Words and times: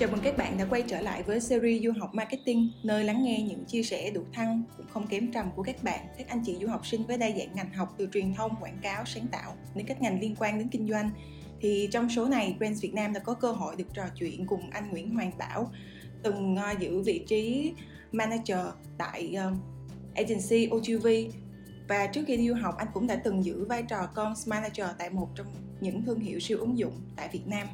Chào 0.00 0.08
mừng 0.12 0.20
các 0.20 0.36
bạn 0.36 0.58
đã 0.58 0.66
quay 0.70 0.82
trở 0.82 1.00
lại 1.00 1.22
với 1.22 1.40
series 1.40 1.82
du 1.84 1.92
học 2.00 2.14
marketing, 2.14 2.70
nơi 2.82 3.04
lắng 3.04 3.24
nghe 3.24 3.42
những 3.42 3.64
chia 3.64 3.82
sẻ 3.82 4.10
đủ 4.10 4.22
thăng 4.32 4.62
cũng 4.76 4.86
không 4.90 5.06
kém 5.06 5.32
trầm 5.32 5.50
của 5.56 5.62
các 5.62 5.82
bạn, 5.82 6.06
các 6.18 6.28
anh 6.28 6.42
chị 6.46 6.56
du 6.60 6.68
học 6.68 6.86
sinh 6.86 7.06
với 7.06 7.18
đa 7.18 7.30
dạng 7.30 7.54
ngành 7.54 7.72
học 7.72 7.94
từ 7.98 8.08
truyền 8.12 8.34
thông, 8.34 8.56
quảng 8.60 8.78
cáo, 8.82 9.04
sáng 9.04 9.26
tạo 9.26 9.56
đến 9.74 9.86
các 9.86 10.02
ngành 10.02 10.20
liên 10.20 10.36
quan 10.38 10.58
đến 10.58 10.68
kinh 10.68 10.88
doanh. 10.88 11.10
Thì 11.60 11.88
trong 11.92 12.08
số 12.08 12.28
này, 12.28 12.56
Brands 12.58 12.82
Việt 12.82 12.94
Nam 12.94 13.12
đã 13.12 13.20
có 13.20 13.34
cơ 13.34 13.52
hội 13.52 13.76
được 13.76 13.84
trò 13.94 14.02
chuyện 14.14 14.46
cùng 14.46 14.70
anh 14.70 14.90
Nguyễn 14.90 15.14
Hoàng 15.14 15.30
Bảo, 15.38 15.70
từng 16.22 16.56
ờ, 16.56 16.74
giữ 16.78 17.02
vị 17.02 17.24
trí 17.26 17.72
manager 18.12 18.66
tại 18.98 19.34
ờ, 19.34 19.52
agency 20.14 20.68
OGV 20.74 21.06
và 21.88 22.06
trước 22.06 22.22
khi 22.26 22.36
đi 22.36 22.48
du 22.48 22.54
học 22.54 22.74
anh 22.78 22.88
cũng 22.94 23.06
đã 23.06 23.16
từng 23.16 23.44
giữ 23.44 23.64
vai 23.64 23.82
trò 23.82 24.06
con 24.14 24.34
manager 24.46 24.86
tại 24.98 25.10
một 25.10 25.28
trong 25.34 25.46
những 25.80 26.02
thương 26.04 26.20
hiệu 26.20 26.40
siêu 26.40 26.58
ứng 26.58 26.78
dụng 26.78 26.94
tại 27.16 27.28
Việt 27.32 27.46
Nam. 27.46 27.66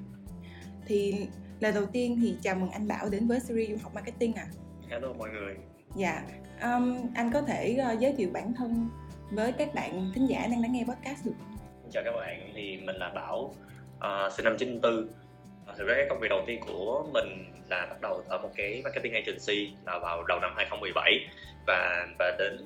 Thì 0.86 1.26
lời 1.60 1.72
đầu 1.72 1.86
tiên 1.92 2.18
thì 2.22 2.36
chào 2.42 2.54
mừng 2.54 2.70
anh 2.70 2.88
Bảo 2.88 3.08
đến 3.08 3.26
với 3.26 3.40
series 3.40 3.70
du 3.70 3.76
học 3.82 3.94
marketing 3.94 4.34
ạ. 4.34 4.46
À. 4.46 4.56
Hello 4.90 5.12
mọi 5.12 5.30
người. 5.30 5.56
Dạ, 5.96 6.22
um, 6.62 6.96
anh 7.14 7.30
có 7.32 7.42
thể 7.42 7.78
uh, 7.92 8.00
giới 8.00 8.12
thiệu 8.12 8.30
bản 8.32 8.54
thân 8.54 8.88
với 9.30 9.52
các 9.52 9.74
bạn 9.74 10.10
thính 10.14 10.26
giả 10.26 10.46
đang 10.50 10.60
lắng 10.60 10.72
nghe 10.72 10.84
podcast 10.84 11.26
được 11.26 11.32
không? 11.38 11.56
Chào 11.92 12.02
các 12.04 12.12
bạn, 12.12 12.50
thì 12.54 12.76
mình 12.76 12.96
là 12.96 13.08
Bảo, 13.08 13.54
uh, 13.96 14.32
sinh 14.32 14.44
năm 14.44 14.56
94. 14.58 15.02
Uh, 15.02 15.78
thực 15.78 15.86
ra 15.88 15.94
cái 15.96 16.06
công 16.08 16.20
việc 16.20 16.28
đầu 16.28 16.42
tiên 16.46 16.60
của 16.66 17.06
mình 17.12 17.52
là 17.68 17.86
bắt 17.86 18.00
đầu 18.00 18.22
ở 18.28 18.38
một 18.38 18.50
cái 18.56 18.80
marketing 18.84 19.12
agency 19.12 19.74
là 19.86 19.98
vào 19.98 20.24
đầu 20.24 20.40
năm 20.40 20.52
2017 20.56 21.26
và 21.66 22.06
và 22.18 22.36
đến 22.38 22.58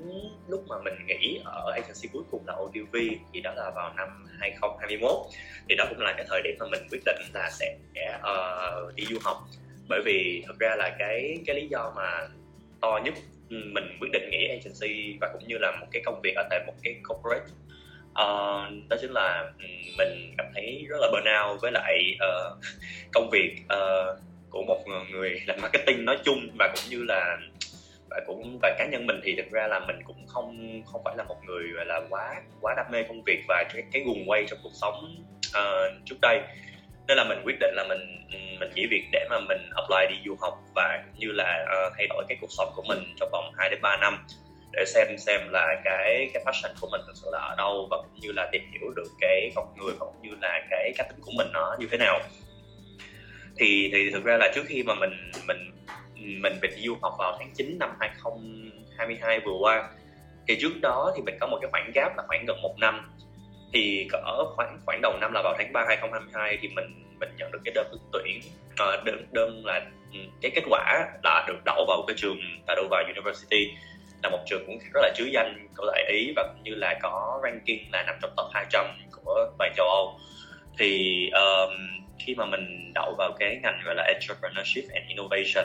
lúc 0.49 0.65
mà 0.69 0.77
mình 0.85 0.95
nghỉ 1.07 1.41
ở 1.45 1.71
agency 1.71 2.09
cuối 2.13 2.23
cùng 2.31 2.43
là 2.47 2.55
ODV 2.55 2.97
thì 3.33 3.41
đó 3.41 3.53
là 3.57 3.71
vào 3.71 3.93
năm 3.97 4.27
2021 4.41 5.11
thì 5.69 5.75
đó 5.75 5.85
cũng 5.89 5.99
là 5.99 6.15
cái 6.17 6.27
thời 6.29 6.43
điểm 6.43 6.57
mà 6.59 6.67
mình 6.71 6.89
quyết 6.91 7.01
định 7.05 7.21
là 7.35 7.51
sẽ 7.51 7.77
uh, 8.19 8.95
đi 8.95 9.05
du 9.05 9.19
học. 9.25 9.37
Bởi 9.89 10.01
vì 10.05 10.45
thực 10.47 10.59
ra 10.59 10.77
là 10.77 10.97
cái 10.99 11.39
cái 11.47 11.57
lý 11.57 11.69
do 11.69 11.93
mà 11.97 12.29
to 12.81 13.01
nhất 13.05 13.15
ừ, 13.51 13.57
mình 13.75 13.97
quyết 14.01 14.09
định 14.13 14.31
nghỉ 14.31 14.49
agency 14.49 15.19
và 15.21 15.29
cũng 15.33 15.49
như 15.49 15.57
là 15.59 15.77
một 15.81 15.87
cái 15.93 16.03
công 16.05 16.21
việc 16.23 16.35
ở 16.37 16.47
tại 16.51 16.61
một 16.67 16.75
cái 16.83 16.95
corporate 17.09 17.47
uh, 18.11 18.89
đó 18.89 18.97
chính 19.01 19.11
là 19.11 19.53
ừ, 19.59 19.67
mình 19.99 20.35
cảm 20.39 20.47
thấy 20.55 20.87
rất 20.89 20.97
là 21.01 21.09
burnout 21.13 21.61
với 21.61 21.73
lại 21.73 22.17
uh, 22.17 22.59
công 23.13 23.31
việc 23.31 23.57
uh, 23.65 24.19
của 24.51 24.63
một 24.63 24.85
người 25.11 25.41
làm 25.47 25.61
marketing 25.63 26.05
nói 26.05 26.19
chung 26.25 26.49
và 26.59 26.69
cũng 26.75 26.91
như 26.91 27.05
là 27.05 27.39
và 28.11 28.21
cũng 28.27 28.59
và 28.63 28.75
cá 28.79 28.87
nhân 28.87 29.07
mình 29.07 29.21
thì 29.25 29.35
thực 29.37 29.51
ra 29.51 29.67
là 29.67 29.81
mình 29.87 29.97
cũng 30.05 30.27
không 30.27 30.83
không 30.87 31.03
phải 31.05 31.17
là 31.17 31.25
một 31.25 31.37
người 31.47 31.69
gọi 31.77 31.87
là 31.87 32.01
quá 32.11 32.43
quá 32.61 32.75
đam 32.77 32.87
mê 32.93 33.03
công 33.03 33.23
việc 33.27 33.43
và 33.49 33.65
cái 33.73 33.83
cái 33.93 34.03
guồng 34.03 34.31
quay 34.31 34.45
trong 34.49 34.59
cuộc 34.63 34.73
sống 34.75 35.25
uh, 35.59 36.07
trước 36.07 36.17
đây. 36.23 36.41
Nên 37.09 37.17
là 37.17 37.25
mình 37.25 37.39
quyết 37.45 37.57
định 37.61 37.75
là 37.75 37.85
mình 37.89 38.27
ừ, 38.33 38.39
mình 38.61 38.71
nghỉ 38.75 38.87
việc 38.91 39.05
để 39.13 39.27
mà 39.31 39.41
mình 39.49 39.71
apply 39.77 40.17
đi 40.17 40.23
du 40.27 40.37
học 40.41 40.59
và 40.75 41.03
cũng 41.05 41.19
như 41.19 41.33
là 41.33 41.65
uh, 41.65 41.93
thay 41.97 42.07
đổi 42.07 42.25
cái 42.29 42.39
cuộc 42.41 42.51
sống 42.51 42.73
của 42.77 42.83
mình 42.89 42.99
trong 43.21 43.29
vòng 43.33 43.53
2 43.57 43.71
đến 43.71 43.79
3 43.83 43.97
năm 43.97 44.27
để 44.73 44.85
xem 44.87 45.19
xem 45.19 45.41
là 45.51 45.81
cái 45.85 46.31
cái 46.35 46.43
passion 46.47 46.73
của 46.81 46.89
mình 46.93 47.01
thực 47.07 47.13
sự 47.15 47.29
là 47.33 47.39
ở 47.39 47.55
đâu 47.59 47.87
và 47.91 47.97
cũng 47.97 48.21
như 48.21 48.33
là 48.33 48.49
tìm 48.53 48.63
hiểu 48.73 48.91
được 48.97 49.09
cái 49.21 49.51
con 49.55 49.75
người 49.77 49.93
và 50.01 50.07
cũng 50.07 50.23
như 50.23 50.37
là 50.43 50.67
cái 50.71 50.93
cá 50.97 51.05
tính 51.05 51.21
của 51.21 51.33
mình 51.37 51.47
nó 51.53 51.77
như 51.79 51.87
thế 51.91 51.99
nào. 51.99 52.21
Thì 53.59 53.91
thì 53.93 54.11
thực 54.11 54.25
ra 54.25 54.37
là 54.37 54.53
trước 54.55 54.63
khi 54.67 54.83
mà 54.83 54.95
mình 54.95 55.31
mình 55.49 55.71
mình 56.21 56.53
về 56.63 56.69
du 56.77 56.97
học 57.03 57.15
vào 57.19 57.37
tháng 57.39 57.51
9 57.55 57.77
năm 57.79 57.91
2022 58.01 59.41
vừa 59.41 59.53
qua. 59.61 59.89
Thì 60.49 60.59
trước 60.61 60.81
đó 60.83 61.13
thì 61.17 61.23
mình 61.23 61.37
có 61.41 61.47
một 61.47 61.59
cái 61.63 61.71
khoảng 61.71 61.91
gap 61.95 62.17
là 62.17 62.23
khoảng 62.29 62.45
gần 62.47 62.63
một 62.63 62.75
năm. 62.79 63.11
Thì 63.73 64.09
ở 64.13 64.45
khoảng 64.57 64.79
khoảng 64.87 65.01
đầu 65.03 65.13
năm 65.21 65.33
là 65.33 65.43
vào 65.45 65.55
tháng 65.59 65.73
3 65.73 65.85
2022 65.89 66.59
thì 66.63 66.69
mình 66.69 67.05
mình 67.21 67.29
nhận 67.39 67.53
được 67.53 67.59
cái 67.65 67.73
đơn 67.75 67.87
ứng 67.91 68.09
tuyển 68.13 68.41
ờ, 68.79 69.03
đơn 69.05 69.27
đơn 69.33 69.67
là 69.67 69.81
ừ, 70.13 70.19
cái 70.41 70.51
kết 70.55 70.63
quả 70.69 71.09
là 71.25 71.45
được 71.49 71.59
đậu 71.65 71.85
vào 71.89 72.05
cái 72.07 72.17
trường 72.19 72.39
Padova 72.69 73.03
University 73.15 73.73
là 74.23 74.31
một 74.31 74.39
trường 74.47 74.63
cũng 74.67 74.79
rất 74.95 75.01
là 75.03 75.13
chứa 75.17 75.25
danh 75.33 75.69
của 75.77 75.91
tại 75.93 76.05
Ý 76.13 76.33
và 76.37 76.43
cũng 76.43 76.63
như 76.63 76.75
là 76.75 76.99
có 77.03 77.41
ranking 77.43 77.93
là 77.93 78.03
nằm 78.03 78.15
trong 78.23 78.31
top 78.37 78.47
200 78.53 78.87
của 79.13 79.51
toàn 79.59 79.73
châu 79.77 79.87
Âu. 79.87 80.19
Thì 80.79 81.31
um, 81.31 81.71
khi 82.19 82.35
mà 82.35 82.47
mình 82.47 82.93
đậu 82.95 83.15
vào 83.19 83.33
cái 83.39 83.59
ngành 83.63 83.81
gọi 83.85 83.95
là 83.95 84.03
entrepreneurship 84.03 84.85
and 84.93 85.09
innovation 85.09 85.65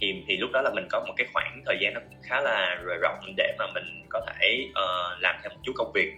thì 0.00 0.24
thì 0.28 0.36
lúc 0.36 0.50
đó 0.52 0.60
là 0.62 0.70
mình 0.74 0.86
có 0.90 1.04
một 1.06 1.14
cái 1.16 1.26
khoảng 1.32 1.62
thời 1.66 1.76
gian 1.80 1.94
nó 1.94 2.00
cũng 2.00 2.18
khá 2.22 2.40
là 2.40 2.76
rộng 3.02 3.34
để 3.36 3.54
mà 3.58 3.66
mình 3.74 4.06
có 4.08 4.20
thể 4.26 4.68
uh, 4.70 5.22
làm 5.22 5.36
thêm 5.42 5.52
một 5.54 5.60
chút 5.62 5.72
công 5.76 5.92
việc. 5.94 6.12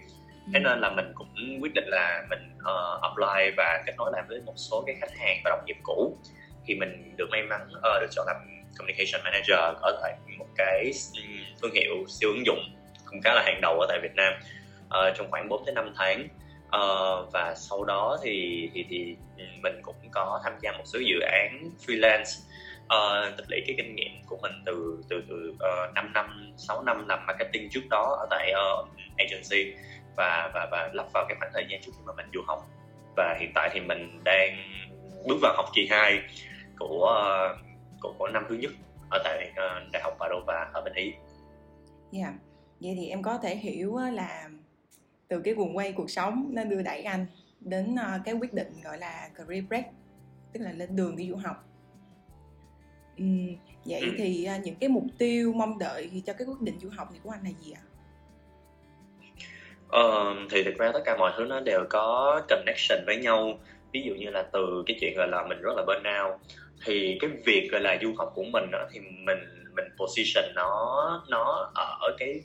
Thế 0.53 0.59
ừ. 0.59 0.63
nên 0.63 0.79
là 0.79 0.89
mình 0.89 1.11
cũng 1.15 1.27
quyết 1.61 1.73
định 1.73 1.87
là 1.87 2.23
mình 2.29 2.57
uh, 2.57 3.01
apply 3.01 3.51
và 3.57 3.83
kết 3.85 3.93
nối 3.97 4.11
làm 4.13 4.25
với 4.27 4.41
một 4.45 4.53
số 4.55 4.83
cái 4.87 4.95
khách 5.01 5.17
hàng 5.19 5.37
và 5.43 5.49
đồng 5.49 5.65
nghiệp 5.65 5.77
cũ. 5.83 6.17
Thì 6.65 6.75
mình 6.75 7.13
được 7.17 7.29
may 7.31 7.43
mắn 7.43 7.61
uh, 7.77 8.01
được 8.01 8.07
chọn 8.11 8.25
làm 8.27 8.35
communication 8.77 9.23
manager 9.23 9.81
ở 9.81 9.99
tại 10.01 10.13
một 10.37 10.47
cái 10.57 10.91
thương 11.61 11.71
hiệu 11.73 11.93
siêu 12.07 12.29
ứng 12.29 12.45
dụng 12.45 12.59
cũng 13.05 13.21
khá 13.21 13.33
là 13.33 13.41
hàng 13.45 13.59
đầu 13.61 13.79
ở 13.79 13.85
tại 13.89 13.99
Việt 14.01 14.15
Nam 14.15 14.33
uh, 14.85 15.17
trong 15.17 15.31
khoảng 15.31 15.49
4 15.49 15.65
đến 15.65 15.75
5 15.75 15.93
tháng. 15.97 16.27
Uh, 16.75 17.33
và 17.33 17.55
sau 17.57 17.83
đó 17.83 18.17
thì 18.23 18.69
thì 18.73 18.85
thì 18.89 19.15
mình 19.63 19.81
cũng 19.81 19.95
có 20.11 20.41
tham 20.43 20.53
gia 20.61 20.71
một 20.71 20.83
số 20.85 20.99
dự 20.99 21.19
án 21.19 21.69
freelance 21.85 22.48
uh, 22.93 23.37
tích 23.37 23.45
lũy 23.49 23.61
cái 23.67 23.75
kinh 23.77 23.95
nghiệm 23.95 24.11
của 24.25 24.37
mình 24.41 24.51
từ 24.65 25.03
từ 25.09 25.23
từ 25.29 25.49
uh, 25.49 25.93
5 25.95 26.13
năm 26.13 26.53
6 26.57 26.83
năm 26.83 27.07
làm 27.07 27.25
marketing 27.27 27.69
trước 27.69 27.81
đó 27.89 28.17
ở 28.19 28.27
tại 28.29 28.53
uh, 28.53 28.89
agency 29.17 29.73
và 30.15 30.51
và 30.53 30.67
và 30.71 30.89
lắp 30.93 31.05
vào 31.13 31.25
cái 31.29 31.37
khoảng 31.39 31.51
thời 31.53 31.65
gian 31.69 31.81
trước 31.81 31.91
khi 31.95 32.01
mà 32.05 32.13
mình 32.13 32.25
du 32.33 32.41
học 32.47 32.67
và 33.17 33.37
hiện 33.39 33.51
tại 33.55 33.69
thì 33.73 33.79
mình 33.79 34.21
đang 34.23 34.57
bước 35.27 35.37
vào 35.41 35.53
học 35.55 35.65
kỳ 35.73 35.87
2 35.91 36.19
của 36.79 37.15
uh, 37.53 37.59
của, 38.01 38.13
của 38.17 38.27
năm 38.27 38.45
thứ 38.49 38.55
nhất 38.55 38.71
ở 39.09 39.21
tại 39.23 39.51
uh, 39.51 39.91
đại 39.91 40.03
học 40.03 40.17
Padova 40.19 40.69
ở 40.73 40.81
bên 40.81 40.93
Ý. 40.93 41.13
Dạ. 42.11 42.21
Yeah. 42.23 42.33
Vậy 42.79 42.95
thì 42.97 43.07
em 43.07 43.23
có 43.23 43.37
thể 43.37 43.55
hiểu 43.55 43.97
là 44.13 44.49
từ 45.27 45.41
cái 45.41 45.53
guồng 45.53 45.77
quay 45.77 45.91
cuộc 45.91 46.09
sống 46.09 46.49
nó 46.51 46.63
đưa 46.63 46.81
đẩy 46.81 47.01
anh 47.01 47.25
đến 47.59 47.95
cái 48.25 48.33
quyết 48.33 48.53
định 48.53 48.73
gọi 48.83 48.97
là 48.97 49.29
career 49.35 49.63
break 49.67 49.85
tức 50.53 50.59
là 50.59 50.71
lên 50.71 50.95
đường 50.95 51.15
đi 51.15 51.29
du 51.29 51.35
học 51.35 51.68
Ừ, 53.19 53.25
vậy 53.85 54.01
ừ. 54.01 54.11
thì 54.17 54.47
uh, 54.55 54.65
những 54.65 54.75
cái 54.75 54.89
mục 54.89 55.03
tiêu 55.17 55.53
mong 55.53 55.79
đợi 55.79 56.23
cho 56.25 56.33
cái 56.33 56.47
quyết 56.47 56.61
định 56.61 56.79
du 56.79 56.89
học 56.97 57.07
thì 57.13 57.19
của 57.23 57.29
anh 57.29 57.43
là 57.43 57.49
gì 57.49 57.71
ạ? 57.71 57.81
Ờ, 59.87 60.35
thì 60.51 60.63
thực 60.63 60.77
ra 60.77 60.91
tất 60.93 61.01
cả 61.05 61.17
mọi 61.17 61.31
thứ 61.37 61.45
nó 61.45 61.59
đều 61.59 61.85
có 61.89 62.41
connection 62.49 63.05
với 63.05 63.17
nhau 63.17 63.59
ví 63.91 64.01
dụ 64.07 64.13
như 64.13 64.29
là 64.29 64.43
từ 64.53 64.83
cái 64.85 64.97
chuyện 65.01 65.13
gọi 65.17 65.27
là 65.27 65.45
mình 65.47 65.61
rất 65.61 65.71
là 65.75 65.83
burnout 65.87 66.39
thì 66.85 67.17
cái 67.21 67.29
việc 67.45 67.69
gọi 67.71 67.81
là 67.81 67.97
du 68.01 68.13
học 68.17 68.31
của 68.35 68.43
mình 68.43 68.63
đó, 68.71 68.87
thì 68.91 68.99
mình 68.99 69.37
mình 69.75 69.85
position 69.97 70.55
nó 70.55 71.23
nó 71.29 71.71
ở 72.01 72.15
cái 72.19 72.41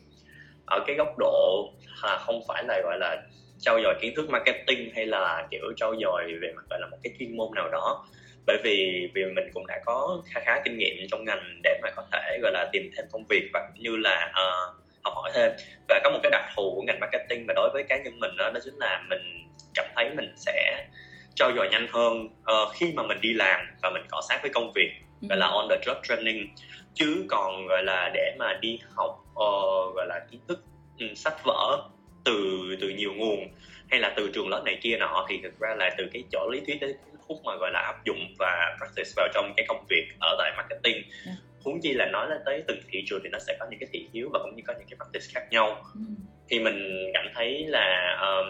ở 0.66 0.80
cái 0.86 0.96
góc 0.96 1.08
độ 1.18 1.72
là 2.02 2.18
không 2.26 2.40
phải 2.48 2.64
là 2.64 2.80
gọi 2.84 2.98
là 2.98 3.16
trau 3.58 3.80
dồi 3.82 3.94
kiến 4.00 4.12
thức 4.16 4.30
marketing 4.30 4.90
hay 4.94 5.06
là 5.06 5.48
kiểu 5.50 5.72
trau 5.76 5.94
dồi 6.02 6.22
về 6.42 6.52
mặt 6.56 6.62
gọi 6.70 6.80
là 6.80 6.86
một 6.90 6.96
cái 7.02 7.12
chuyên 7.18 7.36
môn 7.36 7.48
nào 7.54 7.68
đó 7.72 8.06
bởi 8.46 8.58
vì 8.64 9.08
vì 9.14 9.24
mình 9.24 9.50
cũng 9.54 9.66
đã 9.66 9.80
có 9.84 10.22
khá 10.26 10.40
khá 10.40 10.60
kinh 10.64 10.78
nghiệm 10.78 10.96
trong 11.10 11.24
ngành 11.24 11.60
để 11.62 11.80
mà 11.82 11.90
có 11.96 12.06
thể 12.12 12.38
gọi 12.42 12.52
là 12.52 12.68
tìm 12.72 12.90
thêm 12.96 13.06
công 13.12 13.24
việc 13.28 13.50
và 13.52 13.60
cũng 13.68 13.82
như 13.82 13.96
là 13.96 14.30
uh, 14.30 14.84
học 15.04 15.14
hỏi 15.16 15.30
thêm. 15.34 15.52
Và 15.88 16.00
có 16.04 16.10
một 16.10 16.18
cái 16.22 16.30
đặc 16.30 16.44
thù 16.56 16.72
của 16.74 16.82
ngành 16.82 17.00
marketing 17.00 17.44
và 17.48 17.54
đối 17.56 17.70
với 17.72 17.84
cá 17.88 17.96
nhân 17.96 18.20
mình 18.20 18.36
đó, 18.38 18.50
đó 18.54 18.60
chính 18.64 18.74
là 18.74 19.02
mình 19.10 19.50
cảm 19.74 19.86
thấy 19.96 20.10
mình 20.16 20.34
sẽ 20.36 20.86
trau 21.34 21.52
dồi 21.56 21.68
nhanh 21.68 21.86
hơn 21.92 22.26
uh, 22.26 22.74
khi 22.74 22.92
mà 22.96 23.02
mình 23.02 23.20
đi 23.20 23.32
làm 23.32 23.60
và 23.82 23.90
mình 23.90 24.02
cọ 24.10 24.20
sát 24.28 24.38
với 24.42 24.50
công 24.54 24.72
việc 24.74 24.90
gọi 25.28 25.38
là 25.38 25.46
on 25.46 25.68
the 25.70 25.76
job 25.86 26.00
training. 26.02 26.54
Chứ 26.94 27.24
còn 27.28 27.66
gọi 27.66 27.82
là 27.82 28.10
để 28.14 28.36
mà 28.38 28.58
đi 28.60 28.78
học 28.94 29.24
uh, 29.30 29.94
gọi 29.94 30.06
là 30.08 30.20
kiến 30.30 30.40
thức 30.48 30.64
um, 31.00 31.14
sách 31.14 31.44
vở 31.44 31.88
từ 32.24 32.60
từ 32.80 32.88
nhiều 32.88 33.12
nguồn 33.14 33.48
hay 33.90 34.00
là 34.00 34.12
từ 34.16 34.30
trường 34.34 34.48
lớp 34.48 34.62
này 34.64 34.78
kia 34.82 34.96
nọ 34.96 35.26
thì 35.28 35.40
thực 35.42 35.60
ra 35.60 35.74
là 35.74 35.90
từ 35.98 36.04
cái 36.12 36.24
chỗ 36.32 36.48
lý 36.52 36.60
thuyết 36.66 36.80
đến 36.80 36.96
khúc 37.28 37.38
mà 37.44 37.56
gọi 37.60 37.70
là 37.72 37.80
áp 37.80 38.04
dụng 38.04 38.34
và 38.38 38.76
practice 38.78 39.10
vào 39.16 39.28
trong 39.34 39.52
cái 39.56 39.66
công 39.68 39.86
việc 39.90 40.06
ở 40.20 40.36
tại 40.38 40.52
marketing 40.56 40.94
yeah. 40.94 41.06
Dạ. 41.26 41.32
huống 41.64 41.80
chi 41.82 41.92
là 41.92 42.06
nói 42.06 42.28
lên 42.28 42.38
tới 42.44 42.62
từng 42.68 42.78
thị 42.90 43.04
trường 43.06 43.20
thì 43.24 43.28
nó 43.32 43.38
sẽ 43.38 43.56
có 43.60 43.66
những 43.70 43.80
cái 43.80 43.88
thị 43.92 44.08
hiếu 44.12 44.28
và 44.32 44.38
cũng 44.42 44.56
như 44.56 44.62
có 44.66 44.74
những 44.78 44.88
cái 44.90 44.96
practice 44.96 45.26
khác 45.34 45.46
nhau 45.50 45.82
mm. 45.94 46.14
thì 46.48 46.58
mình 46.58 47.10
cảm 47.14 47.26
thấy 47.34 47.64
là 47.68 48.16
um, 48.20 48.48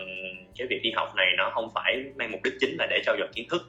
cái 0.56 0.66
việc 0.66 0.80
đi 0.82 0.90
học 0.96 1.12
này 1.16 1.26
nó 1.36 1.50
không 1.54 1.70
phải 1.74 2.04
mang 2.16 2.32
mục 2.32 2.40
đích 2.44 2.54
chính 2.60 2.76
là 2.78 2.86
để 2.90 3.02
trao 3.06 3.16
dồi 3.18 3.28
kiến 3.34 3.48
thức 3.50 3.62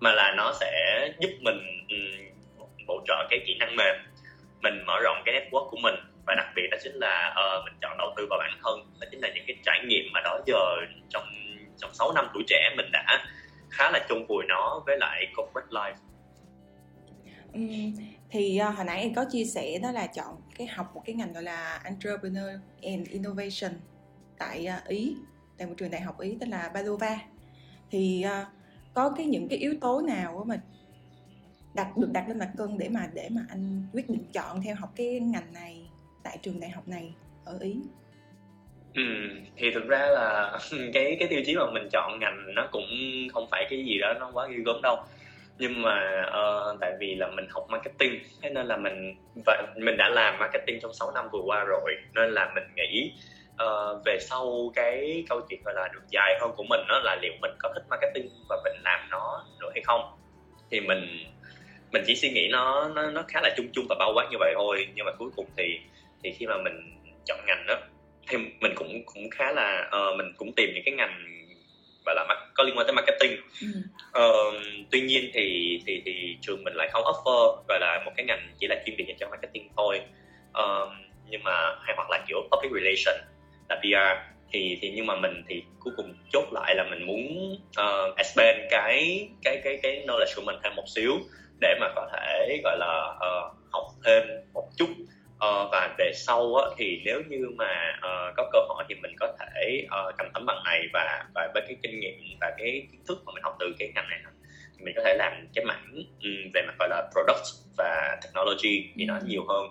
mà 0.00 0.12
là 0.12 0.34
nó 0.36 0.52
sẽ 0.60 0.72
giúp 1.20 1.30
mình 1.40 1.86
um, 1.88 2.66
bổ 2.86 3.02
trợ 3.06 3.26
cái 3.30 3.40
kỹ 3.46 3.56
năng 3.58 3.76
mềm 3.76 3.96
mình 4.62 4.84
mở 4.86 5.00
rộng 5.02 5.22
cái 5.24 5.34
network 5.34 5.70
của 5.70 5.78
mình 5.82 5.94
và 6.26 6.34
đặc 6.34 6.46
biệt 6.56 6.68
đó 6.70 6.76
chính 6.82 6.94
là 6.94 7.34
uh, 7.34 7.64
mình 7.64 7.74
chọn 7.82 7.98
đầu 7.98 8.14
tư 8.16 8.26
vào 8.30 8.38
bản 8.38 8.58
thân 8.62 8.80
đó 9.00 9.06
chính 9.10 9.20
là 9.20 9.28
những 9.34 9.44
cái 9.46 9.56
trải 9.64 9.80
nghiệm 9.86 10.04
mà 10.12 10.20
đó 10.24 10.40
giờ 10.46 10.76
trong 11.08 11.24
trong 11.78 11.94
6 11.94 12.12
năm 12.12 12.26
tuổi 12.34 12.42
trẻ 12.46 12.70
mình 12.76 12.86
đã 12.92 13.24
khá 13.74 13.90
là 13.90 14.06
chung 14.08 14.26
vùi 14.26 14.44
nó 14.48 14.82
với 14.86 14.98
lại 14.98 15.26
corporate 15.36 15.70
life. 15.70 15.94
Uhm, 17.58 17.94
thì 18.30 18.60
uh, 18.68 18.76
hồi 18.76 18.84
nãy 18.84 19.00
em 19.00 19.14
có 19.14 19.24
chia 19.30 19.44
sẻ 19.44 19.78
đó 19.82 19.92
là 19.92 20.06
chọn 20.06 20.40
cái 20.58 20.66
học 20.66 20.90
một 20.94 21.02
cái 21.04 21.14
ngành 21.14 21.32
gọi 21.32 21.42
là 21.42 21.80
entrepreneur 21.84 22.50
and 22.82 23.08
innovation 23.08 23.72
tại 24.38 24.66
uh, 24.78 24.88
ý 24.88 25.16
tại 25.58 25.68
một 25.68 25.74
trường 25.76 25.90
đại 25.90 26.00
học 26.00 26.20
ý 26.20 26.36
tên 26.40 26.50
là 26.50 26.70
Padova. 26.74 27.18
Thì 27.90 28.24
uh, 28.26 28.46
có 28.94 29.10
cái 29.10 29.26
những 29.26 29.48
cái 29.48 29.58
yếu 29.58 29.74
tố 29.80 30.00
nào 30.00 30.44
mà 30.46 30.60
đặt 31.74 31.96
được 31.96 32.12
đặt 32.12 32.28
lên 32.28 32.38
mặt 32.38 32.50
cân 32.56 32.78
để 32.78 32.88
mà 32.88 33.10
để 33.12 33.28
mà 33.28 33.46
anh 33.48 33.86
quyết 33.92 34.10
định 34.10 34.24
chọn 34.32 34.62
theo 34.62 34.74
học 34.74 34.92
cái 34.96 35.20
ngành 35.20 35.52
này 35.52 35.90
tại 36.22 36.38
trường 36.42 36.60
đại 36.60 36.70
học 36.70 36.88
này 36.88 37.14
ở 37.44 37.58
ý? 37.58 37.80
Ừ, 38.94 39.02
thì 39.56 39.70
thực 39.70 39.86
ra 39.88 40.06
là 40.06 40.58
cái 40.94 41.16
cái 41.18 41.28
tiêu 41.28 41.40
chí 41.46 41.56
mà 41.56 41.70
mình 41.72 41.88
chọn 41.92 42.18
ngành 42.20 42.54
nó 42.54 42.68
cũng 42.72 42.86
không 43.32 43.48
phải 43.50 43.66
cái 43.70 43.84
gì 43.84 43.98
đó 43.98 44.14
nó 44.20 44.30
quá 44.32 44.46
ghê 44.50 44.56
gớm 44.64 44.82
đâu. 44.82 44.96
Nhưng 45.58 45.82
mà 45.82 46.24
uh, 46.28 46.76
tại 46.80 46.92
vì 47.00 47.14
là 47.14 47.28
mình 47.28 47.46
học 47.50 47.66
marketing 47.70 48.20
thế 48.42 48.50
nên 48.50 48.66
là 48.66 48.76
mình 48.76 49.14
và 49.46 49.62
mình 49.76 49.96
đã 49.96 50.08
làm 50.08 50.38
marketing 50.38 50.80
trong 50.82 50.92
6 50.94 51.10
năm 51.14 51.28
vừa 51.32 51.40
qua 51.46 51.64
rồi 51.64 51.94
nên 52.14 52.30
là 52.30 52.52
mình 52.54 52.64
nghĩ 52.76 53.12
uh, 53.62 54.04
về 54.04 54.18
sau 54.20 54.72
cái 54.74 55.24
câu 55.28 55.40
chuyện 55.48 55.60
gọi 55.64 55.74
là 55.74 55.88
đường 55.92 56.04
dài 56.10 56.38
hơn 56.40 56.50
của 56.56 56.64
mình 56.70 56.80
đó 56.88 57.00
là 57.04 57.16
liệu 57.22 57.32
mình 57.40 57.52
có 57.58 57.72
thích 57.74 57.84
marketing 57.90 58.28
và 58.48 58.56
mình 58.64 58.82
làm 58.84 59.00
nó 59.10 59.44
nữa 59.60 59.70
hay 59.74 59.82
không. 59.84 60.00
Thì 60.70 60.80
mình 60.80 61.24
mình 61.92 62.02
chỉ 62.06 62.14
suy 62.16 62.30
nghĩ 62.30 62.48
nó 62.52 62.88
nó 62.94 63.10
nó 63.10 63.24
khá 63.28 63.40
là 63.42 63.54
chung 63.56 63.66
chung 63.72 63.86
và 63.88 63.96
bao 63.98 64.12
quát 64.14 64.28
như 64.30 64.36
vậy 64.40 64.52
thôi. 64.56 64.88
Nhưng 64.94 65.06
mà 65.06 65.12
cuối 65.18 65.30
cùng 65.36 65.46
thì 65.56 65.80
thì 66.22 66.32
khi 66.32 66.46
mà 66.46 66.56
mình 66.64 67.00
chọn 67.26 67.38
ngành 67.46 67.64
đó 67.66 67.76
thì 68.28 68.38
mình 68.60 68.72
cũng 68.74 69.02
cũng 69.06 69.30
khá 69.30 69.52
là 69.52 69.90
uh, 69.96 70.16
mình 70.16 70.32
cũng 70.36 70.52
tìm 70.52 70.70
những 70.74 70.84
cái 70.84 70.94
ngành 70.94 71.44
gọi 72.06 72.14
là 72.14 72.26
có 72.54 72.64
liên 72.64 72.78
quan 72.78 72.86
tới 72.86 72.94
marketing. 72.94 73.36
Ừ. 73.60 73.68
uh, 74.20 74.54
tuy 74.90 75.00
nhiên 75.00 75.30
thì 75.34 75.78
thì 75.86 76.02
thì 76.04 76.36
trường 76.40 76.64
mình 76.64 76.74
lại 76.74 76.88
không 76.92 77.02
offer 77.02 77.62
gọi 77.68 77.80
là 77.80 78.02
một 78.04 78.12
cái 78.16 78.26
ngành 78.26 78.48
chỉ 78.58 78.66
là 78.66 78.82
chuyên 78.86 78.96
biệt 78.96 79.04
dành 79.08 79.16
cho 79.20 79.28
marketing 79.28 79.68
thôi. 79.76 80.00
Uh, 80.58 80.88
nhưng 81.30 81.42
mà 81.44 81.52
hay 81.80 81.94
hoặc 81.96 82.10
là 82.10 82.24
kiểu 82.28 82.38
public 82.50 82.72
relation 82.72 83.28
là 83.68 83.76
PR 83.76 84.34
thì 84.52 84.78
thì 84.80 84.92
nhưng 84.94 85.06
mà 85.06 85.16
mình 85.16 85.42
thì 85.48 85.62
cuối 85.80 85.94
cùng 85.96 86.14
chốt 86.32 86.44
lại 86.52 86.74
là 86.74 86.84
mình 86.90 87.06
muốn 87.06 87.52
uh, 87.80 88.16
expand 88.16 88.58
cái 88.70 89.28
cái 89.42 89.60
cái 89.64 89.78
cái 89.82 90.04
knowledge 90.06 90.36
của 90.36 90.42
mình 90.42 90.56
thêm 90.62 90.74
một 90.74 90.84
xíu 90.94 91.12
để 91.60 91.74
mà 91.80 91.88
có 91.96 92.10
thể 92.12 92.60
gọi 92.64 92.78
là 92.78 93.14
uh, 93.16 93.56
học 93.72 93.86
thêm 94.04 94.22
một 94.52 94.68
chút 94.76 94.88
uh, 95.44 95.68
và 95.72 95.94
về 95.98 96.12
sau 96.14 96.54
á, 96.54 96.68
thì 96.78 97.02
nếu 97.04 97.22
như 97.28 97.50
mà 97.56 97.98
uh, 97.98 98.34
có 98.36 98.50
cơ 98.52 98.58
hội 98.68 98.84
thì 98.88 98.94
mình 98.94 99.12
có 99.20 99.36
thể 99.40 99.86
uh, 99.86 100.14
cầm 100.18 100.26
tấm 100.34 100.46
bằng 100.46 100.62
này 100.64 100.80
và 100.92 101.24
và 101.34 101.50
với 101.54 101.62
cái 101.66 101.76
kinh 101.82 102.00
nghiệm 102.00 102.14
và 102.40 102.54
cái 102.58 102.86
kiến 102.92 103.00
thức 103.08 103.22
mà 103.26 103.32
mình 103.34 103.42
học 103.42 103.56
từ 103.60 103.74
cái 103.78 103.92
ngành 103.94 104.08
này 104.10 104.20
thì 104.78 104.84
mình 104.84 104.94
có 104.96 105.02
thể 105.04 105.14
làm 105.14 105.32
cái 105.54 105.64
mảng 105.64 105.92
um, 105.94 106.50
về 106.54 106.62
mặt 106.66 106.74
gọi 106.78 106.88
là 106.88 107.10
product 107.12 107.46
và 107.78 108.18
technology 108.22 108.92
thì 108.96 109.04
nó 109.04 109.18
nhiều 109.26 109.44
hơn 109.48 109.64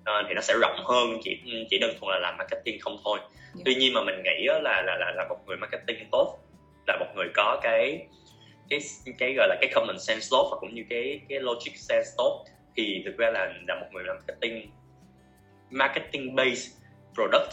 uh, 0.00 0.26
thì 0.28 0.34
nó 0.34 0.40
sẽ 0.40 0.54
rộng 0.60 0.84
hơn 0.84 1.20
chỉ 1.22 1.40
chỉ 1.70 1.78
đơn 1.78 1.90
thuần 2.00 2.12
là 2.12 2.18
làm 2.18 2.36
marketing 2.36 2.80
không 2.80 2.96
thôi 3.04 3.18
yeah. 3.18 3.30
Dạ. 3.54 3.62
tuy 3.64 3.74
nhiên 3.74 3.94
mà 3.94 4.00
mình 4.04 4.22
nghĩ 4.22 4.46
là 4.46 4.82
là 4.82 4.96
là 4.98 5.12
là 5.16 5.26
một 5.28 5.38
người 5.46 5.56
marketing 5.56 6.08
tốt 6.12 6.38
là 6.86 6.96
một 6.96 7.06
người 7.14 7.28
có 7.34 7.60
cái 7.62 8.06
cái 8.70 8.80
cái 9.18 9.34
gọi 9.36 9.48
là 9.48 9.56
cái 9.60 9.70
common 9.74 9.98
sense 9.98 10.26
tốt 10.30 10.48
và 10.50 10.56
cũng 10.60 10.74
như 10.74 10.84
cái 10.90 11.20
cái 11.28 11.40
logic 11.40 11.76
sense 11.76 12.10
tốt 12.16 12.44
thì 12.76 13.02
thực 13.04 13.16
ra 13.18 13.30
là 13.30 13.52
là 13.68 13.74
một 13.80 13.86
người 13.92 14.04
làm 14.04 14.16
marketing 14.16 14.70
marketing 15.70 16.34
based 16.34 16.68
product 17.14 17.52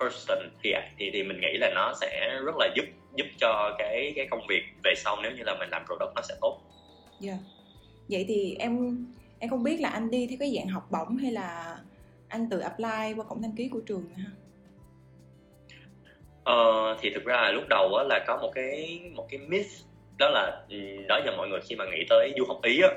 person 0.00 0.38
thì 0.62 0.72
thì 0.98 1.10
thì 1.12 1.22
mình 1.22 1.40
nghĩ 1.40 1.58
là 1.60 1.70
nó 1.74 1.92
sẽ 2.00 2.40
rất 2.44 2.54
là 2.58 2.68
giúp 2.76 2.84
giúp 3.16 3.26
cho 3.40 3.76
cái 3.78 4.12
cái 4.16 4.26
công 4.30 4.46
việc 4.48 4.62
về 4.84 4.94
sau 4.96 5.16
nếu 5.22 5.32
như 5.32 5.42
là 5.42 5.56
mình 5.58 5.68
làm 5.70 5.82
product 5.86 6.14
nó 6.16 6.22
sẽ 6.22 6.34
tốt. 6.40 6.60
Dạ. 7.20 7.32
Yeah. 7.32 7.42
Vậy 8.08 8.24
thì 8.28 8.56
em 8.58 9.04
em 9.38 9.50
không 9.50 9.62
biết 9.62 9.80
là 9.80 9.88
anh 9.88 10.10
đi 10.10 10.26
theo 10.26 10.36
cái 10.40 10.52
dạng 10.56 10.68
học 10.68 10.88
bổng 10.90 11.16
hay 11.16 11.32
là 11.32 11.78
anh 12.28 12.48
tự 12.50 12.58
apply 12.58 13.14
qua 13.16 13.24
cổng 13.28 13.42
đăng 13.42 13.56
ký 13.56 13.68
của 13.68 13.80
trường 13.86 14.04
ha? 14.16 14.24
Ờ, 16.44 16.96
thì 17.00 17.10
thực 17.10 17.24
ra 17.24 17.36
là 17.36 17.50
lúc 17.50 17.64
đầu 17.68 17.94
á, 17.94 18.04
là 18.08 18.24
có 18.26 18.36
một 18.36 18.50
cái 18.54 19.00
một 19.14 19.26
cái 19.30 19.40
myth 19.48 19.70
đó 20.18 20.28
là 20.28 20.64
ừ, 20.68 20.76
đó 21.08 21.20
giờ 21.26 21.36
mọi 21.36 21.48
người 21.48 21.60
khi 21.68 21.76
mà 21.76 21.84
nghĩ 21.84 22.04
tới 22.08 22.32
du 22.38 22.44
học 22.48 22.62
ý 22.62 22.80
á, 22.82 22.88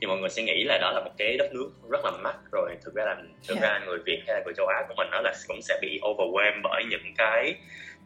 thì 0.00 0.06
mọi 0.06 0.18
người 0.18 0.30
sẽ 0.30 0.42
nghĩ 0.42 0.64
là 0.64 0.78
đó 0.78 0.92
là 0.92 1.00
một 1.04 1.10
cái 1.18 1.36
đất 1.36 1.54
nước 1.54 1.70
rất 1.90 2.04
là 2.04 2.10
mắc 2.10 2.36
rồi 2.52 2.70
thực 2.84 2.94
ra 2.94 3.04
là 3.04 3.16
thực 3.48 3.58
yeah. 3.60 3.62
ra 3.62 3.86
người 3.86 3.98
việt 4.06 4.22
hay 4.26 4.36
là 4.36 4.42
người 4.44 4.54
châu 4.56 4.66
á 4.66 4.84
của 4.88 4.94
mình 4.96 5.08
đó 5.10 5.20
là 5.20 5.34
cũng 5.48 5.62
sẽ 5.62 5.78
bị 5.82 6.00
overwhelmed 6.02 6.60
bởi 6.62 6.84
những 6.90 7.14
cái 7.18 7.54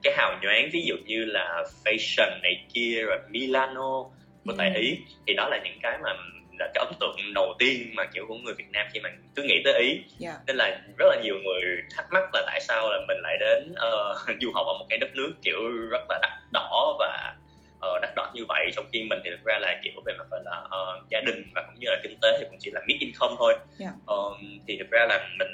cái 0.02 0.14
hào 0.16 0.38
nhoáng 0.42 0.68
ví 0.72 0.84
dụ 0.86 0.94
như 1.06 1.24
là 1.24 1.64
fashion 1.84 2.40
này 2.42 2.64
kia 2.74 3.02
rồi 3.06 3.18
milano 3.28 4.04
của 4.44 4.52
tại 4.58 4.72
ừ. 4.74 4.80
ý 4.80 4.98
thì 5.26 5.34
đó 5.34 5.48
là 5.48 5.60
những 5.64 5.78
cái 5.82 5.98
mà 6.02 6.10
là 6.58 6.70
cái 6.74 6.84
ấn 6.84 6.94
tượng 7.00 7.16
đầu 7.34 7.54
tiên 7.58 7.92
mà 7.94 8.04
kiểu 8.14 8.24
của 8.28 8.34
người 8.34 8.54
Việt 8.54 8.70
Nam 8.72 8.86
khi 8.92 9.00
mà 9.00 9.10
cứ 9.36 9.42
nghĩ 9.42 9.62
tới 9.64 9.74
ý 9.80 10.00
yeah. 10.20 10.36
Nên 10.46 10.56
là 10.56 10.80
rất 10.98 11.06
là 11.08 11.20
nhiều 11.22 11.34
người 11.44 11.62
thắc 11.96 12.06
mắc 12.12 12.22
là 12.32 12.42
tại 12.46 12.60
sao 12.60 12.90
là 12.90 12.98
mình 13.08 13.18
lại 13.22 13.36
đến 13.40 13.72
uh, 13.72 14.40
du 14.40 14.50
học 14.54 14.66
ở 14.66 14.72
một 14.78 14.86
cái 14.88 14.98
đất 14.98 15.10
nước 15.14 15.32
kiểu 15.42 15.58
rất 15.90 16.02
là 16.08 16.18
đắt 16.22 16.30
đỏ 16.52 16.96
và 16.98 17.34
uh, 17.76 18.02
đắt 18.02 18.13
như 18.34 18.44
vậy 18.48 18.70
trong 18.76 18.84
khi 18.92 19.06
mình 19.10 19.18
thì 19.24 19.30
thực 19.30 19.44
ra 19.44 19.58
là 19.58 19.80
kiểu 19.84 19.92
về 20.06 20.12
mặt 20.18 20.26
là 20.44 20.62
uh, 20.64 21.10
gia 21.10 21.20
đình 21.20 21.50
và 21.54 21.62
cũng 21.66 21.74
như 21.80 21.86
là 21.90 21.96
kinh 22.02 22.18
tế 22.22 22.36
thì 22.38 22.44
cũng 22.50 22.58
chỉ 22.60 22.70
là 22.70 22.80
mid 22.86 22.96
income 23.00 23.34
thôi 23.38 23.54
yeah. 23.54 23.64
Dạ. 23.78 24.14
uh, 24.14 24.36
thì 24.68 24.76
thực 24.78 24.90
ra 24.90 25.06
là 25.08 25.28
mình 25.38 25.48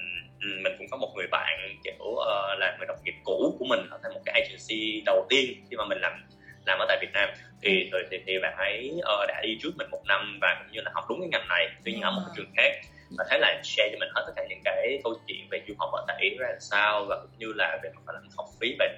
mình 0.62 0.72
cũng 0.78 0.86
có 0.90 0.96
một 0.96 1.12
người 1.16 1.26
bạn 1.30 1.78
kiểu 1.84 2.04
uh, 2.04 2.58
là 2.58 2.76
người 2.78 2.86
đồng 2.86 2.96
nghiệp 3.04 3.14
cũ 3.24 3.56
của 3.58 3.64
mình 3.64 3.80
ở 3.90 3.98
tại 4.02 4.12
một 4.14 4.20
cái 4.24 4.40
agency 4.40 5.02
đầu 5.06 5.26
tiên 5.28 5.64
khi 5.70 5.76
mà 5.76 5.84
mình 5.84 5.98
làm 6.00 6.12
làm 6.66 6.78
ở 6.78 6.84
tại 6.88 6.98
Việt 7.00 7.12
Nam 7.12 7.28
thì 7.62 7.90
ừ. 7.92 7.98
thì, 8.10 8.18
thì 8.26 8.38
bạn 8.38 8.56
ấy 8.56 8.92
uh, 8.96 9.28
đã 9.28 9.40
đi 9.42 9.58
trước 9.62 9.70
mình 9.76 9.90
một 9.90 10.02
năm 10.06 10.38
và 10.40 10.56
cũng 10.58 10.72
như 10.72 10.80
là 10.80 10.90
học 10.94 11.04
đúng 11.08 11.20
cái 11.20 11.28
ngành 11.28 11.48
này 11.48 11.68
tuy 11.84 11.92
nhiên 11.92 12.02
ở 12.02 12.10
một 12.10 12.20
cái 12.26 12.34
trường 12.36 12.52
khác 12.56 12.72
và 13.18 13.24
thế 13.30 13.38
là 13.38 13.60
share 13.64 13.88
cho 13.92 13.98
mình 14.00 14.08
hết 14.14 14.22
tất 14.26 14.32
cả 14.36 14.42
những 14.48 14.60
cái 14.64 15.00
câu 15.04 15.14
chuyện 15.26 15.46
về 15.50 15.62
du 15.68 15.74
học 15.78 15.90
ở 15.92 16.04
tại 16.08 16.16
Ý 16.20 16.36
ra 16.38 16.48
làm 16.48 16.60
sao 16.60 17.04
và 17.08 17.16
cũng 17.20 17.38
như 17.38 17.52
là 17.56 17.78
về 17.82 17.90
mặt 17.94 18.14
là 18.14 18.20
học 18.36 18.46
phí 18.60 18.76
và 18.78 18.88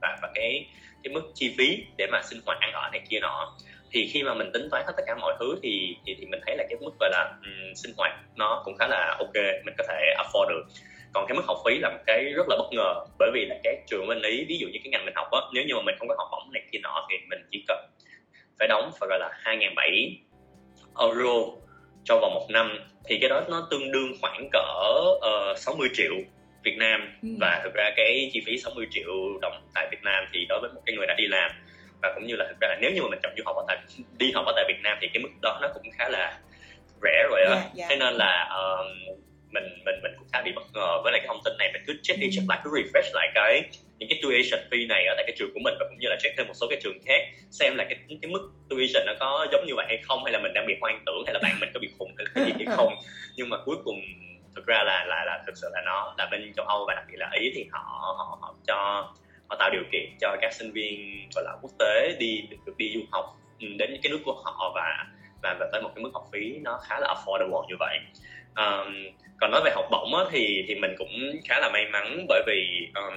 và, 0.00 0.18
và 0.22 0.28
cái 0.34 0.66
cái 1.02 1.14
mức 1.14 1.22
chi 1.34 1.54
phí 1.58 1.84
để 1.96 2.06
mà 2.12 2.22
sinh 2.22 2.40
hoạt 2.46 2.58
ăn 2.60 2.72
ở 2.72 2.88
này 2.92 3.00
kia 3.08 3.18
nọ. 3.20 3.56
Thì 3.90 4.10
khi 4.12 4.22
mà 4.22 4.34
mình 4.34 4.50
tính 4.52 4.68
toán 4.70 4.84
hết 4.86 4.92
tất 4.96 5.02
cả 5.06 5.14
mọi 5.20 5.36
thứ 5.40 5.58
thì 5.62 5.96
thì, 6.06 6.16
thì 6.18 6.26
mình 6.26 6.40
thấy 6.46 6.56
là 6.56 6.64
cái 6.68 6.78
mức 6.80 6.90
gọi 7.00 7.10
là 7.10 7.38
um, 7.42 7.74
sinh 7.74 7.92
hoạt 7.96 8.12
nó 8.36 8.62
cũng 8.64 8.76
khá 8.78 8.86
là 8.88 9.16
ok 9.18 9.34
mình 9.64 9.74
có 9.78 9.84
thể 9.88 10.14
afford 10.18 10.48
được. 10.48 10.62
Còn 11.12 11.26
cái 11.28 11.36
mức 11.36 11.42
học 11.46 11.56
phí 11.66 11.78
là 11.78 11.88
một 11.88 12.02
cái 12.06 12.24
rất 12.24 12.48
là 12.48 12.56
bất 12.56 12.68
ngờ 12.72 12.94
bởi 13.18 13.30
vì 13.34 13.44
là 13.48 13.56
cái 13.64 13.76
trường 13.86 14.06
bên 14.08 14.22
ý 14.22 14.44
ví 14.48 14.58
dụ 14.58 14.66
như 14.66 14.78
cái 14.84 14.90
ngành 14.90 15.04
mình 15.04 15.14
học 15.16 15.28
á 15.30 15.40
nếu 15.54 15.64
như 15.64 15.74
mà 15.74 15.82
mình 15.82 15.94
không 15.98 16.08
có 16.08 16.14
học 16.18 16.28
bổng 16.32 16.52
này 16.52 16.62
kia 16.72 16.78
nọ 16.82 17.06
thì 17.10 17.16
mình 17.30 17.38
chỉ 17.50 17.64
cần 17.68 17.78
phải 18.58 18.68
đóng 18.68 18.90
phải 19.00 19.08
gọi 19.08 19.18
là 19.18 19.30
hai 19.32 19.56
ngàn 19.56 19.74
bảy 19.74 20.16
euro 20.98 21.44
cho 22.04 22.18
vòng 22.20 22.34
một 22.34 22.46
năm. 22.50 22.78
Thì 23.08 23.18
cái 23.20 23.28
đó 23.28 23.42
nó 23.48 23.68
tương 23.70 23.92
đương 23.92 24.12
khoảng 24.20 24.48
cỡ 24.52 24.58
ờ, 25.20 25.50
uh, 25.52 25.58
60 25.58 25.88
triệu 25.94 26.12
Việt 26.64 26.76
Nam 26.76 27.18
ừ. 27.22 27.28
và 27.40 27.60
thực 27.64 27.74
ra 27.74 27.90
cái 27.96 28.30
chi 28.32 28.42
phí 28.46 28.58
60 28.58 28.86
triệu 28.90 29.38
đồng 29.42 29.68
tại 29.74 29.88
Việt 29.90 30.02
Nam 30.02 30.24
thì 30.32 30.46
đối 30.48 30.60
với 30.60 30.70
một 30.74 30.80
cái 30.86 30.96
người 30.96 31.06
đã 31.06 31.14
đi 31.18 31.26
làm 31.26 31.50
và 32.02 32.12
cũng 32.14 32.26
như 32.26 32.36
là 32.36 32.46
thực 32.48 32.60
ra 32.60 32.68
là 32.68 32.78
nếu 32.80 32.90
như 32.90 33.02
mà 33.02 33.08
mình 33.10 33.18
chọn 33.22 33.32
du 33.36 33.42
học 33.46 33.56
ở 33.56 33.64
tại 33.68 33.78
đi 34.18 34.32
học 34.34 34.44
ở 34.46 34.52
tại 34.56 34.64
Việt 34.68 34.80
Nam 34.82 34.98
thì 35.00 35.08
cái 35.14 35.22
mức 35.22 35.28
đó 35.42 35.58
nó 35.62 35.68
cũng 35.74 35.82
khá 35.98 36.08
là 36.08 36.38
rẻ 37.02 37.26
rồi 37.30 37.42
á 37.42 37.54
yeah, 37.54 37.76
yeah. 37.76 37.90
thế 37.90 37.96
nên 37.96 38.14
là 38.14 38.50
uh, 38.58 38.86
mình 39.52 39.64
mình 39.84 39.94
mình 40.02 40.12
cũng 40.18 40.28
khá 40.32 40.42
bị 40.42 40.52
bất 40.56 40.62
ngờ 40.74 41.00
với 41.02 41.12
lại 41.12 41.20
cái 41.20 41.28
thông 41.28 41.40
tin 41.44 41.54
này 41.58 41.70
mình 41.72 41.82
cứ 41.86 41.92
check 42.02 42.20
đi 42.20 42.26
ừ. 42.26 42.30
check 42.34 42.48
lại 42.48 42.58
cứ 42.64 42.70
refresh 42.70 43.10
lại 43.14 43.28
cái 43.34 43.62
những 43.98 44.08
cái 44.08 44.18
tuition 44.22 44.60
fee 44.70 44.86
này 44.88 45.06
ở 45.06 45.14
tại 45.16 45.24
cái 45.26 45.36
trường 45.38 45.50
của 45.54 45.60
mình 45.64 45.74
và 45.80 45.86
cũng 45.88 45.98
như 45.98 46.08
là 46.08 46.16
check 46.20 46.36
thêm 46.36 46.46
một 46.46 46.54
số 46.54 46.66
cái 46.70 46.78
trường 46.82 46.98
khác 47.06 47.20
xem 47.50 47.76
là 47.76 47.84
cái 47.84 47.98
cái 48.22 48.30
mức 48.30 48.50
tuition 48.70 49.06
nó 49.06 49.12
có 49.20 49.46
giống 49.52 49.66
như 49.66 49.74
vậy 49.76 49.86
hay 49.88 49.98
không 50.02 50.24
hay 50.24 50.32
là 50.32 50.38
mình 50.38 50.52
đang 50.54 50.66
bị 50.66 50.74
hoang 50.80 51.02
tưởng 51.06 51.22
hay 51.26 51.34
là 51.34 51.40
bạn 51.42 51.56
mình 51.60 51.70
có 51.74 51.80
bị 51.80 51.88
khùng 51.98 52.14
hay 52.18 52.26
cái 52.34 52.44
gì 52.44 52.64
hay 52.66 52.76
không 52.76 52.94
nhưng 53.36 53.48
mà 53.48 53.56
cuối 53.64 53.76
cùng 53.84 54.00
thực 54.58 54.66
ra 54.66 54.82
là 54.84 55.04
là 55.04 55.24
là 55.24 55.42
thực 55.46 55.56
sự 55.56 55.68
là 55.72 55.80
nó 55.86 56.14
là 56.18 56.28
bên 56.30 56.52
châu 56.56 56.66
Âu 56.66 56.84
và 56.88 56.94
đặc 56.94 57.04
biệt 57.08 57.16
là 57.18 57.30
Ý 57.40 57.52
thì 57.54 57.66
họ 57.72 58.14
họ, 58.18 58.38
họ 58.40 58.54
cho 58.66 59.08
họ 59.48 59.56
tạo 59.58 59.70
điều 59.70 59.82
kiện 59.92 60.16
cho 60.20 60.36
các 60.40 60.52
sinh 60.52 60.72
viên 60.72 61.28
gọi 61.34 61.44
là 61.44 61.56
quốc 61.62 61.70
tế 61.78 62.16
đi 62.18 62.48
được 62.66 62.76
đi 62.76 62.92
du 62.94 63.00
học 63.10 63.24
ừ, 63.60 63.66
đến 63.78 63.90
những 63.92 64.00
cái 64.02 64.10
nước 64.10 64.20
của 64.24 64.42
họ 64.44 64.72
và 64.74 65.06
và, 65.42 65.56
và 65.60 65.68
tới 65.72 65.82
một 65.82 65.90
cái 65.94 66.02
mức 66.02 66.10
học 66.14 66.24
phí 66.32 66.58
nó 66.62 66.78
khá 66.88 67.00
là 67.00 67.14
affordable 67.14 67.66
như 67.68 67.74
vậy. 67.78 67.98
Um, 68.56 68.94
còn 69.40 69.50
nói 69.50 69.60
về 69.64 69.70
học 69.74 69.84
bổng 69.90 70.14
á, 70.14 70.24
thì 70.30 70.64
thì 70.68 70.74
mình 70.74 70.94
cũng 70.98 71.08
khá 71.48 71.58
là 71.60 71.70
may 71.72 71.86
mắn 71.92 72.26
bởi 72.28 72.42
vì 72.46 72.88
um, 72.94 73.14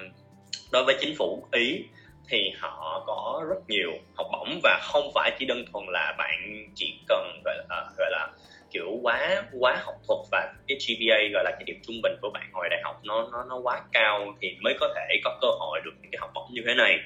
đối 0.71 0.83
với 0.83 0.95
chính 1.00 1.15
phủ 1.17 1.48
ý 1.51 1.83
thì 2.29 2.51
họ 2.60 3.03
có 3.07 3.45
rất 3.50 3.60
nhiều 3.67 3.91
học 4.17 4.27
bổng 4.31 4.60
và 4.63 4.79
không 4.83 5.12
phải 5.15 5.31
chỉ 5.39 5.45
đơn 5.45 5.65
thuần 5.74 5.86
là 5.88 6.15
bạn 6.17 6.65
chỉ 6.75 7.00
cần 7.07 7.41
gọi 7.45 7.57
là 7.69 7.89
gọi 7.98 8.12
là 8.12 8.27
kiểu 8.71 8.99
quá 9.01 9.43
quá 9.59 9.81
học 9.85 9.95
thuật 10.07 10.19
và 10.31 10.53
cái 10.67 10.77
GPA 10.77 11.17
gọi 11.33 11.43
là 11.43 11.51
cái 11.51 11.63
điểm 11.65 11.79
trung 11.87 11.95
bình 12.03 12.13
của 12.21 12.29
bạn 12.33 12.49
hồi 12.53 12.67
đại 12.69 12.81
học 12.83 13.01
nó 13.03 13.29
nó 13.31 13.45
nó 13.49 13.59
quá 13.63 13.81
cao 13.91 14.33
thì 14.41 14.57
mới 14.61 14.73
có 14.79 14.93
thể 14.95 15.19
có 15.23 15.37
cơ 15.41 15.47
hội 15.59 15.81
được 15.85 15.91
những 16.01 16.11
cái 16.11 16.19
học 16.19 16.31
bổng 16.33 16.49
như 16.51 16.61
thế 16.67 16.73
này. 16.73 16.99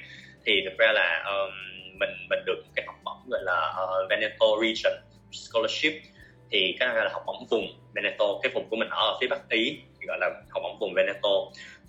Thì 0.45 0.61
thực 0.65 0.77
ra 0.77 0.91
là 0.91 1.23
um, 1.23 1.51
mình 1.99 2.09
mình 2.29 2.39
được 2.45 2.63
cái 2.75 2.85
học 2.85 2.95
bổng 3.03 3.29
gọi 3.29 3.41
là 3.43 3.73
uh, 3.83 4.09
Veneto 4.09 4.45
Region 4.61 4.93
Scholarship. 5.31 5.93
Thì 6.51 6.75
cái 6.79 6.87
này 6.87 7.05
là 7.05 7.09
học 7.13 7.23
bổng 7.25 7.47
vùng 7.49 7.67
Veneto 7.95 8.25
cái 8.43 8.51
vùng 8.53 8.69
của 8.69 8.75
mình 8.75 8.89
ở 8.89 9.17
phía 9.21 9.27
bắc 9.27 9.49
ý 9.49 9.79
thì 9.99 10.05
gọi 10.07 10.17
là 10.21 10.29
học 10.49 10.63
bổng 10.63 10.79
vùng 10.79 10.93
Veneto. 10.93 11.29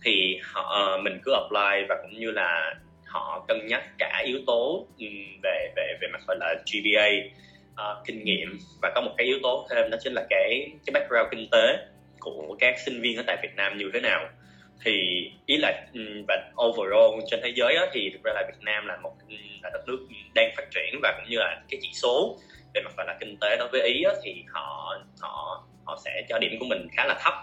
Thì 0.04 0.40
họ 0.42 0.94
uh, 0.94 1.02
mình 1.02 1.20
cứ 1.24 1.32
apply 1.32 1.86
và 1.88 1.96
cũng 2.02 2.20
như 2.20 2.30
là 2.30 2.74
họ 3.06 3.44
cân 3.48 3.66
nhắc 3.66 3.84
cả 3.98 4.22
yếu 4.26 4.38
tố 4.46 4.86
về 5.42 5.72
về 5.76 5.98
về 6.00 6.08
mặt 6.12 6.20
gọi 6.26 6.36
là 6.40 6.54
GPA 6.54 7.08
uh, 7.76 8.06
kinh 8.06 8.24
nghiệm 8.24 8.58
và 8.82 8.92
có 8.94 9.00
một 9.00 9.14
cái 9.16 9.26
yếu 9.26 9.38
tố 9.42 9.66
thêm 9.70 9.90
đó 9.90 9.98
chính 10.00 10.12
là 10.12 10.26
cái 10.30 10.70
cái 10.86 10.92
background 10.94 11.30
kinh 11.30 11.48
tế 11.52 11.78
của 12.20 12.56
các 12.60 12.74
sinh 12.78 13.00
viên 13.00 13.16
ở 13.16 13.22
tại 13.26 13.36
Việt 13.42 13.54
Nam 13.56 13.78
như 13.78 13.90
thế 13.94 14.00
nào. 14.00 14.28
Thì 14.84 14.92
ý 15.46 15.56
là 15.56 15.86
và 16.28 16.52
overall 16.66 17.20
trên 17.30 17.40
thế 17.42 17.52
giới 17.56 17.74
đó, 17.74 17.86
thì 17.92 18.10
thực 18.12 18.20
ra 18.24 18.32
là 18.34 18.42
Việt 18.48 18.60
Nam 18.60 18.86
là 18.86 18.96
một 18.96 19.12
là 19.62 19.70
đất 19.72 19.82
nước 19.86 20.06
đang 20.34 20.50
phát 20.56 20.64
triển 20.70 21.00
và 21.02 21.14
cũng 21.16 21.30
như 21.30 21.38
là 21.38 21.62
cái 21.70 21.78
chỉ 21.82 21.90
số 21.92 22.38
về 22.74 22.80
mặt 22.84 22.92
gọi 22.96 23.06
là 23.06 23.16
kinh 23.20 23.36
tế 23.40 23.56
đối 23.58 23.68
với 23.68 23.82
ý 23.82 24.02
đó, 24.02 24.12
thì 24.24 24.44
họ 24.48 24.98
họ 25.20 25.64
họ 25.84 25.98
sẽ 26.04 26.22
cho 26.28 26.38
điểm 26.38 26.52
của 26.60 26.66
mình 26.66 26.88
khá 26.92 27.04
là 27.06 27.20
thấp. 27.24 27.34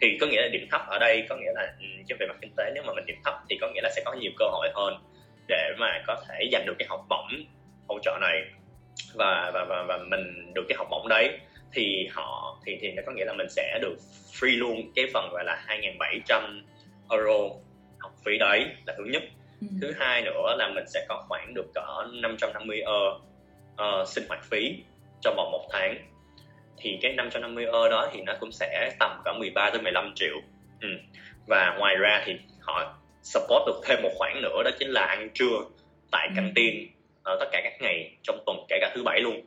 Thì 0.00 0.18
có 0.20 0.26
nghĩa 0.26 0.42
là 0.42 0.48
điểm 0.52 0.66
thấp 0.70 0.80
ở 0.88 0.98
đây 0.98 1.26
có 1.28 1.36
nghĩa 1.36 1.52
là 1.54 1.72
trên 2.08 2.18
về 2.20 2.26
mặt 2.26 2.36
kinh 2.40 2.52
tế 2.56 2.70
nếu 2.74 2.82
mà 2.86 2.92
mình 2.94 3.06
điểm 3.06 3.16
thấp 3.24 3.34
thì 3.50 3.58
có 3.60 3.70
nghĩa 3.74 3.80
là 3.82 3.90
sẽ 3.96 4.02
có 4.04 4.12
nhiều 4.12 4.32
cơ 4.38 4.44
hội 4.52 4.68
hơn 4.74 4.94
để 5.48 5.70
mà 5.78 6.02
có 6.06 6.24
thể 6.28 6.48
giành 6.52 6.66
được 6.66 6.74
cái 6.78 6.88
học 6.88 7.06
bổng 7.08 7.28
hỗ 7.88 7.98
trợ 8.02 8.18
này 8.20 8.42
và 9.14 9.50
và 9.54 9.64
và, 9.68 9.82
và 9.88 9.98
mình 9.98 10.52
được 10.54 10.62
cái 10.68 10.76
học 10.78 10.86
bổng 10.90 11.08
đấy 11.08 11.38
thì 11.74 12.08
họ 12.12 12.58
thì 12.66 12.78
thì 12.80 12.92
nó 12.92 13.02
có 13.06 13.12
nghĩa 13.12 13.24
là 13.24 13.32
mình 13.32 13.46
sẽ 13.50 13.78
được 13.82 13.96
free 14.32 14.58
luôn 14.58 14.92
cái 14.94 15.06
phần 15.14 15.28
gọi 15.32 15.44
là 15.44 15.64
2.700 15.68 16.62
euro 17.10 17.56
học 17.98 18.12
phí 18.24 18.38
đấy 18.38 18.66
là 18.86 18.94
thứ 18.98 19.04
nhất. 19.04 19.22
Ừ. 19.60 19.66
thứ 19.80 19.92
hai 19.98 20.22
nữa 20.22 20.54
là 20.58 20.68
mình 20.74 20.84
sẽ 20.88 21.06
có 21.08 21.24
khoảng 21.28 21.54
được 21.54 21.66
cỡ 21.74 22.04
550 22.12 22.80
euro 22.80 23.20
uh, 23.74 24.08
sinh 24.08 24.24
hoạt 24.28 24.44
phí 24.50 24.76
trong 25.20 25.36
vòng 25.36 25.50
một 25.50 25.68
tháng. 25.72 25.96
Thì 26.76 26.98
cái 27.02 27.12
550 27.12 27.64
euro 27.64 27.88
đó 27.88 28.08
thì 28.12 28.22
nó 28.22 28.32
cũng 28.40 28.52
sẽ 28.52 28.96
tầm 29.00 29.20
cỡ 29.24 29.32
13 29.32 29.70
tới 29.70 29.82
15 29.82 30.12
triệu. 30.14 30.34
Ừ. 30.80 30.88
và 31.46 31.76
ngoài 31.78 31.96
ra 31.96 32.22
thì 32.26 32.32
họ 32.60 32.94
support 33.22 33.66
được 33.66 33.80
thêm 33.84 34.02
một 34.02 34.10
khoản 34.18 34.42
nữa 34.42 34.62
đó 34.64 34.70
chính 34.78 34.88
là 34.88 35.00
ăn 35.00 35.28
trưa 35.34 35.56
tại 36.10 36.28
căng 36.36 36.52
tin 36.54 36.74
uh, 37.32 37.40
tất 37.40 37.46
cả 37.52 37.60
các 37.64 37.72
ngày 37.80 38.16
trong 38.22 38.42
tuần 38.46 38.56
kể 38.68 38.78
cả 38.80 38.92
thứ 38.94 39.02
bảy 39.04 39.20
luôn 39.20 39.40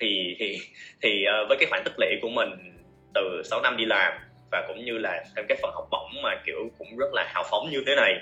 thì 0.00 0.36
thì 0.38 0.58
thì 1.02 1.24
uh, 1.42 1.48
với 1.48 1.56
cái 1.60 1.66
khoản 1.70 1.82
tích 1.84 1.94
lũy 1.98 2.08
của 2.22 2.28
mình 2.28 2.48
từ 3.14 3.42
6 3.44 3.60
năm 3.62 3.76
đi 3.76 3.84
làm 3.84 4.12
và 4.52 4.64
cũng 4.68 4.84
như 4.84 4.98
là 4.98 5.24
thêm 5.36 5.44
cái 5.48 5.58
phần 5.62 5.70
học 5.74 5.88
bổng 5.90 6.22
mà 6.22 6.42
kiểu 6.46 6.70
cũng 6.78 6.96
rất 6.96 7.08
là 7.12 7.24
hào 7.34 7.44
phóng 7.50 7.70
như 7.70 7.82
thế 7.86 7.94
này 7.96 8.14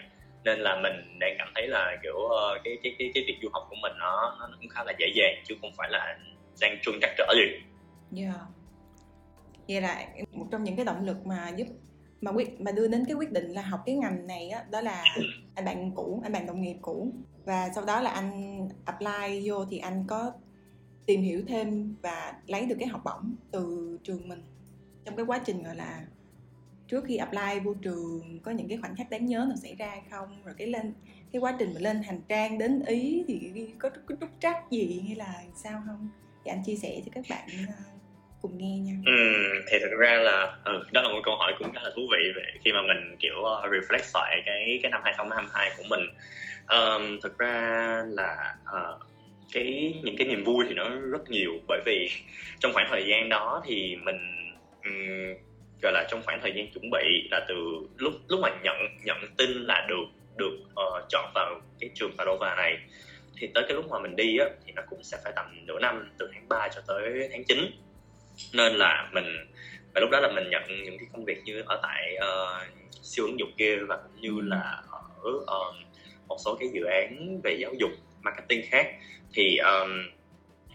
nên 0.44 0.58
là 0.58 0.80
mình 0.82 1.18
đang 1.20 1.34
cảm 1.38 1.48
thấy 1.54 1.68
là 1.68 1.96
kiểu 2.02 2.16
uh, 2.16 2.60
cái 2.64 2.78
cái 2.82 2.94
cái 2.98 3.10
cái 3.14 3.24
việc 3.26 3.38
du 3.42 3.48
học 3.52 3.66
của 3.70 3.76
mình 3.82 3.92
nó 3.98 4.36
nó 4.40 4.56
cũng 4.60 4.68
khá 4.68 4.84
là 4.84 4.92
dễ 4.98 5.06
dàng 5.14 5.42
chứ 5.44 5.54
không 5.60 5.70
phải 5.76 5.90
là 5.90 6.18
đang 6.60 6.78
trơn 6.82 6.94
trắc 7.00 7.10
trở 7.16 7.34
gì. 7.36 7.60
Yeah. 8.22 8.40
Vậy 9.68 9.80
là 9.80 10.06
một 10.32 10.46
trong 10.52 10.64
những 10.64 10.76
cái 10.76 10.84
động 10.84 11.06
lực 11.06 11.16
mà 11.26 11.48
giúp 11.56 11.66
mà 12.26 12.32
quyết 12.32 12.60
mà 12.60 12.72
đưa 12.72 12.88
đến 12.88 13.04
cái 13.04 13.14
quyết 13.14 13.32
định 13.32 13.50
là 13.50 13.62
học 13.62 13.82
cái 13.86 13.94
ngành 13.94 14.26
này 14.26 14.48
á 14.48 14.62
đó, 14.62 14.68
đó 14.70 14.80
là 14.80 15.04
anh 15.54 15.64
bạn 15.64 15.92
cũ 15.94 16.20
anh 16.24 16.32
bạn 16.32 16.46
đồng 16.46 16.62
nghiệp 16.62 16.76
cũ. 16.82 17.12
Và 17.44 17.70
sau 17.74 17.84
đó 17.84 18.00
là 18.00 18.10
anh 18.10 18.68
apply 18.84 19.50
vô 19.50 19.64
thì 19.64 19.78
anh 19.78 20.04
có 20.06 20.32
tìm 21.06 21.22
hiểu 21.22 21.42
thêm 21.46 21.94
và 22.02 22.34
lấy 22.46 22.66
được 22.66 22.76
cái 22.78 22.88
học 22.88 23.02
bổng 23.04 23.34
từ 23.50 23.98
trường 24.02 24.28
mình. 24.28 24.42
Trong 25.04 25.16
cái 25.16 25.26
quá 25.26 25.38
trình 25.38 25.62
gọi 25.62 25.76
là 25.76 26.06
trước 26.88 27.04
khi 27.04 27.16
apply 27.16 27.60
vô 27.64 27.74
trường 27.74 28.40
có 28.42 28.50
những 28.50 28.68
cái 28.68 28.78
khoảnh 28.78 28.96
khắc 28.96 29.10
đáng 29.10 29.26
nhớ 29.26 29.44
nào 29.48 29.56
xảy 29.56 29.74
ra 29.74 29.88
hay 29.88 30.02
không? 30.10 30.42
Rồi 30.44 30.54
cái 30.58 30.66
lên 30.66 30.94
cái 31.32 31.40
quá 31.40 31.56
trình 31.58 31.74
mà 31.74 31.80
lên 31.80 32.02
hành 32.02 32.20
trang 32.28 32.58
đến 32.58 32.82
ý 32.86 33.24
thì 33.28 33.52
có 33.78 33.90
có 34.06 34.14
trúc 34.20 34.30
trắc 34.40 34.70
gì 34.70 35.02
hay 35.06 35.16
là 35.16 35.44
sao 35.54 35.82
không? 35.86 36.08
Thì 36.44 36.50
anh 36.50 36.62
chia 36.64 36.76
sẻ 36.76 37.00
cho 37.04 37.10
các 37.14 37.24
bạn 37.30 37.48
ờ, 37.68 37.74
cùng 38.46 38.58
nghe 38.58 38.78
nha. 38.78 38.92
Ừ, 39.06 39.12
thì 39.70 39.78
thực 39.78 39.98
ra 39.98 40.14
là 40.14 40.56
ừ, 40.64 40.84
đó 40.92 41.02
là 41.02 41.08
một 41.08 41.20
câu 41.24 41.36
hỏi 41.36 41.54
cũng 41.58 41.72
khá 41.72 41.80
là 41.82 41.90
thú 41.96 42.02
vị 42.12 42.32
về 42.36 42.42
khi 42.64 42.72
mà 42.72 42.82
mình 42.82 43.16
kiểu 43.18 43.44
ờ, 43.44 43.68
reflect 43.68 44.10
lại 44.14 44.42
cái 44.46 44.78
cái 44.82 44.90
năm 44.90 45.00
2022 45.04 45.70
của 45.76 45.84
mình. 45.88 46.00
Um, 46.68 47.20
thực 47.22 47.38
ra 47.38 48.02
là 48.08 48.54
uh, 48.62 49.00
cái 49.52 49.94
những 50.02 50.16
cái 50.18 50.28
niềm 50.28 50.44
vui 50.44 50.64
thì 50.68 50.74
nó 50.74 50.88
rất 50.88 51.30
nhiều 51.30 51.52
bởi 51.68 51.80
vì 51.86 52.10
trong 52.60 52.72
khoảng 52.72 52.86
thời 52.90 53.04
gian 53.06 53.28
đó 53.28 53.62
thì 53.66 53.96
mình 53.96 54.18
um, 54.84 55.34
gọi 55.82 55.92
là 55.92 56.06
trong 56.10 56.22
khoảng 56.24 56.40
thời 56.42 56.52
gian 56.56 56.72
chuẩn 56.72 56.90
bị 56.90 57.28
là 57.30 57.44
từ 57.48 57.54
lúc 57.96 58.12
lúc 58.28 58.40
mà 58.40 58.48
nhận 58.62 58.76
nhận 59.04 59.16
tin 59.36 59.50
là 59.50 59.86
được 59.88 60.04
được 60.36 60.58
uh, 60.70 61.04
chọn 61.08 61.32
vào 61.34 61.60
cái 61.80 61.90
trường 61.94 62.12
Padova 62.18 62.54
này 62.54 62.78
thì 63.38 63.48
tới 63.54 63.64
cái 63.68 63.74
lúc 63.74 63.90
mà 63.90 63.98
mình 63.98 64.16
đi 64.16 64.38
á 64.38 64.46
thì 64.66 64.72
nó 64.76 64.82
cũng 64.90 65.02
sẽ 65.02 65.18
phải 65.24 65.32
tầm 65.36 65.66
nửa 65.66 65.78
năm 65.78 66.14
từ 66.18 66.28
tháng 66.32 66.48
3 66.48 66.68
cho 66.74 66.80
tới 66.86 67.28
tháng 67.32 67.44
9 67.44 67.58
nên 68.52 68.74
là 68.74 69.08
mình 69.12 69.24
và 69.94 70.00
lúc 70.00 70.10
đó 70.10 70.20
là 70.20 70.32
mình 70.32 70.50
nhận 70.50 70.62
những 70.84 70.98
cái 70.98 71.08
công 71.12 71.24
việc 71.24 71.42
như 71.44 71.62
ở 71.66 71.80
tại 71.82 72.16
uh, 72.16 72.66
siêu 73.02 73.26
ứng 73.26 73.38
dụng 73.38 73.52
kia 73.56 73.76
và 73.88 73.96
cũng 73.96 74.20
như 74.20 74.40
là 74.40 74.82
ở 75.22 75.30
uh, 75.30 75.74
một 76.28 76.36
số 76.44 76.56
cái 76.60 76.68
dự 76.74 76.84
án 76.84 77.40
về 77.44 77.56
giáo 77.60 77.72
dục 77.78 77.90
marketing 78.22 78.62
khác. 78.70 78.86
Thì 79.34 79.56
um, 79.56 79.90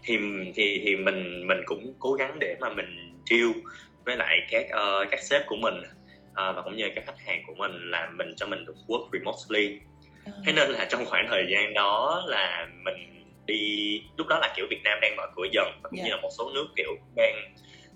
thì 0.02 0.18
thì 0.54 0.80
thì 0.84 0.96
mình 0.96 1.46
mình 1.46 1.58
cũng 1.66 1.94
cố 1.98 2.12
gắng 2.12 2.36
để 2.40 2.56
mà 2.60 2.68
mình 2.70 3.20
deal 3.30 3.50
với 4.04 4.16
lại 4.16 4.38
các 4.50 4.66
uh, 4.66 5.08
các 5.10 5.20
sếp 5.22 5.42
của 5.46 5.56
mình 5.56 5.78
uh, 5.78 6.34
và 6.34 6.62
cũng 6.64 6.76
như 6.76 6.90
các 6.94 7.04
khách 7.06 7.26
hàng 7.26 7.42
của 7.46 7.54
mình 7.54 7.90
là 7.90 8.10
mình 8.10 8.34
cho 8.36 8.46
mình 8.46 8.64
được 8.64 8.76
work 8.86 9.08
remotely. 9.12 9.78
Thế 10.46 10.52
nên 10.52 10.70
là 10.70 10.84
trong 10.84 11.04
khoảng 11.04 11.26
thời 11.30 11.46
gian 11.50 11.74
đó 11.74 12.24
là 12.26 12.68
mình 12.84 13.21
đi 13.46 14.02
lúc 14.16 14.26
đó 14.26 14.38
là 14.38 14.52
kiểu 14.56 14.66
Việt 14.70 14.80
Nam 14.84 14.98
đang 15.02 15.16
mở 15.16 15.26
cửa 15.36 15.46
dần 15.52 15.80
và 15.82 15.88
cũng 15.90 15.98
yeah. 15.98 16.04
như 16.04 16.10
dạ. 16.10 16.16
là 16.16 16.22
một 16.22 16.30
số 16.38 16.50
nước 16.54 16.66
kiểu 16.76 16.96
đang 17.16 17.54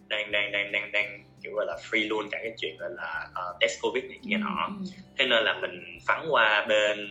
đang 0.09 0.33
đang 0.33 0.53
đang 0.53 0.73
đang 0.73 0.93
đang 0.93 1.25
kiểu 1.43 1.53
gọi 1.55 1.67
là 1.67 1.77
free 1.91 2.09
luôn 2.09 2.29
cả 2.31 2.39
cái 2.43 2.53
chuyện 2.59 2.77
gọi 2.79 2.91
là 2.97 3.29
uh, 3.31 3.61
test 3.61 3.83
covid 3.83 4.05
này 4.05 4.19
kia 4.29 4.37
nọ 4.37 4.67
ừ. 4.67 4.85
thế 5.19 5.27
nên 5.27 5.45
là 5.45 5.59
mình 5.61 5.99
phắn 6.07 6.27
qua 6.31 6.67
bên 6.69 7.09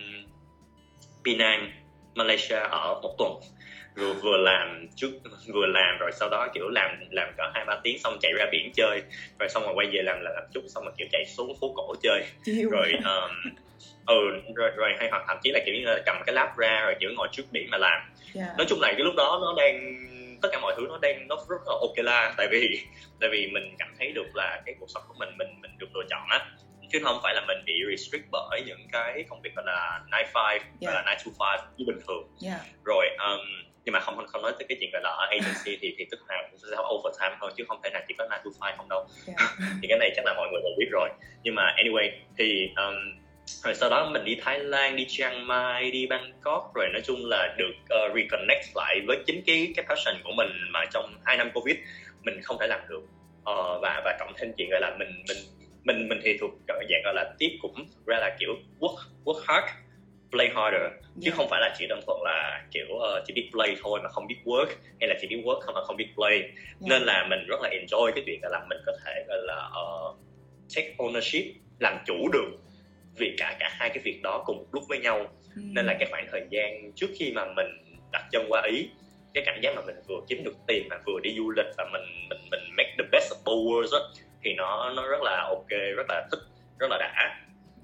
Penang 1.25 1.71
Malaysia 2.15 2.55
ở 2.55 2.99
một 3.03 3.15
tuần 3.17 3.31
vừa 3.95 4.13
vừa 4.13 4.37
làm 4.37 4.87
trước 4.95 5.11
vừa 5.53 5.65
làm 5.65 5.97
rồi 5.99 6.11
sau 6.19 6.29
đó 6.29 6.47
kiểu 6.53 6.69
làm 6.69 6.91
làm 7.11 7.33
cỡ 7.37 7.43
hai 7.53 7.65
ba 7.65 7.79
tiếng 7.83 7.99
xong 7.99 8.17
chạy 8.21 8.31
ra 8.37 8.45
biển 8.51 8.71
chơi 8.75 9.01
rồi 9.39 9.49
xong 9.49 9.63
rồi 9.63 9.73
quay 9.75 9.87
về 9.87 10.01
làm 10.01 10.21
là 10.21 10.31
làm 10.35 10.43
chút 10.53 10.61
xong 10.67 10.83
rồi 10.83 10.93
kiểu 10.97 11.07
chạy 11.11 11.25
xuống 11.25 11.57
phố 11.61 11.73
cổ 11.75 11.95
chơi 12.03 12.23
rồi 12.71 12.91
um, 12.91 13.55
ừ 14.05 14.41
rồi, 14.55 14.71
rồi 14.75 14.93
hay 14.99 15.09
hoặc 15.09 15.23
thậm 15.27 15.37
chí 15.43 15.51
là 15.51 15.59
kiểu 15.65 15.75
như 15.75 15.85
là 15.85 15.99
cầm 16.05 16.15
cái 16.25 16.35
lab 16.35 16.57
ra 16.57 16.81
rồi 16.81 16.95
kiểu 16.99 17.09
ngồi 17.15 17.27
trước 17.31 17.43
biển 17.51 17.67
mà 17.71 17.77
làm 17.77 18.01
yeah. 18.35 18.57
nói 18.57 18.65
chung 18.69 18.79
là 18.81 18.91
cái 18.91 19.01
lúc 19.01 19.13
đó 19.17 19.39
nó 19.41 19.53
đang 19.57 20.05
tất 20.41 20.49
cả 20.51 20.59
mọi 20.61 20.73
thứ 20.77 20.85
nó 20.89 20.99
đang 21.01 21.27
nó 21.27 21.35
rất 21.49 21.61
là 21.65 21.73
ok 21.81 21.97
la 21.97 22.33
tại 22.37 22.47
vì 22.51 22.79
tại 23.19 23.29
vì 23.31 23.47
mình 23.47 23.75
cảm 23.79 23.95
thấy 23.99 24.11
được 24.11 24.35
là 24.35 24.61
cái 24.65 24.75
cuộc 24.79 24.89
sống 24.89 25.03
của 25.07 25.15
mình 25.19 25.29
mình 25.37 25.47
mình 25.61 25.71
được 25.77 25.95
lựa 25.95 26.03
chọn 26.09 26.27
á 26.29 26.45
chứ 26.91 26.99
không 27.03 27.19
phải 27.23 27.35
là 27.35 27.41
mình 27.47 27.57
bị 27.65 27.73
restrict 27.89 28.25
bởi 28.31 28.63
những 28.65 28.87
cái 28.91 29.23
công 29.29 29.41
việc 29.41 29.55
gọi 29.55 29.65
là 29.65 30.01
9 30.11 30.27
to 30.33 30.41
5 30.43 30.61
yeah. 30.81 30.93
gọi 30.93 31.03
là 31.05 31.15
9 31.23 31.33
to 31.39 31.55
5 31.57 31.65
như 31.77 31.85
bình 31.87 31.99
thường 32.07 32.27
yeah. 32.45 32.59
rồi 32.85 33.05
um, 33.17 33.39
nhưng 33.85 33.93
mà 33.93 33.99
không 33.99 34.27
không 34.27 34.41
nói 34.41 34.51
tới 34.59 34.65
cái 34.69 34.77
chuyện 34.81 34.89
gọi 34.93 35.01
là 35.03 35.09
ở 35.09 35.25
agency 35.29 35.77
thì 35.81 35.95
thì 35.97 36.05
tức 36.11 36.19
là 36.27 36.47
cũng 36.51 36.59
sẽ 36.59 36.77
overtime 36.95 37.35
thôi 37.41 37.51
chứ 37.57 37.63
không 37.67 37.79
thể 37.83 37.89
nào 37.89 38.01
chỉ 38.07 38.15
có 38.17 38.27
9 38.43 38.53
to 38.59 38.69
5 38.69 38.77
không 38.77 38.89
đâu 38.89 39.07
yeah. 39.27 39.49
thì 39.81 39.87
cái 39.87 39.97
này 39.97 40.11
chắc 40.15 40.25
là 40.25 40.33
mọi 40.37 40.47
người 40.51 40.61
đều 40.63 40.71
biết 40.77 40.89
rồi 40.91 41.09
nhưng 41.43 41.55
mà 41.55 41.75
anyway 41.77 42.11
thì 42.37 42.69
um, 42.75 43.24
rồi 43.63 43.75
sau 43.75 43.89
đó 43.89 44.09
mình 44.09 44.25
đi 44.25 44.37
Thái 44.41 44.59
Lan 44.59 44.95
đi 44.95 45.05
Chiang 45.09 45.47
Mai 45.47 45.91
đi 45.91 46.07
Bangkok 46.07 46.71
rồi 46.75 46.87
nói 46.93 47.01
chung 47.05 47.25
là 47.25 47.55
được 47.57 47.73
uh, 47.83 48.15
reconnect 48.15 48.65
lại 48.75 49.01
với 49.07 49.17
chính 49.25 49.41
cái 49.45 49.73
cái 49.75 49.85
passion 49.89 50.15
của 50.23 50.31
mình 50.37 50.47
mà 50.71 50.85
trong 50.93 51.13
hai 51.23 51.37
năm 51.37 51.51
covid 51.53 51.75
mình 52.23 52.41
không 52.43 52.57
thể 52.59 52.67
làm 52.67 52.79
được 52.89 53.01
uh, 53.39 53.81
và 53.81 54.01
và 54.05 54.17
cộng 54.19 54.33
thêm 54.37 54.53
chuyện 54.57 54.69
gọi 54.69 54.81
là 54.81 54.95
mình 54.99 55.23
mình 55.27 55.37
mình 55.83 56.09
mình 56.09 56.19
thì 56.23 56.37
thuộc 56.41 56.51
dạng 56.67 57.01
gọi 57.03 57.13
là 57.13 57.33
tiếp 57.39 57.57
cũng 57.61 57.85
ra 58.05 58.17
là 58.19 58.35
kiểu 58.39 58.55
work 58.79 58.97
work 59.25 59.41
hard 59.47 59.67
play 60.31 60.49
harder 60.55 60.91
chứ 61.21 61.29
yeah. 61.29 61.37
không 61.37 61.47
phải 61.49 61.61
là 61.61 61.75
chỉ 61.77 61.85
đơn 61.87 61.99
thuần 62.05 62.17
là 62.23 62.63
kiểu 62.71 62.85
uh, 62.95 63.23
chỉ 63.25 63.33
biết 63.33 63.49
play 63.51 63.75
thôi 63.83 63.99
mà 64.03 64.09
không 64.09 64.27
biết 64.27 64.37
work 64.45 64.67
hay 64.99 65.09
là 65.09 65.15
chỉ 65.21 65.27
biết 65.27 65.41
work 65.43 65.59
không 65.59 65.75
mà 65.75 65.83
không 65.83 65.97
biết 65.97 66.07
play 66.15 66.39
yeah. 66.39 66.53
nên 66.81 67.01
là 67.01 67.27
mình 67.29 67.39
rất 67.47 67.61
là 67.61 67.69
enjoy 67.69 68.11
cái 68.15 68.23
chuyện 68.25 68.39
là 68.43 68.65
mình 68.69 68.77
có 68.85 68.91
thể 69.05 69.23
gọi 69.27 69.37
là 69.41 69.69
uh, 69.81 70.17
take 70.75 70.95
ownership 70.97 71.51
làm 71.79 71.97
chủ 72.05 72.29
được 72.33 72.51
vì 73.17 73.35
cả 73.37 73.57
cả 73.59 73.69
hai 73.79 73.89
cái 73.89 73.99
việc 74.03 74.19
đó 74.23 74.43
cùng 74.45 74.57
một 74.57 74.65
lúc 74.71 74.83
với 74.89 74.99
nhau 74.99 75.19
ừ. 75.55 75.61
nên 75.63 75.85
là 75.85 75.95
cái 75.99 76.07
khoảng 76.11 76.27
thời 76.31 76.41
gian 76.49 76.91
trước 76.95 77.07
khi 77.19 77.31
mà 77.31 77.45
mình 77.45 77.67
đặt 78.11 78.25
chân 78.31 78.45
qua 78.49 78.61
ý 78.71 78.89
cái 79.33 79.43
cảm 79.45 79.61
giác 79.61 79.75
mà 79.75 79.81
mình 79.85 79.95
vừa 80.07 80.21
kiếm 80.27 80.43
được 80.43 80.55
tiền 80.67 80.87
mà 80.89 80.97
vừa 81.05 81.19
đi 81.23 81.35
du 81.37 81.51
lịch 81.51 81.65
và 81.77 81.89
mình 81.93 82.27
mình 82.29 82.39
mình 82.51 82.61
make 82.77 82.95
the 82.97 83.03
best 83.11 83.31
of 83.31 83.37
both 83.45 83.67
worlds 83.67 83.99
á 83.99 84.07
thì 84.43 84.53
nó 84.53 84.89
nó 84.95 85.07
rất 85.07 85.21
là 85.21 85.47
ok 85.49 85.69
rất 85.69 86.05
là 86.09 86.27
thích 86.31 86.39
rất 86.79 86.87
là 86.89 86.97
đã 86.97 87.13
yeah. 87.17 87.31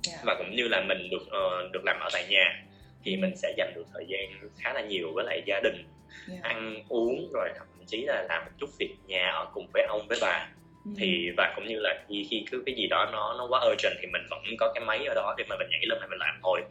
Dạ. 0.01 0.23
và 0.25 0.35
cũng 0.37 0.55
như 0.55 0.67
là 0.67 0.81
mình 0.81 1.09
được 1.09 1.23
uh, 1.23 1.71
được 1.71 1.81
làm 1.85 1.99
ở 1.99 2.09
tại 2.13 2.25
nhà 2.29 2.63
thì 3.03 3.15
ừ. 3.15 3.19
mình 3.21 3.35
sẽ 3.35 3.53
dành 3.57 3.73
được 3.75 3.85
thời 3.93 4.05
gian 4.07 4.49
khá 4.57 4.73
là 4.73 4.81
nhiều 4.81 5.11
với 5.15 5.25
lại 5.25 5.41
gia 5.45 5.59
đình 5.63 5.75
yeah. 5.75 6.41
Dạ. 6.43 6.49
ăn 6.49 6.83
uống 6.89 7.31
rồi 7.33 7.49
thậm 7.57 7.67
chí 7.87 8.05
là 8.05 8.25
làm 8.29 8.45
một 8.45 8.51
chút 8.59 8.69
việc 8.79 8.95
nhà 9.07 9.31
ở 9.31 9.51
cùng 9.53 9.67
với 9.73 9.83
ông 9.83 10.07
với 10.07 10.17
bà 10.21 10.49
ừ. 10.85 10.91
thì 10.97 11.31
và 11.37 11.53
cũng 11.55 11.67
như 11.67 11.79
là 11.79 12.03
khi 12.09 12.27
khi 12.29 12.45
cứ 12.51 12.63
cái 12.65 12.75
gì 12.75 12.87
đó 12.87 13.09
nó 13.11 13.35
nó 13.37 13.47
quá 13.49 13.61
urgent 13.73 13.93
thì 14.01 14.07
mình 14.07 14.21
vẫn 14.29 14.39
có 14.57 14.71
cái 14.75 14.83
máy 14.85 15.05
ở 15.05 15.13
đó 15.15 15.35
để 15.37 15.43
mà 15.49 15.55
mình 15.59 15.67
nhảy 15.71 15.85
lên 15.85 15.99
mình 16.09 16.19
làm 16.19 16.39
thôi 16.43 16.61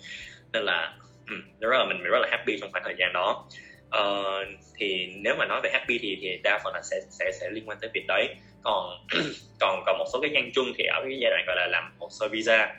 nên 0.52 0.62
là 0.62 0.94
rất 1.60 1.78
là 1.78 1.84
mình 1.84 2.02
rất 2.02 2.18
là 2.20 2.28
happy 2.30 2.58
trong 2.60 2.72
khoảng 2.72 2.84
thời 2.84 2.94
gian 2.98 3.12
đó 3.12 3.46
uh, 3.98 4.46
thì 4.76 5.06
nếu 5.16 5.34
mà 5.38 5.46
nói 5.46 5.60
về 5.62 5.70
happy 5.72 5.98
thì 5.98 6.18
thì 6.20 6.40
đa 6.44 6.60
phần 6.64 6.74
là 6.74 6.82
sẽ 6.82 6.96
sẽ 7.10 7.32
sẽ 7.40 7.50
liên 7.50 7.68
quan 7.68 7.78
tới 7.80 7.90
việc 7.94 8.04
đấy 8.08 8.28
còn 8.62 9.06
còn 9.60 9.82
còn 9.86 9.98
một 9.98 10.06
số 10.12 10.20
cái 10.20 10.30
nhân 10.30 10.50
chung 10.54 10.72
thì 10.78 10.84
ở 10.84 11.00
cái 11.04 11.18
giai 11.22 11.30
đoạn 11.30 11.44
gọi 11.46 11.56
là 11.56 11.66
làm 11.66 11.92
hồ 11.98 12.08
sơ 12.10 12.28
visa 12.28 12.74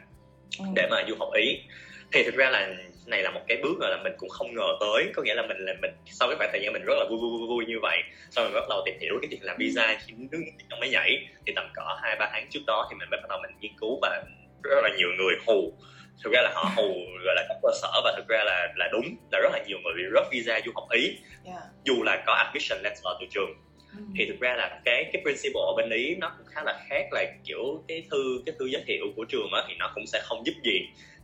ừ. 0.59 0.65
để 0.75 0.87
mà 0.91 1.03
du 1.07 1.15
học 1.19 1.29
ý 1.33 1.59
thì 2.11 2.23
thực 2.23 2.35
ra 2.35 2.49
là 2.49 2.69
này 3.05 3.23
là 3.23 3.31
một 3.31 3.41
cái 3.47 3.57
bước 3.63 3.79
là 3.79 3.99
mình 4.03 4.13
cũng 4.17 4.29
không 4.29 4.55
ngờ 4.55 4.67
tới. 4.79 5.11
Có 5.15 5.23
nghĩa 5.23 5.35
là 5.35 5.47
mình 5.47 5.57
là 5.57 5.73
mình 5.81 5.91
sau 6.05 6.27
cái 6.27 6.37
khoảng 6.37 6.49
thời 6.51 6.61
gian 6.63 6.73
mình 6.73 6.83
rất 6.85 6.93
là 6.97 7.05
vui 7.09 7.19
vui 7.21 7.29
vui, 7.39 7.47
vui 7.47 7.65
như 7.65 7.79
vậy 7.81 7.97
sau 8.29 8.45
mình 8.45 8.53
bắt 8.53 8.69
đầu 8.69 8.81
tìm 8.85 8.95
hiểu 8.99 9.13
cái 9.21 9.27
chuyện 9.31 9.43
làm 9.43 9.57
visa 9.59 9.97
khi 10.05 10.13
nước 10.17 10.41
trong 10.69 10.79
mới 10.79 10.89
nhảy 10.89 11.27
thì 11.45 11.53
tầm 11.55 11.65
cỡ 11.73 11.81
hai 12.01 12.15
ba 12.19 12.29
tháng 12.31 12.47
trước 12.49 12.59
đó 12.67 12.87
thì 12.89 12.95
mình 12.99 13.09
mới 13.11 13.19
bắt 13.21 13.29
đầu 13.29 13.39
mình 13.41 13.51
nghiên 13.59 13.71
cứu 13.79 13.99
và 14.01 14.23
rất 14.63 14.81
là 14.83 14.89
nhiều 14.97 15.07
người 15.17 15.35
hù. 15.47 15.73
Thực 16.23 16.33
ra 16.33 16.41
là 16.41 16.51
họ 16.53 16.71
hù 16.75 16.87
gọi 17.25 17.35
là 17.35 17.45
cấp 17.49 17.57
cơ 17.63 17.69
sở 17.81 18.01
và 18.03 18.13
thực 18.17 18.27
ra 18.27 18.43
là 18.45 18.67
là 18.75 18.89
đúng 18.91 19.05
là 19.31 19.39
rất 19.39 19.49
là 19.53 19.59
nhiều 19.67 19.77
người 19.83 19.93
bị 19.97 20.03
rớt 20.15 20.25
visa 20.31 20.61
du 20.65 20.71
học 20.75 20.87
ý. 20.91 21.17
Yeah. 21.45 21.63
dù 21.83 22.03
là 22.03 22.23
có 22.25 22.33
admission 22.33 22.83
letter 22.83 23.05
từ 23.19 23.25
trường. 23.29 23.53
Ừ. 23.97 24.03
thì 24.17 24.25
thực 24.25 24.39
ra 24.39 24.55
là 24.55 24.81
cái 24.85 25.09
cái 25.13 25.21
principle 25.23 25.61
ở 25.67 25.73
bên 25.77 25.89
ý 25.89 26.15
nó 26.15 26.31
cũng 26.37 26.47
khá 26.49 26.63
là 26.63 26.79
khác 26.89 27.07
là 27.11 27.25
kiểu 27.45 27.83
cái 27.87 28.03
thư 28.11 28.41
cái 28.45 28.55
thư 28.59 28.65
giới 28.65 28.83
thiệu 28.87 29.05
của 29.15 29.25
trường 29.29 29.51
á 29.53 29.63
thì 29.67 29.73
nó 29.79 29.91
cũng 29.95 30.07
sẽ 30.07 30.21
không 30.23 30.45
giúp 30.45 30.53
gì 30.63 30.79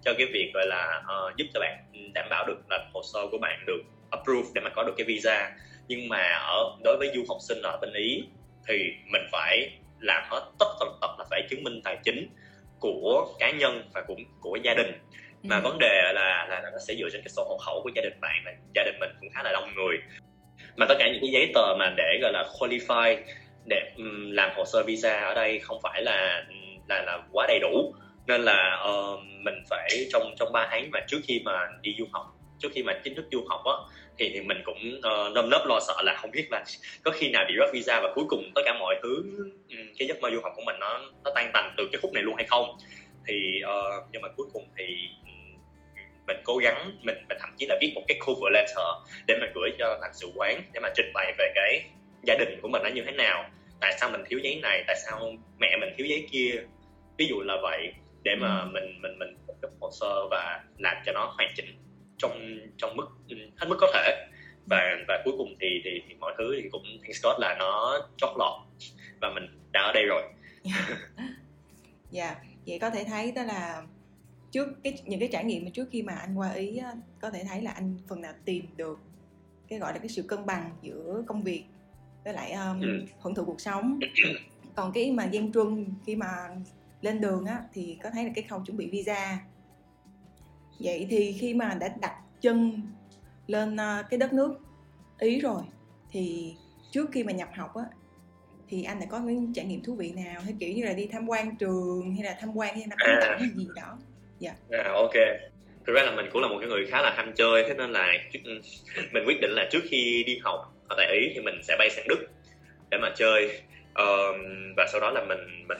cho 0.07 0.13
cái 0.17 0.27
việc 0.33 0.51
gọi 0.53 0.65
là 0.67 1.03
uh, 1.03 1.37
giúp 1.37 1.45
cho 1.53 1.59
bạn 1.59 1.77
đảm 2.13 2.27
bảo 2.29 2.45
được 2.47 2.57
là 2.69 2.85
hồ 2.93 3.01
sơ 3.13 3.19
của 3.31 3.37
bạn 3.37 3.63
được 3.67 3.81
approve 4.11 4.49
để 4.55 4.61
mà 4.61 4.69
có 4.69 4.83
được 4.83 4.93
cái 4.97 5.05
visa. 5.05 5.51
Nhưng 5.87 6.09
mà 6.09 6.23
ở 6.47 6.77
đối 6.83 6.97
với 6.97 7.11
du 7.15 7.23
học 7.29 7.37
sinh 7.47 7.61
ở 7.63 7.77
bên 7.81 7.93
ý 7.93 8.23
thì 8.67 8.75
mình 9.11 9.21
phải 9.31 9.71
làm 9.99 10.23
hết 10.29 10.51
tất 10.59 10.65
tần 10.79 10.89
tật 11.01 11.09
là 11.19 11.25
phải 11.29 11.41
chứng 11.49 11.63
minh 11.63 11.81
tài 11.83 11.97
chính 12.03 12.29
của 12.79 13.27
cá 13.39 13.51
nhân 13.51 13.89
và 13.93 14.01
cũng 14.07 14.19
của 14.41 14.57
gia 14.63 14.73
đình. 14.73 14.91
Mà 15.43 15.55
ừ. 15.55 15.61
vấn 15.63 15.77
đề 15.79 16.11
là, 16.13 16.47
là 16.49 16.61
nó 16.63 16.79
sẽ 16.87 16.95
dựa 16.95 17.09
trên 17.11 17.21
cái 17.21 17.29
sổ 17.29 17.45
hộ 17.49 17.57
khẩu 17.65 17.81
của 17.83 17.89
gia 17.95 18.01
đình 18.01 18.19
bạn 18.21 18.41
và 18.45 18.51
gia 18.75 18.83
đình 18.83 18.95
mình 18.99 19.09
cũng 19.19 19.29
khá 19.33 19.43
là 19.43 19.51
đông 19.51 19.73
người. 19.75 19.97
Mà 20.75 20.85
tất 20.89 20.95
cả 20.99 21.07
những 21.13 21.21
cái 21.21 21.31
giấy 21.31 21.51
tờ 21.53 21.75
mà 21.79 21.93
để 21.97 22.19
gọi 22.21 22.31
là 22.33 22.45
qualify 22.59 23.17
để 23.69 23.91
um, 23.97 24.31
làm 24.31 24.51
hồ 24.55 24.65
sơ 24.65 24.83
visa 24.83 25.19
ở 25.19 25.33
đây 25.33 25.59
không 25.59 25.79
phải 25.83 26.01
là 26.01 26.45
là 26.87 27.01
là 27.01 27.23
quá 27.31 27.45
đầy 27.47 27.59
đủ 27.59 27.93
nên 28.27 28.41
là 28.41 28.85
uh, 28.89 29.19
mình 29.43 29.63
phải 29.69 29.89
trong 30.11 30.35
trong 30.39 30.51
3 30.53 30.67
tháng 30.71 30.91
mà 30.91 30.99
trước 31.07 31.19
khi 31.23 31.41
mà 31.45 31.67
đi 31.81 31.95
du 31.99 32.05
học 32.11 32.37
trước 32.59 32.69
khi 32.73 32.83
mà 32.83 32.99
chính 33.03 33.15
thức 33.15 33.25
du 33.31 33.45
học 33.49 33.61
á 33.65 33.73
thì 34.17 34.29
thì 34.33 34.41
mình 34.41 34.57
cũng 34.65 34.77
uh, 34.97 35.33
nơm 35.33 35.49
nớp 35.49 35.61
lo 35.65 35.79
sợ 35.87 36.01
là 36.03 36.17
không 36.21 36.31
biết 36.31 36.47
là 36.51 36.63
có 37.03 37.11
khi 37.11 37.29
nào 37.29 37.45
bị 37.47 37.53
rớt 37.59 37.73
visa 37.73 38.01
và 38.01 38.11
cuối 38.15 38.25
cùng 38.29 38.51
tất 38.55 38.61
cả 38.65 38.73
mọi 38.79 38.95
thứ 39.03 39.23
ừ, 39.69 39.75
cái 39.97 40.07
giấc 40.07 40.21
mơ 40.21 40.29
du 40.33 40.39
học 40.43 40.53
của 40.55 40.63
mình 40.65 40.75
nó 40.79 41.01
nó 41.23 41.31
tan 41.35 41.51
tành 41.53 41.73
từ 41.77 41.87
cái 41.91 41.99
khúc 42.01 42.13
này 42.13 42.23
luôn 42.23 42.35
hay 42.35 42.45
không. 42.45 42.77
Thì 43.27 43.61
uh, 43.63 44.03
nhưng 44.11 44.21
mà 44.21 44.27
cuối 44.37 44.47
cùng 44.53 44.63
thì 44.77 44.85
ừ, 45.25 45.31
mình 46.27 46.37
cố 46.43 46.57
gắng 46.57 46.91
mình 47.01 47.15
mình 47.29 47.37
thậm 47.39 47.49
chí 47.57 47.65
là 47.65 47.77
viết 47.81 47.91
một 47.95 48.01
cái 48.07 48.19
cover 48.25 48.53
letter 48.53 48.87
để 49.27 49.37
mà 49.41 49.47
gửi 49.55 49.69
cho 49.79 49.97
lãnh 50.01 50.13
sự 50.13 50.31
quán 50.35 50.61
để 50.73 50.79
mà 50.79 50.89
trình 50.95 51.11
bày 51.13 51.33
về 51.37 51.51
cái 51.55 51.83
gia 52.23 52.35
đình 52.35 52.59
của 52.61 52.67
mình 52.67 52.83
nó 52.83 52.89
như 52.89 53.03
thế 53.05 53.11
nào. 53.11 53.49
Tại 53.79 53.93
sao 53.99 54.09
mình 54.09 54.23
thiếu 54.29 54.39
giấy 54.39 54.59
này 54.63 54.83
tại 54.87 54.95
sao 55.05 55.33
mẹ 55.59 55.77
mình 55.79 55.89
thiếu 55.97 56.07
giấy 56.07 56.27
kia. 56.31 56.63
Ví 57.17 57.27
dụ 57.27 57.41
là 57.41 57.57
vậy 57.61 57.93
để 58.27 58.35
mà 58.35 58.59
ừ. 58.59 58.69
mình 58.73 59.01
mình 59.01 59.19
mình 59.19 59.37
cấp 59.61 59.71
hồ 59.79 59.91
sơ 59.99 60.27
và 60.31 60.63
làm 60.77 60.97
cho 61.05 61.11
nó 61.11 61.33
hoàn 61.37 61.49
chỉnh 61.55 61.65
trong 62.17 62.59
trong 62.77 62.95
mức 62.95 63.05
hết 63.55 63.67
mức 63.69 63.77
có 63.79 63.87
thể 63.93 64.27
và 64.69 64.97
và 65.07 65.21
cuối 65.25 65.33
cùng 65.37 65.55
thì 65.59 65.67
thì, 65.83 66.01
thì 66.07 66.15
mọi 66.19 66.33
thứ 66.37 66.59
thì 66.61 66.69
cũng 66.71 66.83
thank 66.83 67.15
God 67.23 67.39
là 67.39 67.55
nó 67.59 67.99
chót 68.17 68.29
lọt 68.37 68.61
và 69.21 69.29
mình 69.35 69.43
đã 69.71 69.81
ở 69.81 69.91
đây 69.93 70.03
rồi. 70.05 70.23
Dạ, 72.11 72.25
yeah. 72.25 72.37
vậy 72.67 72.79
có 72.79 72.89
thể 72.89 73.03
thấy 73.03 73.31
đó 73.31 73.43
là 73.43 73.83
trước 74.51 74.67
cái 74.83 74.93
những 75.05 75.19
cái 75.19 75.29
trải 75.31 75.43
nghiệm 75.43 75.65
mà 75.65 75.71
trước 75.73 75.87
khi 75.91 76.01
mà 76.01 76.13
anh 76.13 76.35
qua 76.35 76.51
ý 76.51 76.79
có 77.21 77.29
thể 77.29 77.43
thấy 77.49 77.61
là 77.61 77.71
anh 77.71 77.97
phần 78.07 78.21
nào 78.21 78.33
tìm 78.45 78.65
được 78.75 78.99
cái 79.67 79.79
gọi 79.79 79.93
là 79.93 79.99
cái 79.99 80.09
sự 80.09 80.21
cân 80.21 80.45
bằng 80.45 80.71
giữa 80.81 81.23
công 81.27 81.43
việc 81.43 81.63
với 82.23 82.33
lại 82.33 82.51
um, 82.51 82.81
ừ. 82.81 83.01
hưởng 83.21 83.35
thụ 83.35 83.45
cuộc 83.45 83.61
sống 83.61 83.99
còn 84.75 84.91
cái 84.91 85.11
mà 85.11 85.25
gian 85.25 85.53
truân 85.53 85.85
khi 86.05 86.15
mà 86.15 86.27
lên 87.01 87.21
đường 87.21 87.45
á 87.45 87.61
thì 87.73 87.97
có 88.03 88.09
thấy 88.09 88.25
là 88.25 88.31
cái 88.35 88.43
khâu 88.49 88.63
chuẩn 88.65 88.77
bị 88.77 88.89
visa. 88.89 89.39
Vậy 90.79 91.07
thì 91.09 91.35
khi 91.39 91.53
mà 91.53 91.77
đã 91.79 91.89
đặt 92.01 92.13
chân 92.41 92.81
lên 93.47 93.73
uh, 93.73 94.05
cái 94.09 94.17
đất 94.17 94.33
nước 94.33 94.57
ý 95.19 95.39
rồi 95.39 95.61
thì 96.11 96.55
trước 96.91 97.09
khi 97.11 97.23
mà 97.23 97.31
nhập 97.31 97.49
học 97.55 97.75
á 97.75 97.83
thì 98.69 98.83
anh 98.83 98.99
đã 98.99 99.05
có 99.09 99.19
những 99.19 99.53
trải 99.53 99.65
nghiệm 99.65 99.83
thú 99.83 99.95
vị 99.95 100.11
nào? 100.15 100.41
Hay 100.41 100.55
kiểu 100.59 100.73
như 100.73 100.85
là 100.85 100.93
đi 100.93 101.07
tham 101.11 101.29
quan 101.29 101.55
trường 101.55 102.15
hay 102.15 102.23
là 102.23 102.37
tham 102.41 102.57
quan 102.57 102.75
hay 102.75 102.83
là 102.89 102.95
à. 102.99 103.19
cảnh 103.21 103.39
hay 103.39 103.49
gì 103.55 103.67
đó? 103.75 103.97
Dạ. 104.39 104.51
Yeah. 104.71 104.85
à, 104.85 104.91
ok. 104.91 105.13
Thực 105.87 105.93
ra 105.93 106.03
là 106.03 106.15
mình 106.15 106.25
cũng 106.33 106.41
là 106.41 106.47
một 106.47 106.57
cái 106.59 106.69
người 106.69 106.85
khá 106.85 107.01
là 107.01 107.13
ham 107.17 107.33
chơi 107.35 107.63
thế 107.67 107.73
nên 107.73 107.91
là 107.91 108.13
mình 109.13 109.23
quyết 109.27 109.41
định 109.41 109.51
là 109.51 109.67
trước 109.71 109.83
khi 109.89 110.23
đi 110.27 110.39
học 110.43 110.73
ở 110.89 110.95
tại 110.97 111.07
ý 111.21 111.31
thì 111.33 111.41
mình 111.41 111.55
sẽ 111.63 111.75
bay 111.79 111.89
sang 111.89 112.07
đức 112.07 112.27
để 112.91 112.97
mà 113.01 113.13
chơi. 113.15 113.61
Um, 113.95 114.73
và 114.77 114.87
sau 114.91 115.01
đó 115.01 115.11
là 115.11 115.23
mình 115.23 115.67
mình 115.67 115.77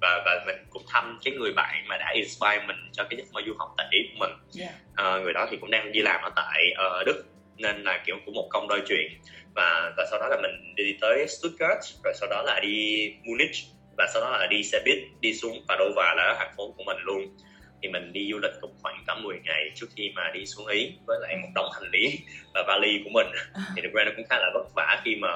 và 0.00 0.22
và 0.24 0.44
mình 0.46 0.56
cũng 0.70 0.82
thăm 0.88 1.18
cái 1.24 1.34
người 1.34 1.52
bạn 1.52 1.84
mà 1.88 1.96
đã 1.96 2.10
inspire 2.14 2.64
mình 2.66 2.76
cho 2.92 3.04
cái 3.10 3.16
giấc 3.16 3.32
mơ 3.32 3.40
du 3.46 3.54
học 3.58 3.74
tại 3.76 3.86
ý 3.90 3.98
của 4.12 4.26
mình 4.26 4.30
yeah. 4.60 4.74
uh, 4.92 5.22
người 5.22 5.32
đó 5.32 5.46
thì 5.50 5.56
cũng 5.60 5.70
đang 5.70 5.92
đi 5.92 6.00
làm 6.00 6.22
ở 6.22 6.30
tại 6.36 6.60
uh, 6.72 7.06
đức 7.06 7.24
nên 7.56 7.82
là 7.82 8.02
kiểu 8.06 8.16
cũng 8.26 8.34
một 8.34 8.48
công 8.50 8.68
đôi 8.68 8.82
chuyện 8.88 9.12
và 9.54 9.92
và 9.96 10.06
sau 10.10 10.20
đó 10.20 10.28
là 10.28 10.36
mình 10.42 10.74
đi 10.76 10.96
tới 11.00 11.26
Stuttgart 11.28 11.78
rồi 12.04 12.14
sau 12.20 12.28
đó 12.28 12.42
là 12.42 12.60
đi 12.60 13.08
Munich 13.24 13.56
và 13.98 14.06
sau 14.12 14.22
đó 14.22 14.30
là 14.30 14.46
đi 14.46 14.62
xe 14.62 14.82
buýt 14.84 14.98
đi 15.20 15.34
xuống 15.34 15.64
Padova 15.68 16.14
là 16.16 16.36
thành 16.38 16.54
phố 16.56 16.74
của 16.76 16.84
mình 16.84 16.96
luôn 17.00 17.36
thì 17.82 17.88
mình 17.88 18.12
đi 18.12 18.28
du 18.32 18.38
lịch 18.38 18.52
cũng 18.60 18.74
khoảng 18.82 19.04
tầm 19.06 19.22
10 19.22 19.40
ngày 19.44 19.70
trước 19.74 19.86
khi 19.96 20.12
mà 20.16 20.30
đi 20.34 20.46
xuống 20.46 20.66
Ý 20.66 20.92
với 21.06 21.18
lại 21.22 21.36
một 21.42 21.48
đống 21.54 21.70
hành 21.74 21.90
lý 21.92 22.18
và 22.54 22.64
vali 22.66 23.00
của 23.04 23.10
mình 23.14 23.26
à. 23.54 23.62
thì 23.76 23.82
thực 23.82 23.92
ra 23.92 24.04
nó 24.04 24.10
cũng 24.16 24.26
khá 24.30 24.38
là 24.38 24.50
vất 24.54 24.74
vả 24.76 25.00
khi 25.04 25.16
mà 25.16 25.28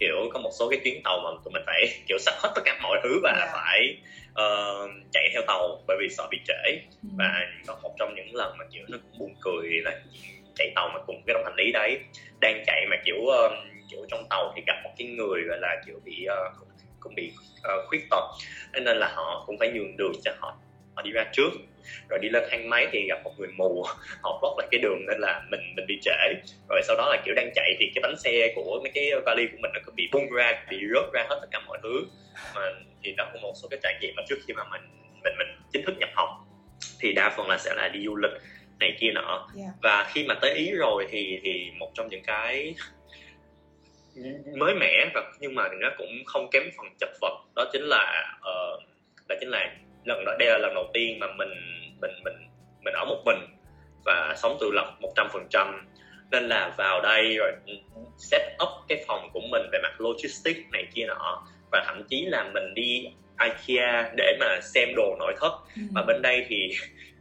kiểu 0.00 0.30
có 0.32 0.40
một 0.40 0.50
số 0.58 0.68
cái 0.70 0.80
chuyến 0.84 1.02
tàu 1.04 1.20
mà 1.24 1.30
tụi 1.44 1.52
mình 1.52 1.62
phải 1.66 1.88
kiểu 2.08 2.18
sắp 2.18 2.34
hết 2.38 2.52
tất 2.54 2.62
cả 2.64 2.78
mọi 2.82 3.00
thứ 3.02 3.20
và 3.22 3.30
yeah. 3.30 3.42
Dạ. 3.46 3.52
phải 3.52 3.96
uh, 4.30 4.90
chạy 5.12 5.30
theo 5.32 5.42
tàu 5.46 5.82
bởi 5.86 5.96
vì 6.00 6.08
sợ 6.10 6.26
bị 6.30 6.38
trễ 6.46 6.78
ừ. 7.02 7.08
và 7.18 7.46
có 7.66 7.78
một 7.82 7.94
trong 7.98 8.14
những 8.14 8.34
lần 8.34 8.58
mà 8.58 8.64
kiểu 8.72 8.84
nó 8.88 8.98
cũng 9.02 9.18
buồn 9.18 9.34
cười 9.40 9.68
là 9.84 10.00
chạy 10.56 10.72
tàu 10.74 10.90
mà 10.94 11.00
cùng 11.06 11.22
cái 11.26 11.34
đống 11.34 11.44
hành 11.44 11.56
lý 11.56 11.72
đấy 11.72 11.98
đang 12.40 12.64
chạy 12.66 12.86
mà 12.90 12.96
kiểu 13.04 13.16
uh, 13.16 13.52
kiểu 13.90 14.06
trong 14.08 14.26
tàu 14.30 14.52
thì 14.56 14.62
gặp 14.66 14.80
một 14.84 14.90
cái 14.98 15.08
người 15.08 15.42
gọi 15.42 15.58
là 15.60 15.82
kiểu 15.86 16.00
bị 16.04 16.26
uh, 16.26 16.58
cũng, 16.58 16.68
cũng 17.00 17.14
bị 17.14 17.32
uh, 17.58 17.88
khuyết 17.88 18.00
tật 18.10 18.24
nên 18.72 18.96
là 18.96 19.12
họ 19.14 19.44
cũng 19.46 19.58
phải 19.58 19.70
nhường 19.74 19.96
đường 19.96 20.12
cho 20.24 20.32
họ 20.40 20.56
họ 20.94 21.02
đi 21.02 21.10
ra 21.10 21.24
trước 21.32 21.50
rồi 22.08 22.18
đi 22.22 22.28
lên 22.28 22.44
thang 22.50 22.70
máy 22.70 22.86
thì 22.92 23.06
gặp 23.08 23.20
một 23.24 23.32
người 23.38 23.48
mù 23.56 23.84
họ 24.22 24.38
block 24.40 24.58
lại 24.58 24.68
cái 24.70 24.80
đường 24.80 25.06
nên 25.06 25.20
là 25.20 25.42
mình 25.50 25.60
mình 25.76 25.86
bị 25.86 25.98
trễ. 26.02 26.34
Rồi 26.68 26.80
sau 26.84 26.96
đó 26.96 27.08
là 27.10 27.22
kiểu 27.24 27.34
đang 27.34 27.50
chạy 27.54 27.76
thì 27.78 27.90
cái 27.94 28.02
bánh 28.02 28.16
xe 28.18 28.52
của 28.54 28.80
mấy 28.82 28.90
cái 28.94 29.10
vali 29.26 29.46
của 29.46 29.58
mình 29.60 29.70
nó 29.74 29.80
cứ 29.86 29.92
bị 29.96 30.08
bung 30.12 30.30
ra 30.30 30.64
bị 30.70 30.76
rớt 30.94 31.12
ra 31.12 31.26
hết 31.28 31.38
tất 31.40 31.48
cả 31.50 31.60
mọi 31.66 31.78
thứ. 31.82 32.06
Mà 32.54 32.60
thì 33.02 33.14
đó 33.16 33.28
cũng 33.32 33.42
một 33.42 33.52
số 33.62 33.68
cái 33.70 33.80
trải 33.82 33.98
nghiệm 34.00 34.14
mà 34.16 34.22
trước 34.28 34.38
khi 34.46 34.54
mà 34.54 34.64
mình 34.70 34.82
mình 35.22 35.34
mình 35.38 35.48
chính 35.72 35.84
thức 35.84 35.94
nhập 35.98 36.10
học 36.14 36.28
thì 37.00 37.12
đa 37.12 37.34
phần 37.36 37.48
là 37.48 37.58
sẽ 37.58 37.74
là 37.76 37.88
đi 37.88 38.04
du 38.04 38.16
lịch 38.16 38.32
này 38.80 38.96
kia 39.00 39.10
nọ. 39.14 39.48
Yeah. 39.56 39.70
Và 39.82 40.10
khi 40.12 40.24
mà 40.24 40.34
tới 40.34 40.54
ý 40.54 40.72
rồi 40.72 41.06
thì 41.10 41.40
thì 41.42 41.70
một 41.78 41.90
trong 41.94 42.08
những 42.08 42.22
cái 42.26 42.74
mới 44.56 44.74
mẻ 44.74 45.10
và 45.14 45.32
nhưng 45.40 45.54
mà 45.54 45.68
nó 45.80 45.88
cũng 45.98 46.24
không 46.26 46.48
kém 46.50 46.62
phần 46.76 46.86
chật 47.00 47.08
vật 47.20 47.34
đó 47.56 47.64
chính 47.72 47.82
là 47.82 48.34
uh, 48.36 48.82
đó 49.28 49.36
chính 49.40 49.48
là 49.48 49.76
lần 50.04 50.24
đó 50.24 50.32
đây 50.38 50.48
là 50.48 50.58
lần 50.58 50.74
đầu 50.74 50.90
tiên 50.94 51.18
mà 51.18 51.26
mình 51.38 51.48
mình 52.00 52.10
mình 52.24 52.34
mình 52.84 52.94
ở 52.94 53.04
một 53.04 53.22
mình 53.24 53.38
và 54.04 54.34
sống 54.36 54.56
tự 54.60 54.70
lập 54.72 54.96
một 55.00 55.12
trăm 55.16 55.28
phần 55.32 55.46
trăm 55.50 55.88
nên 56.30 56.48
là 56.48 56.74
vào 56.78 57.00
đây 57.00 57.36
rồi 57.36 57.52
set 58.18 58.42
up 58.62 58.68
cái 58.88 59.04
phòng 59.06 59.30
của 59.32 59.40
mình 59.50 59.62
về 59.72 59.78
mặt 59.82 60.00
logistics 60.00 60.70
này 60.72 60.86
kia 60.94 61.06
nọ 61.06 61.46
và 61.72 61.84
thậm 61.86 62.02
chí 62.08 62.24
là 62.24 62.50
mình 62.54 62.74
đi 62.74 63.08
IKEA 63.40 64.12
để 64.16 64.36
mà 64.40 64.60
xem 64.62 64.88
đồ 64.96 65.16
nội 65.18 65.34
thất 65.40 65.52
ừ. 65.76 65.82
và 65.94 66.02
bên 66.02 66.22
đây 66.22 66.46
thì 66.48 66.70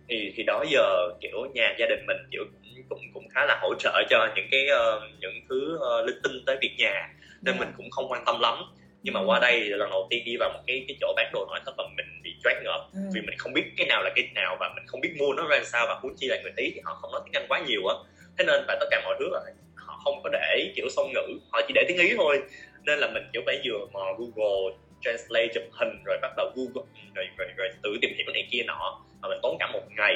thì 0.09 0.33
thì 0.35 0.43
đó 0.43 0.63
giờ 0.69 1.09
kiểu 1.21 1.45
nhà 1.53 1.75
gia 1.79 1.85
đình 1.85 2.05
mình 2.07 2.17
kiểu 2.31 2.43
cũng 2.51 2.83
cũng, 2.89 2.99
cũng 3.13 3.29
khá 3.29 3.45
là 3.45 3.59
hỗ 3.61 3.73
trợ 3.79 4.03
cho 4.09 4.29
những 4.35 4.47
cái 4.51 4.67
uh, 4.69 5.03
những 5.19 5.33
thứ 5.49 5.75
uh, 5.75 6.07
linh 6.07 6.19
tinh 6.23 6.43
tới 6.45 6.57
việc 6.61 6.75
nhà 6.77 7.09
nên. 7.41 7.55
Dạ. 7.55 7.59
mình 7.59 7.73
cũng 7.77 7.91
không 7.91 8.11
quan 8.11 8.25
tâm 8.25 8.39
lắm 8.39 8.55
nhưng 9.03 9.13
mà 9.13 9.21
qua 9.25 9.39
đây 9.39 9.59
lần 9.59 9.89
đầu 9.89 10.07
tiên 10.09 10.23
đi 10.25 10.37
vào 10.37 10.49
một 10.53 10.59
cái 10.67 10.85
cái 10.87 10.97
chỗ 11.01 11.13
bán 11.15 11.29
đồ 11.33 11.45
nội 11.49 11.59
thất 11.65 11.73
và 11.77 11.83
mình 11.97 12.21
bị 12.23 12.35
choáng 12.43 12.63
ngợp. 12.63 12.89
Ừ. 12.93 12.99
vì 13.13 13.21
mình 13.21 13.35
không 13.37 13.53
biết 13.53 13.63
cái 13.77 13.87
nào 13.87 14.03
là 14.03 14.09
cái 14.15 14.29
nào 14.35 14.57
và 14.59 14.71
mình 14.75 14.83
không 14.87 15.01
biết 15.01 15.15
mua 15.17 15.33
nó 15.33 15.47
ra 15.47 15.61
sao 15.63 15.85
và 15.87 15.99
huống 16.01 16.15
chi 16.17 16.27
là 16.27 16.37
người 16.41 16.51
ý 16.55 16.71
thì 16.75 16.81
họ 16.83 16.93
không 17.01 17.11
nói 17.11 17.21
tiếng 17.25 17.41
anh 17.41 17.45
quá 17.49 17.59
nhiều 17.67 17.87
á. 17.87 17.95
Thế 18.37 18.45
nên 18.45 18.65
và 18.67 18.77
tất 18.79 18.87
cả 18.91 19.01
mọi 19.05 19.15
thứ 19.19 19.29
là 19.31 19.39
họ 19.75 20.01
không 20.03 20.21
có 20.23 20.29
để 20.33 20.71
kiểu 20.75 20.89
song 20.89 21.13
ngữ 21.13 21.39
họ 21.51 21.61
chỉ 21.67 21.71
để 21.75 21.85
tiếng 21.87 21.97
ý 21.97 22.13
thôi. 22.17 22.41
Nên 22.85 22.99
là 22.99 23.07
mình 23.13 23.23
kiểu 23.33 23.41
phải 23.45 23.61
vừa 23.65 23.85
mò 23.93 24.13
google 24.17 24.77
translate 25.01 25.47
chụp 25.53 25.63
hình 25.71 26.03
rồi 26.05 26.17
bắt 26.21 26.31
đầu 26.37 26.51
google 26.55 26.87
rồi, 27.15 27.25
rồi, 27.37 27.47
rồi 27.57 27.69
tự 27.83 27.97
tìm 28.01 28.11
hiểu 28.17 28.33
này 28.33 28.47
kia 28.51 28.63
nọ. 28.67 29.05
Mà 29.21 29.29
mình 29.29 29.39
tốn 29.41 29.57
cả 29.59 29.69
một 29.73 29.83
ngày 29.97 30.15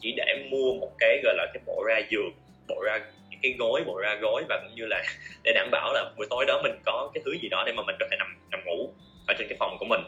chỉ 0.00 0.14
để 0.16 0.48
mua 0.50 0.72
một 0.80 0.92
cái 0.98 1.20
gọi 1.24 1.34
là 1.36 1.46
cái 1.54 1.62
bộ 1.66 1.84
ra 1.88 2.00
giường 2.10 2.32
bộ 2.68 2.82
ra 2.86 3.00
cái 3.42 3.54
gối 3.58 3.82
bộ 3.86 3.98
ra 3.98 4.14
gối 4.14 4.44
và 4.48 4.60
cũng 4.64 4.74
như 4.74 4.86
là 4.86 5.02
để 5.44 5.52
đảm 5.54 5.68
bảo 5.72 5.92
là 5.92 6.10
buổi 6.16 6.26
tối 6.30 6.44
đó 6.46 6.60
mình 6.62 6.72
có 6.86 7.10
cái 7.14 7.22
thứ 7.24 7.32
gì 7.42 7.48
đó 7.48 7.62
để 7.66 7.72
mà 7.72 7.82
mình 7.86 7.96
có 8.00 8.06
thể 8.10 8.16
nằm 8.18 8.36
nằm 8.50 8.60
ngủ 8.64 8.92
ở 9.26 9.34
trên 9.38 9.48
cái 9.48 9.56
phòng 9.60 9.76
của 9.78 9.86
mình. 9.86 10.00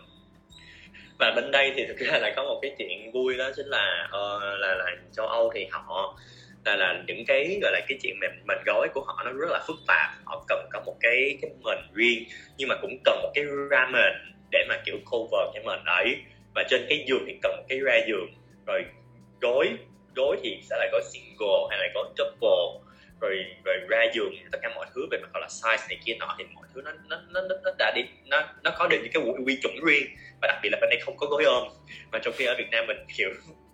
Và 1.19 1.33
bên 1.37 1.51
đây 1.51 1.73
thì 1.77 1.87
thực 1.87 1.99
ra 1.99 2.19
là 2.19 2.33
có 2.37 2.45
một 2.45 2.59
cái 2.63 2.75
chuyện 2.79 3.13
vui 3.13 3.37
đó 3.37 3.51
chính 3.57 3.67
là 3.67 4.09
uh, 4.09 4.43
là 4.43 4.75
là 4.75 4.97
châu 5.13 5.27
Âu 5.27 5.51
thì 5.55 5.67
họ 5.71 6.19
là 6.65 6.77
là 6.77 7.03
những 7.07 7.25
cái 7.27 7.59
gọi 7.63 7.73
là 7.73 7.81
cái 7.89 7.99
chuyện 8.03 8.19
mềm 8.21 8.31
mền 8.49 8.59
gói 8.67 8.89
của 8.95 9.05
họ 9.07 9.23
nó 9.25 9.33
rất 9.33 9.51
là 9.51 9.65
phức 9.67 9.77
tạp. 9.87 10.11
Họ 10.25 10.45
cần 10.49 10.69
có 10.73 10.83
một 10.87 10.97
cái 11.01 11.39
cái 11.43 11.51
mền 11.65 11.79
riêng 11.95 12.25
nhưng 12.57 12.69
mà 12.69 12.75
cũng 12.83 12.99
cần 13.05 13.23
một 13.23 13.31
cái 13.35 13.45
ra 13.71 13.87
mền 13.93 14.13
để 14.53 14.65
mà 14.69 14.83
kiểu 14.85 14.97
cover 15.11 15.55
cái 15.55 15.63
mền 15.67 15.85
ấy 15.85 16.17
và 16.55 16.65
trên 16.71 16.87
cái 16.89 17.05
giường 17.09 17.25
thì 17.27 17.35
cần 17.43 17.57
một 17.57 17.65
cái 17.69 17.79
ra 17.79 18.01
giường. 18.07 18.27
Rồi 18.67 18.85
gối 19.41 19.69
gối 20.15 20.37
thì 20.43 20.61
sẽ 20.71 20.77
là 20.79 20.89
gói 20.93 21.03
single 21.13 21.67
hay 21.71 21.79
là 21.79 21.89
gói 21.95 22.05
double 22.19 22.90
rồi 23.21 23.45
rồi 23.65 23.77
ra 23.89 24.05
giường 24.15 24.35
tất 24.53 24.59
cả 24.63 24.71
mọi 24.75 24.87
thứ 24.95 25.07
về 25.11 25.19
mặt 25.23 25.29
gọi 25.33 25.41
là 25.41 25.49
size 25.49 25.89
này 25.89 25.99
kia 26.05 26.15
nọ 26.19 26.35
thì 26.39 26.45
mọi 26.55 26.67
thứ 26.75 26.83
nó 26.85 26.93
nó 27.09 27.21
nó 27.29 27.41
nó 27.65 27.71
đã 27.79 27.93
đi 27.95 28.03
nó 28.27 28.43
nó 28.65 28.71
có 28.79 28.89
được 28.89 28.99
những 29.03 29.13
cái 29.13 29.23
quy 29.47 29.59
chuẩn 29.63 29.75
riêng. 29.87 30.07
Và 30.43 30.49
đặc 30.49 30.59
biệt 30.63 30.69
là 30.73 30.79
bên 30.81 30.91
đây 30.91 31.01
không 31.05 31.17
có 31.17 31.27
gối 31.27 31.45
ôm. 31.45 31.69
Mà 32.13 32.19
trong 32.23 32.35
khi 32.37 32.45
ở 32.45 32.55
Việt 32.59 32.69
Nam 32.71 32.87
mình 32.87 32.97
kiểu 33.17 33.31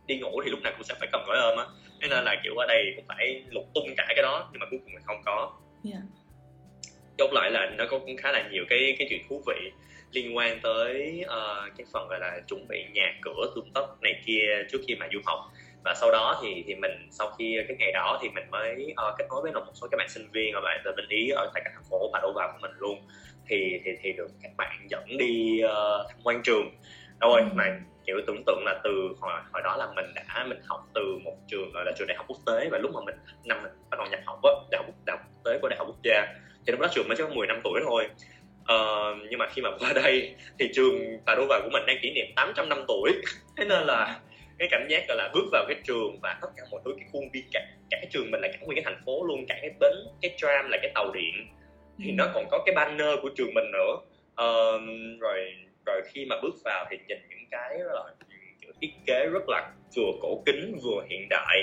đi 0.07 0.19
ngủ 0.19 0.43
thì 0.45 0.51
lúc 0.51 0.61
nào 0.63 0.73
cũng 0.73 0.85
sẽ 0.85 0.95
phải 0.99 1.09
cầm 1.13 1.25
gối 1.27 1.37
ôm 1.39 1.59
á. 1.59 1.65
Nên 2.01 2.11
là 2.11 2.41
kiểu 2.45 2.57
ở 2.57 2.67
đây 2.67 2.93
cũng 2.97 3.05
phải 3.09 3.43
lục 3.51 3.65
tung 3.75 3.95
cả 3.97 4.05
cái 4.09 4.23
đó 4.23 4.49
nhưng 4.53 4.61
mà 4.61 4.67
cuối 4.71 4.81
cùng 4.85 4.95
là 4.95 5.01
không 5.07 5.23
có. 5.25 5.53
Yeah. 5.85 6.03
chốt 7.19 7.33
lại 7.33 7.51
là 7.51 7.71
nó 7.79 7.85
có 7.91 7.99
cũng 7.99 8.17
khá 8.17 8.33
là 8.33 8.49
nhiều 8.51 8.65
cái 8.69 8.97
cái 8.99 9.07
chuyện 9.11 9.23
thú 9.29 9.43
vị 9.47 9.71
liên 10.13 10.37
quan 10.37 10.61
tới 10.63 11.25
uh, 11.25 11.77
cái 11.77 11.87
phần 11.93 12.09
gọi 12.09 12.21
là 12.21 12.41
chuẩn 12.49 12.69
bị 12.69 12.85
nhà 12.93 13.15
cửa 13.23 13.53
tươm 13.55 13.65
tất 13.75 13.87
này 14.01 14.23
kia 14.27 14.65
trước 14.73 14.79
khi 14.89 14.95
mà 14.95 15.09
du 15.13 15.21
học 15.27 15.39
và 15.87 15.95
sau 15.95 16.11
đó 16.11 16.39
thì 16.43 16.65
thì 16.67 16.75
mình 16.75 17.09
sau 17.11 17.31
khi 17.39 17.59
cái 17.69 17.77
ngày 17.77 17.93
đó 17.93 18.19
thì 18.23 18.29
mình 18.29 18.45
mới 18.51 18.95
uh, 19.09 19.19
kết 19.19 19.25
nối 19.29 19.43
với 19.43 19.53
một 19.53 19.73
số 19.75 19.87
các 19.91 19.97
bạn 19.97 20.09
sinh 20.09 20.31
viên 20.33 20.55
và 20.55 20.61
bạn 20.61 20.81
từ 20.85 20.93
bên 20.97 21.09
ý 21.09 21.29
ở 21.29 21.51
tại 21.55 21.63
các 21.65 21.71
thành 21.75 21.85
phố 21.91 22.11
vào 22.13 22.53
của 22.53 22.59
mình 22.61 22.71
luôn. 22.79 22.99
Thì 23.49 23.81
thì 23.85 23.91
thì 24.03 24.13
được 24.13 24.29
các 24.43 24.51
bạn 24.57 24.87
dẫn 24.91 25.05
đi 25.19 25.61
uh, 25.65 26.07
tham 26.09 26.19
quan 26.25 26.43
trường. 26.43 26.71
Rồi 27.21 27.41
ừ. 27.41 27.47
mà 27.55 27.65
kiểu 28.07 28.17
tưởng 28.27 28.43
tượng 28.47 28.63
là 28.65 28.81
từ 28.85 28.91
hồi 29.21 29.33
hồi 29.53 29.63
đó 29.63 29.77
là 29.77 29.87
mình 29.97 30.07
đã 30.15 30.45
mình 30.49 30.59
học 30.67 30.87
từ 30.95 31.19
một 31.25 31.37
trường 31.49 31.73
gọi 31.73 31.85
là 31.85 31.93
trường 31.99 32.09
đại 32.09 32.17
học 32.17 32.27
quốc 32.29 32.39
tế 32.47 32.69
và 32.71 32.79
lúc 32.79 32.91
mà 32.95 33.01
mình 33.07 33.15
năm 33.45 33.63
mình 33.63 33.73
bắt 33.91 33.99
đầu 33.99 34.07
nhập 34.11 34.21
học 34.27 34.41
á 34.43 34.51
đại 34.71 34.83
học 34.83 34.95
đại 35.07 35.17
học 35.17 35.27
quốc 35.35 35.53
tế 35.53 35.59
của 35.63 35.69
đại 35.69 35.79
học 35.79 35.87
quốc 35.87 36.03
gia. 36.05 36.27
Thì 36.67 36.71
lúc 36.71 36.81
đó 36.81 36.89
trường 36.95 37.09
mới 37.09 37.17
chỉ 37.17 37.25
có 37.29 37.35
10 37.35 37.47
năm 37.47 37.61
tuổi 37.65 37.81
thôi. 37.85 38.09
Uh, 38.73 39.31
nhưng 39.31 39.39
mà 39.39 39.47
khi 39.53 39.63
mà 39.63 39.71
qua 39.81 39.93
đây 39.93 40.35
thì 40.59 40.69
trường 40.75 41.01
Padova 41.27 41.61
của 41.63 41.71
mình 41.73 41.83
đang 41.87 41.97
kỷ 42.03 42.11
niệm 42.11 42.27
800 42.37 42.69
năm 42.69 42.85
tuổi. 42.89 43.13
Thế 43.57 43.65
nên 43.65 43.83
là 43.87 44.21
cái 44.59 44.69
cảm 44.71 44.87
giác 44.89 45.05
gọi 45.09 45.17
là 45.17 45.31
bước 45.35 45.45
vào 45.53 45.65
cái 45.69 45.77
trường 45.85 46.19
và 46.23 46.39
tất 46.43 46.49
cả 46.57 46.63
mọi 46.71 46.81
thứ 46.85 46.95
cái 46.97 47.09
khuôn 47.13 47.31
viên 47.33 47.45
cả, 47.53 47.67
cả 47.91 47.99
cái 48.01 48.09
trường 48.11 48.31
mình 48.31 48.41
là 48.41 48.49
cả 48.53 48.59
nguyên 48.61 48.77
cái 48.77 48.85
thành 48.85 49.03
phố 49.07 49.25
luôn 49.25 49.47
cả 49.49 49.59
cái 49.61 49.71
bến 49.81 49.93
cái 50.23 50.35
tram 50.37 50.69
là 50.71 50.79
cái 50.83 50.91
tàu 50.95 51.13
điện. 51.13 51.35
Thì 52.05 52.13
nó 52.13 52.31
còn 52.35 52.45
có 52.51 52.63
cái 52.67 52.75
banner 52.75 53.19
của 53.23 53.31
trường 53.37 53.55
mình 53.55 53.71
nữa. 53.73 53.97
Uh, 54.43 54.83
rồi 55.21 55.55
rồi 55.87 56.03
khi 56.13 56.25
mà 56.25 56.37
bước 56.43 56.55
vào 56.65 56.87
thì 56.91 56.97
nhìn 57.09 57.19
những 57.29 57.49
cái 57.51 57.79
là 57.79 58.03
kiểu 58.61 58.73
thiết 58.81 58.91
kế 59.07 59.27
rất 59.33 59.49
là 59.49 59.73
vừa 59.97 60.13
cổ 60.21 60.43
kính 60.47 60.79
vừa 60.85 61.07
hiện 61.11 61.27
đại 61.31 61.57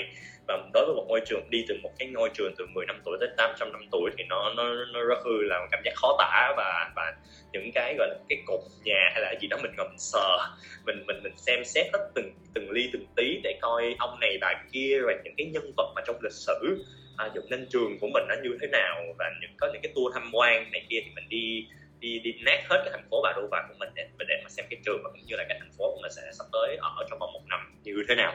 và 0.48 0.68
đối 0.74 0.86
với 0.86 0.94
một 0.94 1.04
ngôi 1.08 1.20
trường 1.26 1.50
đi 1.50 1.64
từ 1.68 1.74
một 1.82 1.90
cái 1.98 2.08
ngôi 2.08 2.30
trường 2.34 2.54
từ 2.58 2.66
10 2.66 2.86
năm 2.86 3.00
tuổi 3.04 3.16
tới 3.20 3.28
800 3.36 3.72
năm 3.72 3.82
tuổi 3.92 4.10
thì 4.18 4.24
nó 4.28 4.52
nó 4.56 4.74
nó 4.92 5.04
rất 5.04 5.18
hư 5.24 5.42
là 5.42 5.58
một 5.60 5.66
cảm 5.70 5.80
giác 5.84 5.92
khó 5.94 6.16
tả 6.18 6.54
và 6.56 6.92
và 6.96 7.14
những 7.52 7.70
cái 7.74 7.94
gọi 7.98 8.08
là 8.08 8.14
cái 8.28 8.38
cột 8.46 8.60
nhà 8.84 9.10
hay 9.12 9.20
là 9.20 9.28
cái 9.28 9.38
gì 9.40 9.48
đó 9.48 9.56
mình 9.62 9.72
ngầm 9.76 9.94
sờ 9.98 10.38
mình 10.86 11.04
mình 11.06 11.22
mình 11.22 11.32
xem 11.36 11.64
xét 11.64 11.86
hết 11.92 12.10
từng 12.14 12.32
từng 12.54 12.70
ly 12.70 12.90
từng 12.92 13.06
tí 13.16 13.40
để 13.42 13.58
coi 13.62 13.94
ông 13.98 14.20
này 14.20 14.38
bà 14.40 14.54
kia 14.72 15.00
và 15.06 15.12
những 15.24 15.34
cái 15.36 15.46
nhân 15.46 15.72
vật 15.76 15.92
mà 15.96 16.02
trong 16.06 16.16
lịch 16.22 16.32
sử 16.32 16.84
à, 17.16 17.30
dựng 17.34 17.50
nên 17.50 17.66
trường 17.70 17.98
của 18.00 18.08
mình 18.14 18.24
nó 18.28 18.34
như 18.42 18.58
thế 18.60 18.66
nào 18.66 19.02
và 19.18 19.30
những 19.40 19.50
có 19.60 19.68
những 19.72 19.82
cái 19.82 19.92
tour 19.94 20.14
tham 20.14 20.30
quan 20.32 20.70
này 20.72 20.86
kia 20.90 21.00
thì 21.04 21.10
mình 21.14 21.28
đi 21.28 21.66
đi 22.00 22.18
đi 22.18 22.32
nát 22.44 22.60
hết 22.70 22.82
cái 22.84 22.90
thành 22.92 23.08
phố 23.10 23.20
Bà 23.22 23.32
Đô 23.36 23.46
Vàng 23.50 23.66
của 23.68 23.74
mình 23.78 23.88
để 23.94 24.08
để 24.28 24.40
mà 24.44 24.50
xem 24.50 24.66
cái 24.70 24.80
trường 24.84 25.00
và 25.04 25.10
cũng 25.10 25.26
như 25.26 25.36
là 25.36 25.44
cái 25.48 25.58
thành 25.60 25.70
phố 25.78 25.90
của 25.94 25.98
mình 26.02 26.12
sẽ 26.16 26.22
sắp 26.38 26.44
tới 26.52 26.76
ở 26.76 27.06
trong 27.10 27.18
vòng 27.18 27.32
một 27.32 27.42
năm 27.48 27.60
như 27.82 28.04
thế 28.08 28.14
nào 28.14 28.34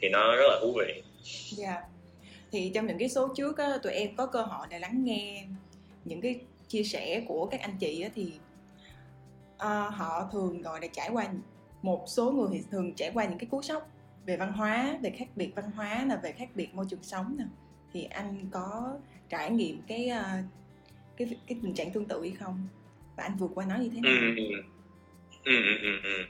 thì 0.00 0.08
nó 0.08 0.36
rất 0.36 0.46
là 0.48 0.58
thú 0.60 0.76
vị. 0.78 1.02
Dạ. 1.50 1.72
Yeah. 1.72 1.84
Thì 2.52 2.70
trong 2.74 2.86
những 2.86 2.98
cái 2.98 3.08
số 3.08 3.34
trước 3.36 3.58
á, 3.58 3.78
tụi 3.82 3.92
em 3.92 4.16
có 4.16 4.26
cơ 4.26 4.42
hội 4.42 4.66
để 4.70 4.78
lắng 4.78 5.04
nghe 5.04 5.46
những 6.04 6.20
cái 6.20 6.40
chia 6.68 6.82
sẻ 6.82 7.24
của 7.28 7.46
các 7.46 7.60
anh 7.60 7.76
chị 7.78 8.00
á, 8.00 8.08
thì 8.14 8.32
uh, 9.54 9.94
họ 9.94 10.28
thường 10.32 10.62
gọi 10.62 10.80
là 10.80 10.86
trải 10.92 11.10
qua 11.12 11.26
một 11.82 12.04
số 12.06 12.30
người 12.30 12.48
thì 12.52 12.60
thường 12.70 12.94
trải 12.94 13.10
qua 13.14 13.24
những 13.24 13.38
cái 13.38 13.46
cú 13.46 13.62
sốc 13.62 13.88
về 14.26 14.36
văn 14.36 14.52
hóa 14.52 14.98
về 15.02 15.10
khác 15.10 15.28
biệt 15.36 15.52
văn 15.56 15.70
hóa 15.70 16.04
là 16.04 16.16
về 16.16 16.32
khác 16.32 16.48
biệt 16.54 16.74
môi 16.74 16.86
trường 16.90 17.02
sống 17.02 17.36
nè 17.38 17.44
thì 17.92 18.04
anh 18.04 18.46
có 18.50 18.98
trải 19.28 19.50
nghiệm 19.50 19.82
cái 19.88 20.10
uh, 20.10 20.44
cái 21.16 21.28
cái 21.46 21.58
tình 21.62 21.74
trạng 21.74 21.90
tương 21.92 22.04
tự 22.04 22.22
hay 22.22 22.30
không 22.30 22.68
và 23.16 23.22
anh 23.22 23.36
vượt 23.36 23.50
qua 23.54 23.66
nó 23.66 23.76
như 23.76 23.90
thế 23.94 24.00
nào 24.00 24.12
ừ, 24.12 24.34
ừ, 24.36 24.62
ừ, 25.44 25.52
ừ, 25.64 25.76
ừ. 25.82 26.00
ừ 26.02 26.24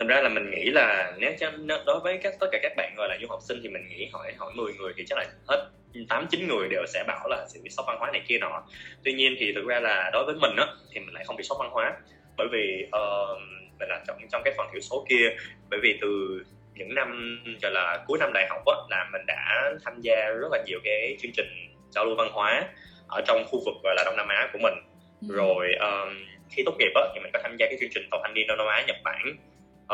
thành 0.00 0.08
ra 0.08 0.20
là 0.20 0.28
mình 0.28 0.50
nghĩ 0.50 0.70
là 0.70 1.12
nếu 1.18 1.32
cho 1.40 1.50
đối 1.86 2.00
với 2.00 2.18
các 2.22 2.34
tất 2.40 2.46
cả 2.52 2.58
các 2.62 2.72
bạn 2.76 2.94
gọi 2.96 3.08
là 3.08 3.18
du 3.20 3.26
học 3.28 3.38
sinh 3.42 3.60
thì 3.62 3.68
mình 3.68 3.88
nghĩ 3.88 4.08
hỏi 4.12 4.32
hỏi 4.38 4.52
10 4.54 4.72
người 4.72 4.92
thì 4.96 5.04
chắc 5.06 5.18
là 5.18 5.26
hết 5.48 5.70
tám 6.08 6.26
chín 6.30 6.48
người 6.48 6.68
đều 6.68 6.86
sẽ 6.86 7.04
bảo 7.06 7.28
là 7.28 7.46
sự 7.48 7.60
bị 7.62 7.70
sốc 7.70 7.86
văn 7.86 7.96
hóa 7.98 8.10
này 8.12 8.22
kia 8.28 8.38
nọ. 8.38 8.62
Tuy 9.04 9.12
nhiên 9.12 9.34
thì 9.38 9.52
thực 9.52 9.66
ra 9.66 9.80
là 9.80 10.10
đối 10.12 10.24
với 10.24 10.34
mình 10.34 10.56
á 10.56 10.66
thì 10.92 11.00
mình 11.00 11.14
lại 11.14 11.24
không 11.24 11.36
bị 11.36 11.44
sốc 11.44 11.58
văn 11.60 11.70
hóa. 11.70 11.92
Bởi 12.36 12.46
vì 12.52 12.84
uh, 12.86 13.38
mình 13.78 13.88
là 13.88 14.00
trong 14.06 14.16
trong 14.32 14.42
cái 14.44 14.54
phần 14.56 14.66
thiểu 14.72 14.80
số 14.80 15.06
kia 15.08 15.30
bởi 15.70 15.80
vì 15.82 15.98
từ 16.00 16.42
những 16.74 16.94
năm 16.94 17.40
gọi 17.62 17.72
là 17.72 18.04
cuối 18.06 18.18
năm 18.18 18.30
đại 18.34 18.46
học 18.50 18.62
á 18.66 18.74
là 18.90 19.08
mình 19.12 19.22
đã 19.26 19.72
tham 19.84 20.00
gia 20.00 20.28
rất 20.40 20.48
là 20.52 20.62
nhiều 20.66 20.80
cái 20.84 21.16
chương 21.22 21.32
trình 21.36 21.76
giao 21.90 22.04
lưu 22.04 22.14
văn 22.16 22.28
hóa 22.32 22.68
ở 23.08 23.20
trong 23.26 23.44
khu 23.46 23.62
vực 23.66 23.74
gọi 23.82 23.94
là 23.96 24.02
Đông 24.04 24.16
Nam 24.16 24.28
Á 24.28 24.50
của 24.52 24.58
mình. 24.62 24.74
Ừ. 25.28 25.34
rồi 25.36 25.74
um, 25.80 26.08
khi 26.50 26.62
tốt 26.66 26.74
nghiệp 26.78 26.92
á, 26.94 27.02
thì 27.14 27.20
mình 27.20 27.30
có 27.32 27.40
tham 27.42 27.56
gia 27.58 27.66
cái 27.66 27.76
chương 27.80 27.90
trình 27.94 28.08
tàu 28.10 28.20
thanh 28.22 28.34
niên 28.34 28.46
Đông 28.46 28.58
Nam 28.58 28.66
Á 28.66 28.84
Nhật 28.86 28.96
Bản 29.04 29.36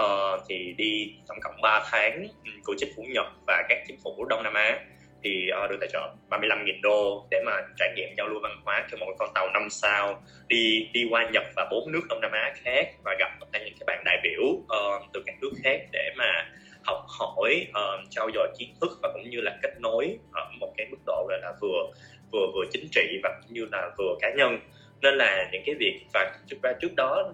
uh, 0.01 0.41
thì 0.49 0.75
đi 0.79 1.15
tổng 1.29 1.39
cộng 1.43 1.61
3 1.63 1.85
tháng 1.91 2.29
ừ, 2.45 2.51
của 2.65 2.75
chính 2.79 2.93
phủ 2.97 3.03
Nhật 3.09 3.27
và 3.47 3.63
các 3.69 3.79
chính 3.87 3.99
phủ 4.05 4.25
Đông 4.25 4.43
Nam 4.43 4.55
Á 4.55 4.79
thì 5.25 5.49
uh, 5.65 5.71
được 5.71 5.77
tài 5.81 5.89
trợ 5.93 6.15
35.000 6.31 6.81
đô 6.83 7.27
để 7.31 7.43
mà 7.47 7.53
trải 7.77 7.93
nghiệm 7.97 8.09
giao 8.17 8.29
lưu 8.29 8.41
văn 8.43 8.61
hóa 8.65 8.87
trên 8.91 9.01
một 9.01 9.07
con 9.19 9.29
tàu 9.35 9.49
năm 9.53 9.71
sao 9.71 10.23
đi 10.49 10.89
đi 10.93 11.07
qua 11.11 11.31
Nhật 11.33 11.45
và 11.57 11.69
bốn 11.71 11.93
nước 11.93 12.03
Đông 12.09 12.21
Nam 12.21 12.33
Á 12.33 12.55
khác 12.65 12.87
và 13.05 13.17
gặp 13.19 13.31
tất 13.41 13.47
cả 13.53 13.59
những 13.65 13.75
cái 13.81 13.85
bạn 13.87 14.03
đại 14.05 14.21
biểu 14.23 14.43
uh, 14.43 15.03
từ 15.13 15.23
các 15.27 15.35
nước 15.41 15.53
khác 15.65 15.81
để 15.93 16.13
mà 16.17 16.51
học 16.87 17.07
hỏi 17.19 17.67
ờ, 17.73 17.95
uh, 17.95 18.11
trao 18.11 18.31
dồi 18.35 18.49
kiến 18.59 18.75
thức 18.81 18.91
và 19.03 19.11
cũng 19.13 19.31
như 19.31 19.41
là 19.41 19.59
kết 19.63 19.81
nối 19.81 20.19
ở 20.33 20.51
một 20.61 20.75
cái 20.77 20.87
mức 20.91 20.99
độ 21.07 21.27
gọi 21.29 21.39
là 21.43 21.53
vừa 21.61 21.93
vừa 22.33 22.47
vừa 22.55 22.65
chính 22.71 22.89
trị 22.93 23.21
và 23.23 23.41
cũng 23.43 23.55
như 23.55 23.69
là 23.73 23.91
vừa 23.99 24.17
cá 24.21 24.31
nhân. 24.37 24.59
Nên 25.03 25.15
là 25.15 25.49
những 25.53 25.63
cái 25.67 25.75
việc 25.79 26.01
và 26.15 26.39
ra 26.63 26.73
trước 26.81 26.95
đó 26.97 27.33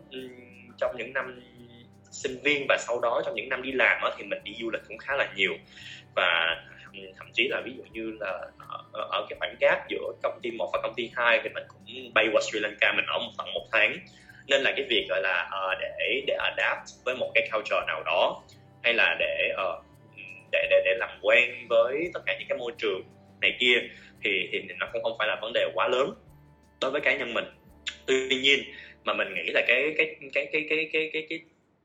trong 0.78 0.96
những 0.96 1.12
năm 1.12 1.40
sinh 2.12 2.38
viên 2.44 2.66
và 2.68 2.78
sau 2.80 3.00
đó 3.00 3.22
trong 3.24 3.34
những 3.34 3.48
năm 3.48 3.62
đi 3.62 3.72
làm 3.72 4.00
đó, 4.02 4.14
thì 4.18 4.24
mình 4.24 4.44
đi 4.44 4.52
du 4.60 4.70
lịch 4.70 4.82
cũng 4.88 4.98
khá 4.98 5.16
là 5.16 5.32
nhiều. 5.36 5.52
Và 6.16 6.56
ừ, 6.92 7.00
thậm 7.18 7.26
chí 7.32 7.48
là 7.48 7.60
ví 7.64 7.72
dụ 7.76 7.82
như 7.92 8.16
là 8.20 8.30
ờ, 8.68 8.84
ở, 8.92 9.08
ở 9.10 9.26
cái 9.28 9.36
khoảng 9.38 9.56
gap 9.60 9.88
giữa 9.88 10.12
công 10.22 10.40
ty 10.42 10.50
một 10.50 10.70
và 10.72 10.80
công 10.82 10.94
ty 10.96 11.10
hai 11.16 11.40
thì 11.42 11.48
mình 11.48 11.64
cũng 11.68 12.12
bay 12.14 12.28
qua 12.32 12.42
Sri 12.42 12.60
Lanka 12.60 12.92
mình 12.92 13.06
ở 13.06 13.18
một 13.18 13.32
tận 13.38 13.54
một 13.54 13.66
tháng. 13.72 13.96
Nên 14.48 14.62
là 14.62 14.72
cái 14.76 14.86
việc 14.88 15.06
gọi 15.08 15.20
là 15.22 15.50
uh, 15.72 15.78
để 15.80 16.22
để 16.26 16.34
adapt 16.34 16.88
với 17.04 17.16
một 17.16 17.30
cái 17.34 17.48
culture 17.52 17.86
nào 17.86 18.02
đó 18.02 18.42
hay 18.82 18.94
là 18.94 19.16
để 19.18 19.52
uh, 19.54 19.84
để 20.52 20.66
để 20.70 20.82
để 20.84 20.94
làm 20.98 21.18
quen 21.22 21.66
với 21.68 22.10
tất 22.14 22.20
cả 22.26 22.36
những 22.38 22.48
cái 22.48 22.58
môi 22.58 22.72
trường 22.78 23.02
này 23.40 23.56
kia 23.60 23.82
thì 24.24 24.48
thì 24.52 24.62
nó 24.78 24.88
cũng 24.92 25.02
không 25.02 25.16
phải 25.18 25.28
là 25.28 25.38
vấn 25.42 25.52
đề 25.52 25.66
quá 25.74 25.88
lớn 25.88 26.14
đối 26.80 26.90
với 26.90 27.00
cá 27.00 27.16
nhân 27.16 27.34
mình. 27.34 27.44
Tuy 28.06 28.28
nhiên 28.28 28.58
mà 29.04 29.14
mình 29.14 29.34
nghĩ 29.34 29.50
là 29.54 29.62
cái 29.68 29.94
cái 29.98 30.16
cái 30.34 30.46
cái 30.52 30.66
cái 30.70 30.88
cái 30.92 31.10
cái 31.12 31.26
cái 31.28 31.40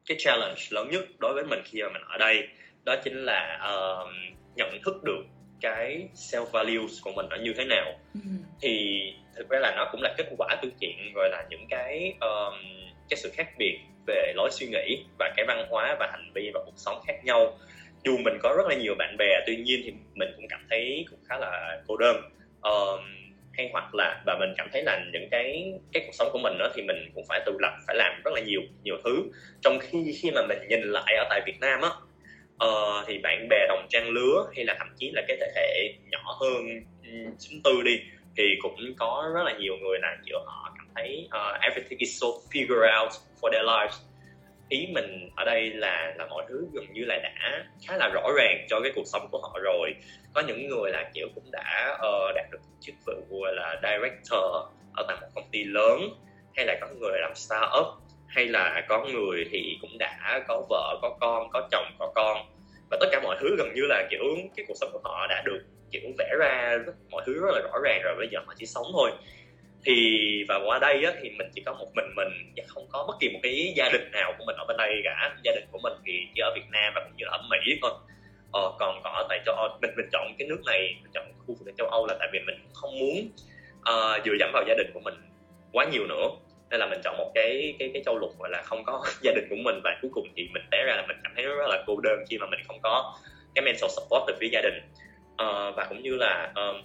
cái 0.08 0.18
challenge 0.20 0.62
lớn 0.70 0.90
nhất 0.92 1.06
đối 1.20 1.34
với 1.34 1.44
mình 1.44 1.60
khi 1.66 1.82
mà 1.84 1.90
mình 1.90 2.02
ở 2.08 2.18
đây 2.18 2.48
đó 2.84 2.96
chính 3.04 3.26
là 3.26 3.60
uh, 3.74 4.08
nhận 4.56 4.82
thức 4.86 5.04
được 5.04 5.24
cái 5.62 6.08
self 6.16 6.46
values 6.46 7.02
của 7.04 7.12
mình 7.12 7.26
nó 7.30 7.36
như 7.36 7.54
thế 7.58 7.66
nào. 7.66 8.00
Ừ. 8.14 8.20
thì 8.62 9.02
thực 9.38 9.50
ra 9.50 9.60
là 9.60 9.74
nó 9.78 9.90
cũng 9.92 10.02
là 10.02 10.14
kết 10.18 10.26
quả 10.38 10.56
từ 10.62 10.72
chuyện 10.80 11.14
gọi 11.16 11.30
là 11.30 11.44
những 11.50 11.66
cái 11.70 12.14
um, 12.20 12.54
cái 13.10 13.18
sự 13.18 13.32
khác 13.34 13.48
biệt 13.58 13.80
về 14.08 14.34
lối 14.36 14.50
suy 14.52 14.68
nghĩ 14.68 15.04
và 15.20 15.34
cái 15.38 15.46
văn 15.48 15.66
hóa 15.70 15.96
và 16.00 16.08
hành 16.12 16.32
vi 16.34 16.52
và 16.54 16.60
cuộc 16.66 16.76
sống 16.76 17.02
khác 17.08 17.16
nhau. 17.24 17.58
Dù 18.04 18.18
mình 18.18 18.38
có 18.44 18.54
rất 18.58 18.68
là 18.70 18.76
nhiều 18.76 18.96
bạn 19.00 19.16
bè 19.18 19.44
tuy 19.48 19.58
nhiên 19.58 19.82
thì 19.84 19.94
mình 20.14 20.30
cũng 20.36 20.46
cảm 20.50 20.68
thấy 20.70 21.06
cũng 21.10 21.20
khá 21.30 21.38
là 21.38 21.82
cô 21.88 21.98
đơn. 21.98 22.16
Uh, 22.60 23.00
hay 23.58 23.70
hoặc 23.72 23.96
là 23.96 24.22
và 24.26 24.38
mình 24.40 24.54
cảm 24.58 24.70
thấy 24.74 24.84
là 24.84 25.00
những 25.14 25.28
cái 25.32 25.74
cái 25.94 26.04
cuộc 26.06 26.14
sống 26.14 26.30
của 26.34 26.40
mình 26.40 26.58
đó 26.58 26.70
thì 26.76 26.82
mình 26.82 27.12
cũng 27.16 27.24
phải 27.30 27.42
tự 27.46 27.58
lập 27.60 27.78
phải 27.88 27.96
làm 27.96 28.22
rất 28.26 28.32
là 28.34 28.42
nhiều 28.42 28.62
nhiều 28.84 28.98
thứ. 29.04 29.24
Trong 29.62 29.80
khi 29.80 30.18
khi 30.22 30.32
mà 30.32 30.42
mình 30.48 30.58
nhìn 30.70 30.82
lại 30.82 31.16
ở 31.18 31.28
tại 31.30 31.42
Việt 31.46 31.60
Nam 31.60 31.82
á 31.82 31.90
uh, 32.66 33.06
thì 33.08 33.18
bạn 33.18 33.48
bè 33.50 33.68
đồng 33.68 33.88
trang 33.90 34.10
lứa 34.10 34.46
hay 34.56 34.66
là 34.66 34.76
thậm 34.80 34.88
chí 34.98 35.12
là 35.16 35.22
cái 35.28 35.38
thế 35.40 35.48
hệ 35.56 35.94
nhỏ 36.12 36.38
hơn 36.42 36.66
chín 37.40 37.62
tư 37.64 37.82
đi 37.86 38.00
thì 38.38 38.44
cũng 38.62 38.76
có 38.98 39.32
rất 39.36 39.44
là 39.44 39.58
nhiều 39.60 39.74
người 39.82 40.00
là 40.02 40.18
kiểu 40.26 40.40
họ 40.46 40.74
cảm 40.78 40.88
thấy 40.96 41.28
uh, 41.28 41.62
everything 41.62 42.00
is 42.00 42.22
so 42.22 42.28
figure 42.52 43.02
out 43.02 43.12
for 43.42 43.52
their 43.52 43.64
lives 43.66 44.07
ý 44.70 44.88
mình 44.94 45.30
ở 45.36 45.46
đây 45.46 45.70
là 45.70 46.14
là 46.18 46.26
mọi 46.26 46.46
thứ 46.50 46.68
gần 46.74 46.86
như 46.94 47.02
là 47.06 47.20
đã 47.24 47.66
khá 47.88 47.98
là 47.98 48.10
rõ 48.14 48.32
ràng 48.38 48.66
cho 48.70 48.80
cái 48.82 48.92
cuộc 48.96 49.06
sống 49.06 49.28
của 49.32 49.40
họ 49.42 49.60
rồi. 49.64 49.94
Có 50.34 50.42
những 50.42 50.68
người 50.68 50.92
là 50.92 51.12
kiểu 51.14 51.28
cũng 51.36 51.52
đã 51.52 51.98
uh, 51.98 52.36
đạt 52.36 52.46
được 52.52 52.60
chức 52.80 52.96
vụ 53.06 53.46
là 53.46 53.82
director 53.84 54.44
ở 54.94 55.06
tại 55.08 55.18
một 55.22 55.28
công 55.36 55.50
ty 55.52 55.64
lớn 55.64 56.00
hay 56.56 56.66
là 56.66 56.78
có 56.82 56.88
người 57.00 57.20
làm 57.22 57.36
startup 57.36 57.86
hay 58.28 58.46
là 58.46 58.86
có 58.90 59.06
người 59.06 59.46
thì 59.52 59.78
cũng 59.82 59.98
đã 59.98 60.44
có 60.48 60.66
vợ 60.70 61.00
có 61.02 61.18
con 61.20 61.50
có 61.54 61.68
chồng 61.72 61.86
có 62.00 62.12
con. 62.16 62.38
Và 62.92 62.98
tất 63.00 63.08
cả 63.12 63.20
mọi 63.24 63.38
thứ 63.40 63.56
gần 63.58 63.74
như 63.76 63.82
là 63.90 64.08
kiểu 64.12 64.24
cái 64.56 64.66
cuộc 64.68 64.74
sống 64.76 64.90
của 64.94 65.02
họ 65.04 65.28
đã 65.30 65.42
được 65.46 65.60
kiểu 65.92 66.02
vẽ 66.18 66.36
ra 66.40 66.78
mọi 67.10 67.24
thứ 67.26 67.34
rất 67.34 67.50
là 67.54 67.62
rõ 67.62 67.80
ràng 67.84 68.02
rồi 68.04 68.16
bây 68.18 68.28
giờ 68.32 68.40
họ 68.46 68.54
chỉ 68.58 68.66
sống 68.66 68.86
thôi 68.94 69.12
thì 69.86 70.44
và 70.48 70.60
qua 70.66 70.80
đây 70.80 71.04
á, 71.04 71.12
thì 71.22 71.30
mình 71.30 71.48
chỉ 71.56 71.62
có 71.66 71.74
một 71.74 71.88
mình 71.96 72.06
mình 72.16 72.54
và 72.58 72.64
không 72.68 72.88
có 72.90 73.06
bất 73.08 73.14
kỳ 73.20 73.30
một 73.30 73.40
cái 73.44 73.74
gia 73.76 73.90
đình 73.90 74.12
nào 74.12 74.34
của 74.38 74.44
mình 74.48 74.56
ở 74.56 74.66
bên 74.68 74.78
đây 74.78 75.02
cả. 75.04 75.36
Gia 75.44 75.52
đình 75.56 75.64
của 75.72 75.80
mình 75.84 75.94
thì 76.06 76.14
chỉ 76.36 76.42
ở 76.42 76.52
Việt 76.56 76.70
Nam 76.72 76.94
và 76.96 77.02
cũng 77.04 77.18
như 77.18 77.26
là 77.26 77.32
ở 77.32 77.42
Mỹ 77.50 77.80
thôi. 77.82 77.92
Ờ, 78.52 78.72
còn 78.80 79.02
còn 79.04 79.14
ở 79.14 79.26
tại 79.30 79.40
châu 79.46 79.56
Âu 79.56 79.70
mình 79.82 79.92
mình 79.98 80.10
chọn 80.12 80.36
cái 80.40 80.48
nước 80.48 80.62
này 80.66 80.96
mình 81.04 81.12
chọn 81.14 81.26
khu 81.48 81.56
vực 81.60 81.74
châu 81.78 81.88
Âu 81.88 82.08
là 82.08 82.16
tại 82.20 82.30
vì 82.34 82.40
mình 82.40 82.56
không 82.74 83.00
muốn 83.00 83.18
uh, 83.80 84.26
dựa 84.26 84.34
dẫm 84.40 84.50
vào 84.54 84.64
gia 84.68 84.76
đình 84.78 84.88
của 84.94 85.00
mình 85.00 85.14
quá 85.72 85.86
nhiều 85.86 86.08
nữa. 86.08 86.30
Nên 86.70 86.80
là 86.80 86.86
mình 86.86 87.02
chọn 87.04 87.18
một 87.18 87.32
cái 87.36 87.76
cái 87.80 87.90
cái 87.94 88.04
châu 88.06 88.18
lục 88.18 88.40
gọi 88.40 88.50
là 88.50 88.62
không 88.62 88.84
có 88.84 89.04
gia 89.22 89.32
đình 89.32 89.46
của 89.50 89.56
mình. 89.56 89.82
Và 89.84 89.98
cuối 90.02 90.12
cùng 90.14 90.28
thì 90.36 90.50
mình 90.54 90.64
té 90.72 90.84
ra 90.88 90.96
là 90.96 91.06
mình 91.08 91.18
cảm 91.24 91.34
thấy 91.36 91.46
rất 91.46 91.68
là 91.70 91.84
cô 91.88 92.00
đơn 92.04 92.20
khi 92.30 92.38
mà 92.38 92.48
mình 92.48 92.60
không 92.68 92.80
có 92.82 93.16
cái 93.56 93.66
mental 93.66 93.90
support 93.90 94.24
từ 94.28 94.34
phía 94.40 94.50
gia 94.52 94.62
đình. 94.62 94.82
Uh, 95.32 95.76
và 95.76 95.86
cũng 95.90 96.04
như 96.04 96.16
là 96.16 96.52
uh, 96.52 96.76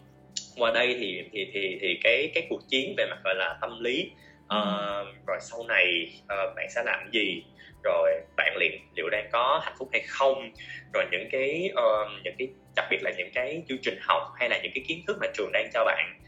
qua 0.57 0.71
đây 0.71 0.97
thì 1.01 1.23
thì 1.33 1.51
thì 1.53 1.79
thì 1.81 2.01
cái 2.03 2.31
cái 2.35 2.47
cuộc 2.51 2.61
chiến 2.69 2.95
về 2.97 3.07
mặt 3.11 3.19
gọi 3.25 3.35
là 3.35 3.59
tâm 3.61 3.81
lý 3.81 4.11
uh, 4.45 5.27
rồi 5.27 5.39
sau 5.41 5.65
này 5.69 6.13
uh, 6.25 6.57
bạn 6.57 6.67
sẽ 6.71 6.83
làm 6.85 7.11
gì? 7.13 7.45
Rồi 7.85 8.13
bạn 8.37 8.57
liệu 8.57 8.71
liệu 8.97 9.09
đang 9.11 9.29
có 9.33 9.61
hạnh 9.65 9.75
phúc 9.79 9.89
hay 9.93 10.03
không? 10.09 10.53
Rồi 10.95 11.05
những 11.11 11.29
cái 11.33 11.71
uh, 11.73 12.25
những 12.25 12.35
cái 12.39 12.49
đặc 12.77 12.87
biệt 12.91 12.99
là 13.03 13.11
những 13.17 13.31
cái 13.35 13.63
chương 13.69 13.79
trình 13.83 13.99
học 14.01 14.23
hay 14.39 14.49
là 14.49 14.61
những 14.63 14.73
cái 14.75 14.85
kiến 14.89 15.03
thức 15.07 15.17
mà 15.21 15.27
trường 15.35 15.53
đang 15.53 15.71
cho 15.75 15.85
bạn 15.85 16.19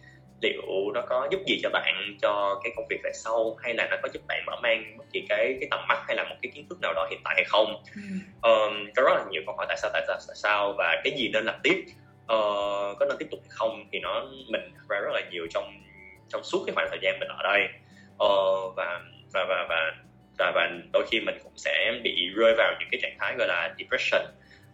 liệu 0.43 0.63
nó 0.95 1.03
có 1.09 1.29
giúp 1.31 1.41
gì 1.47 1.61
cho 1.63 1.71
bạn 1.71 2.17
cho 2.23 2.61
cái 2.65 2.73
công 2.77 2.87
việc 2.91 3.01
về 3.05 3.11
sau? 3.15 3.57
Hay 3.63 3.75
là 3.75 3.89
nó 3.91 3.97
có 4.03 4.09
giúp 4.13 4.23
bạn 4.29 4.43
mở 4.47 4.61
mang 4.63 4.99
bất 4.99 5.05
kỳ 5.13 5.25
cái 5.29 5.57
cái 5.61 5.69
tầm 5.71 5.81
mắt 5.89 6.05
hay 6.07 6.17
là 6.17 6.25
một 6.25 6.37
cái 6.43 6.53
kiến 6.55 6.67
thức 6.69 6.79
nào 6.83 6.93
đó 6.95 7.07
hiện 7.11 7.21
tại 7.25 7.35
hay 7.35 7.45
không? 7.45 7.83
Ừ. 7.95 8.01
um, 8.43 8.87
có 8.97 9.03
rất 9.03 9.15
là 9.15 9.25
nhiều 9.31 9.43
câu 9.47 9.55
hỏi 9.57 9.67
tại 9.69 9.77
sao 9.83 9.91
tại 9.93 10.03
sao 10.07 10.17
tại 10.29 10.37
sao 10.37 10.75
và 10.79 11.01
cái 11.05 11.13
gì 11.17 11.31
nên 11.33 11.45
làm 11.45 11.55
tiếp 11.63 11.85
uh, 12.25 12.99
có 12.99 13.07
nên 13.09 13.17
tiếp 13.19 13.27
tục 13.31 13.41
hay 13.43 13.51
không 13.51 13.85
thì 13.93 13.99
nó 13.99 14.25
mình 14.49 14.73
ra 14.89 14.99
rất 15.01 15.11
là 15.13 15.21
nhiều 15.31 15.47
trong 15.51 15.85
trong 16.29 16.45
suốt 16.45 16.63
cái 16.67 16.75
khoảng 16.75 16.89
thời 16.91 16.99
gian 17.03 17.19
mình 17.21 17.29
ở 17.29 17.43
đây. 17.43 17.69
Uh, 18.15 18.77
và 18.77 19.01
và 19.33 19.45
và 19.49 19.67
và 19.69 19.93
và, 20.39 20.53
và 20.55 20.71
đôi 20.93 21.07
khi 21.11 21.21
mình 21.21 21.39
cũng 21.43 21.53
sẽ 21.57 22.01
bị 22.05 22.29
rơi 22.35 22.55
vào 22.59 22.73
những 22.81 22.89
cái 22.93 23.01
trạng 23.03 23.17
thái 23.21 23.35
gọi 23.39 23.49
là 23.49 23.75
depression. 23.79 24.23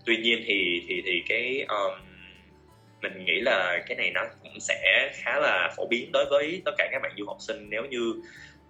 Tuy 0.06 0.16
nhiên 0.16 0.42
thì 0.46 0.82
thì 0.88 1.02
thì 1.06 1.22
cái 1.28 1.64
um, 1.68 1.92
mình 3.02 3.24
nghĩ 3.24 3.40
là 3.40 3.78
cái 3.86 3.96
này 3.96 4.10
nó 4.10 4.20
cũng 4.42 4.60
sẽ 4.60 5.10
khá 5.14 5.38
là 5.38 5.72
phổ 5.76 5.86
biến 5.86 6.12
đối 6.12 6.24
với 6.30 6.62
tất 6.64 6.72
cả 6.78 6.88
các 6.92 7.02
bạn 7.02 7.12
du 7.18 7.26
học 7.26 7.36
sinh. 7.40 7.70
Nếu 7.70 7.84
như 7.84 8.14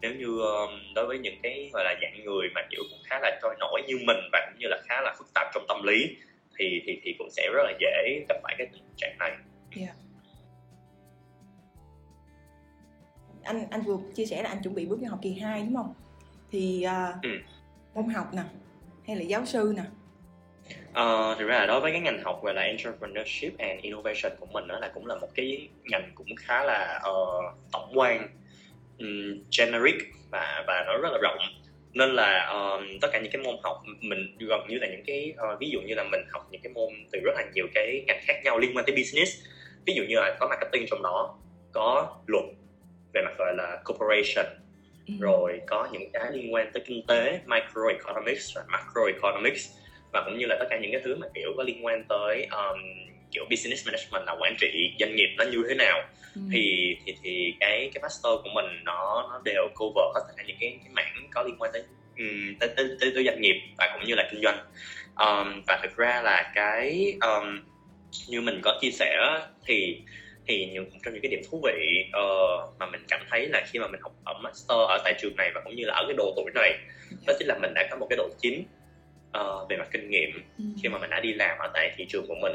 nếu 0.01 0.15
như 0.15 0.27
um, 0.27 0.95
đối 0.95 1.07
với 1.07 1.19
những 1.19 1.41
cái 1.43 1.71
gọi 1.73 1.85
là 1.85 1.95
dạng 2.03 2.25
người 2.25 2.49
mà 2.55 2.63
kiểu 2.71 2.83
cũng 2.91 2.99
khá 3.05 3.19
là 3.23 3.39
trôi 3.43 3.55
nổi 3.59 3.83
như 3.87 3.99
mình 4.07 4.29
và 4.33 4.47
cũng 4.51 4.59
như 4.59 4.67
là 4.69 4.79
khá 4.89 5.01
là 5.01 5.15
phức 5.19 5.27
tạp 5.35 5.47
trong 5.55 5.65
tâm 5.69 5.83
lý 5.83 6.17
thì 6.61 6.83
thì 6.87 7.01
thì 7.05 7.15
cũng 7.19 7.31
sẽ 7.31 7.49
rất 7.53 7.63
là 7.65 7.73
dễ 7.81 8.25
gặp 8.29 8.37
phải 8.43 8.55
cái 8.59 8.67
tình 8.73 8.83
trạng 8.97 9.19
này. 9.19 9.31
Yeah. 9.31 9.43
Dạ. 9.77 9.95
Anh 13.43 13.67
anh 13.71 13.81
vừa 13.81 13.99
chia 14.15 14.27
sẻ 14.27 14.43
là 14.43 14.49
anh 14.49 14.63
chuẩn 14.63 14.75
bị 14.75 14.87
bước 14.87 14.99
vào 15.01 15.11
học 15.11 15.19
kỳ 15.23 15.33
2 15.33 15.61
đúng 15.63 15.77
không? 15.77 15.95
Thì 16.51 16.87
uh, 16.87 17.23
ừ. 17.23 17.31
môn 17.95 18.09
học 18.09 18.35
nè 18.35 18.43
hay 19.07 19.17
là 19.17 19.23
giáo 19.23 19.47
sư 19.47 19.75
nè 19.77 19.83
Uh, 20.91 21.39
thực 21.39 21.47
ra 21.47 21.59
là 21.59 21.67
đối 21.67 21.81
với 21.81 21.93
cái 21.93 22.01
ngành 22.01 22.23
học 22.23 22.41
gọi 22.43 22.55
là 22.55 22.63
entrepreneurship 22.63 23.59
and 23.59 23.83
innovation 23.83 24.33
của 24.41 24.47
mình 24.47 24.67
đó 24.67 24.79
là 24.79 24.91
cũng 24.95 25.07
là 25.07 25.15
một 25.15 25.29
cái 25.35 25.69
ngành 25.85 26.13
cũng 26.15 26.27
khá 26.37 26.65
là 26.65 27.01
uh, 27.11 27.45
tổng 27.73 27.93
quan 27.95 28.29
um, 28.99 29.43
generic 29.59 29.95
và 30.31 30.65
và 30.67 30.85
nó 30.87 30.99
rất 31.03 31.09
là 31.13 31.19
rộng 31.23 31.39
nên 31.93 32.11
là 32.11 32.53
uh, 32.57 32.85
tất 33.01 33.09
cả 33.13 33.21
những 33.21 33.33
cái 33.33 33.43
môn 33.43 33.57
học 33.63 33.83
mình 34.01 34.37
gần 34.39 34.61
như 34.69 34.79
là 34.79 34.87
những 34.87 35.05
cái 35.07 35.35
uh, 35.53 35.61
ví 35.61 35.71
dụ 35.71 35.81
như 35.81 35.95
là 35.95 36.05
mình 36.05 36.21
học 36.33 36.49
những 36.51 36.61
cái 36.63 36.73
môn 36.73 36.89
từ 37.13 37.21
rất 37.25 37.33
là 37.37 37.45
nhiều 37.55 37.67
cái 37.75 38.05
ngành 38.07 38.21
khác 38.27 38.41
nhau 38.45 38.59
liên 38.59 38.77
quan 38.77 38.85
tới 38.87 38.97
business 38.97 39.33
ví 39.87 39.95
dụ 39.95 40.03
như 40.09 40.17
là 40.17 40.37
có 40.41 40.49
marketing 40.49 40.87
trong 40.91 41.03
đó 41.03 41.39
có 41.73 42.17
luật 42.27 42.45
về 43.15 43.23
mặt 43.25 43.33
gọi 43.39 43.55
là 43.57 43.83
corporation 43.85 44.47
ừ. 45.07 45.15
rồi 45.21 45.61
có 45.67 45.89
những 45.93 46.11
cái 46.13 46.33
liên 46.33 46.55
quan 46.55 46.71
tới 46.73 46.83
kinh 46.87 47.07
tế 47.07 47.41
microeconomics 47.47 48.57
và 48.57 48.65
macroeconomics 48.69 49.69
và 50.13 50.23
cũng 50.25 50.39
như 50.39 50.47
là 50.47 50.57
tất 50.59 50.67
cả 50.71 50.79
những 50.83 50.93
cái 50.93 51.01
thứ 51.05 51.17
mà 51.17 51.27
kiểu 51.35 51.53
có 51.57 51.63
liên 51.63 51.85
quan 51.85 52.05
tới 52.09 52.47
um, 52.51 52.79
kiểu 53.33 53.45
business 53.51 53.87
management 53.87 54.27
là 54.27 54.37
quản 54.41 54.57
trị 54.61 54.93
doanh 55.01 55.17
nghiệp 55.17 55.29
nó 55.39 55.45
như 55.45 55.65
thế 55.69 55.75
nào 55.75 56.03
ừ. 56.35 56.41
thì 56.53 56.97
thì 57.07 57.15
thì 57.23 57.55
cái 57.61 57.91
cái 57.95 58.03
master 58.03 58.33
của 58.45 58.51
mình 58.55 58.85
nó 58.85 59.29
nó 59.31 59.41
đều 59.45 59.69
cover 59.75 60.05
hết 60.15 60.21
tất 60.29 60.35
cả 60.37 60.45
những 60.47 60.57
cái, 60.61 60.79
cái 60.85 60.93
mảng 60.93 61.29
có 61.31 61.43
liên 61.43 61.57
quan 61.59 61.71
tới 61.73 61.83
um, 62.19 62.59
tới, 62.61 62.69
tới, 62.77 62.89
tới, 63.01 63.13
tới 63.15 63.25
doanh 63.25 63.41
nghiệp 63.41 63.61
và 63.79 63.91
cũng 63.93 64.09
như 64.09 64.15
là 64.15 64.29
kinh 64.31 64.43
doanh 64.43 64.59
um, 65.17 65.63
và 65.67 65.81
thực 65.83 65.97
ra 65.97 66.23
là 66.23 66.53
cái 66.55 67.15
um, 67.21 67.61
như 68.29 68.41
mình 68.41 68.61
có 68.63 68.79
chia 68.81 68.91
sẻ 68.91 69.41
thì 69.67 70.03
thì 70.47 70.67
những 70.67 70.91
trong 71.05 71.15
những 71.15 71.23
cái 71.23 71.31
điểm 71.31 71.41
thú 71.51 71.61
vị 71.65 72.05
uh, 72.09 72.79
mà 72.79 72.87
mình 72.87 73.01
cảm 73.09 73.21
thấy 73.31 73.47
là 73.47 73.63
khi 73.67 73.79
mà 73.79 73.89
mình 73.89 74.01
học 74.01 74.13
ở 74.25 74.35
master 74.43 74.79
ở 74.89 74.99
tại 75.05 75.15
trường 75.21 75.37
này 75.37 75.51
và 75.55 75.61
cũng 75.65 75.77
như 75.77 75.85
là 75.85 75.95
ở 75.95 76.05
cái 76.07 76.15
độ 76.17 76.33
tuổi 76.37 76.51
này 76.55 76.79
đó 77.27 77.35
chính 77.39 77.49
là 77.49 77.59
mình 77.59 77.75
đã 77.75 77.89
có 77.91 77.97
một 77.97 78.07
cái 78.11 78.17
độ 78.17 78.29
chín 78.41 78.63
uh, 79.39 79.71
về 79.71 79.77
mặt 79.77 79.89
kinh 79.93 80.11
nghiệm 80.11 80.31
ừ. 80.59 80.65
khi 80.83 80.89
mà 80.89 80.99
mình 80.99 81.11
đã 81.11 81.21
đi 81.21 81.33
làm 81.33 81.59
ở 81.59 81.71
tại 81.75 81.95
thị 81.97 82.07
trường 82.09 82.27
của 82.29 82.37
mình 82.43 82.53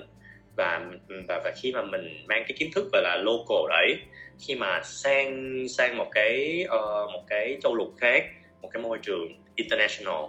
và 0.55 0.81
và 1.27 1.41
và 1.43 1.53
khi 1.61 1.71
mà 1.71 1.81
mình 1.81 2.25
mang 2.27 2.43
cái 2.47 2.57
kiến 2.57 2.69
thức 2.75 2.89
về 2.93 3.01
là 3.03 3.15
local 3.15 3.69
đấy 3.69 3.97
khi 4.39 4.55
mà 4.55 4.81
sang 4.83 5.57
sang 5.69 5.97
một 5.97 6.07
cái 6.11 6.65
uh, 6.65 7.11
một 7.13 7.23
cái 7.27 7.57
châu 7.63 7.75
lục 7.75 7.93
khác 7.97 8.25
một 8.61 8.69
cái 8.73 8.83
môi 8.83 8.97
trường 9.01 9.43
international 9.55 10.23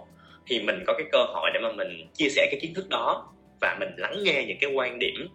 thì 0.47 0.59
mình 0.59 0.83
có 0.87 0.93
cái 0.93 1.07
cơ 1.11 1.23
hội 1.23 1.51
để 1.53 1.59
mà 1.59 1.71
mình 1.71 2.07
chia 2.13 2.29
sẻ 2.29 2.47
cái 2.51 2.59
kiến 2.61 2.73
thức 2.73 2.89
đó 2.89 3.33
và 3.61 3.77
mình 3.79 3.89
lắng 3.97 4.23
nghe 4.23 4.45
những 4.47 4.57
cái 4.61 4.71
quan 4.71 4.99
điểm 4.99 5.29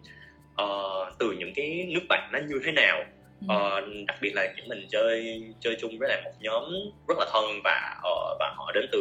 uh, 0.62 1.18
từ 1.18 1.35
những 1.38 1.52
cái 1.55 1.87
nước 1.94 2.00
bạn 2.09 2.31
nó 2.33 2.38
như 2.48 2.61
thế 2.64 2.72
nào. 2.72 3.05
Uh, 3.44 4.07
đặc 4.07 4.16
biệt 4.20 4.35
là 4.35 4.52
những 4.57 4.68
mình 4.68 4.87
chơi 4.90 5.42
chơi 5.61 5.76
chung 5.81 5.98
với 5.98 6.09
lại 6.09 6.22
một 6.24 6.31
nhóm 6.40 6.64
rất 7.09 7.14
là 7.18 7.26
thân 7.33 7.44
và 7.64 7.96
uh, 7.98 8.37
và 8.40 8.55
họ 8.57 8.72
đến 8.74 8.87
từ 8.92 8.98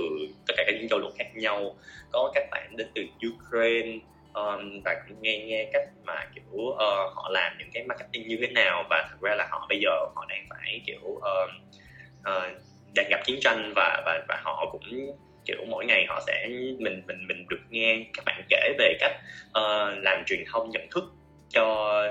tất 0.48 0.54
cả 0.58 0.64
các 0.68 0.76
những 0.80 0.90
châu 0.90 1.00
lục 1.00 1.12
khác 1.18 1.36
nhau. 1.36 1.76
Có 2.12 2.32
các 2.36 2.48
bạn 2.52 2.78
đến 2.78 2.88
từ 2.96 3.02
Ukraine 3.30 4.00
um, 4.34 4.82
và 4.86 4.96
cũng 5.08 5.22
nghe 5.22 5.46
nghe 5.46 5.70
cách 5.74 5.90
mà 6.04 6.26
kiểu 6.36 6.44
uh, 6.54 6.78
họ 7.16 7.30
làm 7.32 7.58
những 7.60 7.70
cái 7.74 7.84
marketing 7.84 8.28
như 8.28 8.38
thế 8.42 8.48
nào. 8.48 8.84
Và 8.90 9.08
thật 9.10 9.18
ra 9.22 9.36
là 9.36 9.48
họ 9.52 9.66
bây 9.70 9.80
giờ 9.80 9.90
họ 10.16 10.26
đang 10.30 10.46
phải 10.50 10.82
kiểu 10.86 11.02
uh, 11.04 11.50
uh, 12.20 12.44
đang 12.96 13.06
gặp 13.10 13.20
chiến 13.26 13.40
tranh. 13.42 13.74
Và 13.76 14.02
và 14.06 14.26
và 14.28 14.42
họ 14.44 14.70
cũng 14.72 15.16
kiểu 15.46 15.66
mỗi 15.68 15.86
ngày 15.86 16.06
họ 16.10 16.22
sẽ 16.28 16.48
mình 16.80 17.02
mình 17.08 17.28
mình 17.28 17.46
được 17.50 17.62
nghe 17.70 18.06
các 18.14 18.26
bạn 18.26 18.42
kể 18.50 18.74
về 18.78 18.98
cách 19.00 19.16
uh, 19.48 20.04
làm 20.04 20.24
truyền 20.26 20.44
thông 20.52 20.70
nhận 20.70 20.88
thức 20.92 21.04
cho 21.50 22.02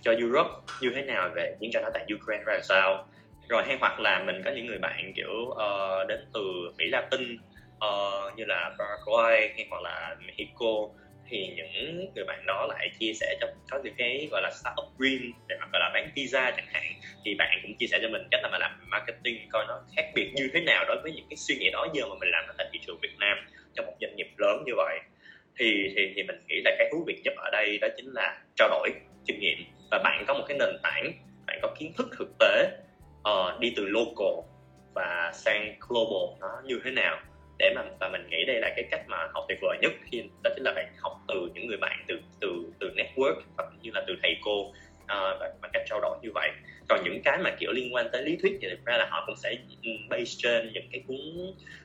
cho 0.00 0.12
Europe 0.12 0.50
như 0.80 0.92
thế 0.94 1.02
nào 1.02 1.30
về 1.34 1.56
chiến 1.60 1.70
tranh 1.72 1.82
ở 1.82 1.90
tại 1.94 2.06
Ukraine 2.14 2.44
ra 2.46 2.60
sao. 2.62 3.08
Rồi 3.48 3.62
hay 3.66 3.76
hoặc 3.80 4.00
là 4.00 4.22
mình 4.22 4.42
có 4.44 4.50
những 4.50 4.66
người 4.66 4.78
bạn 4.78 5.12
kiểu 5.16 5.32
uh, 5.48 6.08
đến 6.08 6.24
từ 6.34 6.42
Mỹ 6.78 6.84
Latin 6.86 7.38
uh, 7.76 8.36
như 8.36 8.44
là 8.44 8.72
Paraguay 8.78 9.48
hay 9.56 9.66
hoặc 9.70 9.82
là 9.82 10.16
Mexico 10.26 10.88
thì 11.30 11.48
những 11.56 12.12
người 12.14 12.24
bạn 12.24 12.46
đó 12.46 12.66
lại 12.68 12.90
chia 12.98 13.12
sẻ 13.12 13.36
cho 13.40 13.46
có 13.70 13.78
những 13.84 13.94
cái 13.98 14.28
gọi 14.30 14.42
là 14.42 14.50
startup 14.50 14.98
green 14.98 15.32
để 15.48 15.56
mà 15.60 15.66
gọi 15.72 15.80
là 15.80 15.90
bán 15.94 16.10
pizza 16.14 16.52
chẳng 16.56 16.66
hạn. 16.72 16.92
Thì 17.24 17.34
bạn 17.34 17.58
cũng 17.62 17.76
chia 17.78 17.86
sẻ 17.86 17.98
cho 18.02 18.08
mình 18.08 18.22
cách 18.30 18.40
là 18.42 18.48
mà 18.52 18.58
làm 18.58 18.70
marketing 18.90 19.48
coi 19.52 19.64
nó 19.68 19.80
khác 19.96 20.10
biệt 20.14 20.32
như 20.34 20.50
thế 20.54 20.60
nào 20.60 20.84
đối 20.88 20.96
với 21.02 21.12
những 21.12 21.26
cái 21.30 21.36
suy 21.36 21.56
nghĩ 21.56 21.70
đó 21.70 21.86
giờ 21.94 22.06
mà 22.08 22.14
mình 22.20 22.28
làm 22.30 22.44
ở 22.48 22.54
tại 22.58 22.66
thị 22.72 22.80
trường 22.86 22.98
Việt 23.02 23.16
Nam 23.18 23.36
cho 23.74 23.82
một 23.82 23.92
doanh 24.00 24.16
nghiệp 24.16 24.28
lớn 24.38 24.62
như 24.66 24.72
vậy. 24.76 24.98
Thì 25.58 25.92
thì 25.96 26.12
thì 26.16 26.22
mình 26.22 26.36
nghĩ 26.48 26.60
là 26.64 26.70
cái 26.78 26.88
thú 26.92 27.04
vị 27.06 27.20
nhất 27.24 27.34
ở 27.36 27.50
đây 27.52 27.78
đó 27.78 27.88
chính 27.96 28.12
là 28.12 28.38
trao 28.56 28.68
đổi 28.68 28.90
kinh 29.26 29.40
nghiệm. 29.40 29.58
Và 29.90 29.98
bạn 30.04 30.24
có 30.26 30.34
một 30.34 30.44
cái 30.48 30.58
nền 30.58 30.76
tảng 30.82 31.12
bạn 31.46 31.58
có 31.62 31.74
kiến 31.78 31.92
thức 31.98 32.06
thực 32.18 32.28
tế 32.38 32.70
uh, 33.28 33.60
đi 33.60 33.72
từ 33.76 33.86
local 33.88 34.46
và 34.94 35.32
sang 35.34 35.74
global 35.88 36.40
nó 36.40 36.48
như 36.64 36.80
thế 36.84 36.90
nào 36.90 37.18
để 37.58 37.72
mà 37.74 37.82
và 38.00 38.08
mình 38.08 38.26
nghĩ 38.30 38.44
đây 38.46 38.60
là 38.60 38.72
cái 38.76 38.84
cách 38.90 39.00
mà 39.08 39.16
học 39.34 39.44
tuyệt 39.48 39.58
vời 39.62 39.78
nhất 39.82 39.92
khi 40.10 40.22
đó 40.44 40.50
chính 40.54 40.64
là 40.64 40.72
bạn 40.76 40.86
học 40.98 41.12
từ 41.28 41.48
những 41.54 41.66
người 41.66 41.76
bạn 41.76 42.04
từ 42.08 42.20
từ 42.40 42.48
từ 42.80 42.90
network 42.96 43.40
hoặc 43.56 43.68
như 43.82 43.90
là 43.94 44.04
từ 44.06 44.14
thầy 44.22 44.36
cô 44.44 44.60
uh, 44.62 45.40
và 45.40 45.50
bằng 45.62 45.70
cách 45.72 45.82
trao 45.86 46.00
đổi 46.00 46.18
như 46.22 46.28
vậy. 46.34 46.50
Còn 46.88 47.00
những 47.04 47.20
cái 47.24 47.38
mà 47.44 47.50
kiểu 47.60 47.72
liên 47.72 47.94
quan 47.94 48.08
tới 48.12 48.22
lý 48.22 48.36
thuyết 48.42 48.52
thì 48.62 48.68
thực 48.68 48.84
ra 48.84 48.96
là 48.96 49.06
họ 49.10 49.24
cũng 49.26 49.36
sẽ 49.36 49.54
ừ, 49.82 49.90
base 50.10 50.32
trên 50.38 50.72
những 50.72 50.88
cái 50.92 51.02
cuốn 51.06 51.16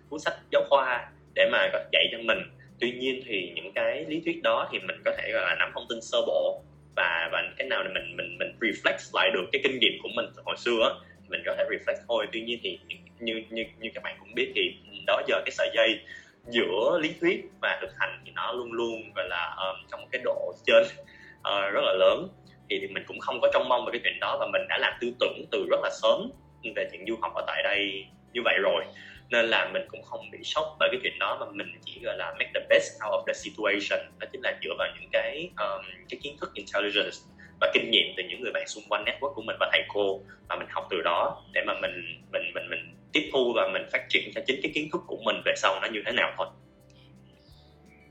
cuốn 0.09 0.19
sách 0.19 0.33
giáo 0.51 0.63
khoa 0.69 1.11
để 1.35 1.49
mà 1.51 1.71
dạy 1.91 2.07
cho 2.11 2.17
mình. 2.17 2.37
Tuy 2.79 2.91
nhiên 2.91 3.23
thì 3.25 3.51
những 3.55 3.73
cái 3.73 4.05
lý 4.07 4.21
thuyết 4.25 4.41
đó 4.43 4.69
thì 4.71 4.79
mình 4.79 5.01
có 5.05 5.11
thể 5.17 5.31
gọi 5.33 5.43
là 5.43 5.55
nắm 5.59 5.71
thông 5.73 5.85
tin 5.89 6.01
sơ 6.01 6.17
bộ 6.27 6.63
và 6.95 7.29
và 7.31 7.43
cái 7.57 7.67
nào 7.67 7.83
là 7.83 7.89
mình 7.93 8.17
mình 8.17 8.37
mình 8.39 8.51
reflect 8.59 9.11
lại 9.13 9.31
được 9.33 9.45
cái 9.51 9.61
kinh 9.63 9.79
nghiệm 9.79 9.93
của 10.03 10.09
mình 10.15 10.25
hồi 10.45 10.55
xưa 10.57 11.01
thì 11.21 11.27
mình 11.29 11.41
có 11.45 11.55
thể 11.57 11.63
reflect 11.69 11.99
thôi. 12.07 12.27
Tuy 12.31 12.41
nhiên 12.41 12.59
thì 12.63 12.79
như 13.19 13.43
như 13.49 13.65
như 13.79 13.89
các 13.93 14.03
bạn 14.03 14.15
cũng 14.19 14.35
biết 14.35 14.51
thì 14.55 14.61
đó 15.07 15.21
giờ 15.27 15.41
cái 15.45 15.51
sợi 15.51 15.69
dây 15.73 15.99
giữa 16.47 16.99
lý 17.01 17.13
thuyết 17.21 17.45
và 17.61 17.77
thực 17.81 17.91
hành 17.99 18.21
thì 18.25 18.31
nó 18.35 18.51
luôn 18.51 18.73
luôn 18.73 19.13
gọi 19.15 19.25
là 19.29 19.55
um, 19.57 19.87
trong 19.91 20.01
một 20.01 20.07
cái 20.11 20.21
độ 20.23 20.53
trên 20.65 20.83
uh, 20.83 21.73
rất 21.73 21.81
là 21.83 21.93
lớn. 21.93 22.27
Thì, 22.69 22.79
thì 22.81 22.87
mình 22.87 23.03
cũng 23.07 23.19
không 23.19 23.41
có 23.41 23.49
trông 23.53 23.69
mong 23.69 23.85
về 23.85 23.89
cái 23.91 24.01
chuyện 24.03 24.19
đó 24.19 24.37
và 24.39 24.47
mình 24.51 24.61
đã 24.69 24.77
làm 24.77 24.93
tư 25.01 25.13
tưởng 25.19 25.45
từ 25.51 25.67
rất 25.69 25.79
là 25.83 25.89
sớm 26.01 26.31
về 26.75 26.89
chuyện 26.91 27.05
du 27.07 27.15
học 27.21 27.33
ở 27.35 27.43
tại 27.47 27.63
đây 27.63 28.05
như 28.33 28.41
vậy 28.45 28.57
rồi. 28.61 28.83
Nên 29.29 29.45
là 29.45 29.69
mình 29.73 29.81
cũng 29.87 30.03
không 30.03 30.31
bị 30.31 30.39
sốc 30.43 30.75
bởi 30.79 30.89
cái 30.91 30.99
chuyện 31.03 31.19
đó 31.19 31.37
mà 31.39 31.45
mình 31.51 31.67
chỉ 31.85 32.01
gọi 32.03 32.17
là 32.17 32.33
make 32.39 32.51
the 32.53 32.61
best 32.69 32.91
out 33.05 33.13
of 33.13 33.23
the 33.27 33.33
situation. 33.33 33.99
Đó 34.19 34.27
chính 34.31 34.41
là 34.41 34.59
dựa 34.63 34.73
vào 34.77 34.87
những 34.99 35.09
cái 35.11 35.49
um, 35.57 35.85
cái 36.09 36.19
kiến 36.23 36.37
thức 36.41 36.51
intelligence 36.53 37.17
và 37.61 37.71
kinh 37.73 37.91
nghiệm 37.91 38.13
từ 38.17 38.23
những 38.29 38.41
người 38.41 38.51
bạn 38.51 38.67
xung 38.67 38.83
quanh 38.89 39.03
network 39.05 39.33
của 39.33 39.41
mình 39.41 39.55
và 39.59 39.69
thầy 39.71 39.83
cô 39.87 40.21
mà 40.49 40.55
mình 40.55 40.67
học 40.71 40.87
từ 40.89 41.01
đó 41.01 41.43
để 41.53 41.61
mà 41.67 41.73
mình 41.81 42.21
mình 42.31 42.43
mình 42.53 42.69
mình 42.69 42.95
tiếp 43.13 43.29
thu 43.33 43.53
và 43.55 43.69
mình 43.73 43.81
phát 43.91 44.05
triển 44.09 44.31
cho 44.35 44.41
chính 44.47 44.59
cái 44.63 44.71
kiến 44.75 44.89
thức 44.91 45.01
của 45.07 45.17
mình 45.25 45.35
về 45.45 45.53
sau 45.55 45.79
nó 45.81 45.87
như 45.87 46.01
thế 46.05 46.11
nào 46.11 46.33
thôi 46.37 46.47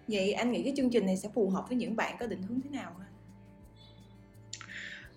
vậy 0.09 0.33
anh 0.33 0.53
nghĩ 0.53 0.63
cái 0.63 0.73
chương 0.77 0.91
trình 0.91 1.07
này 1.07 1.17
sẽ 1.17 1.29
phù 1.35 1.51
hợp 1.51 1.65
với 1.69 1.77
những 1.77 1.97
bạn 1.97 2.17
có 2.21 2.27
định 2.27 2.43
hướng 2.43 2.61
thế 2.65 2.71
nào 2.71 2.93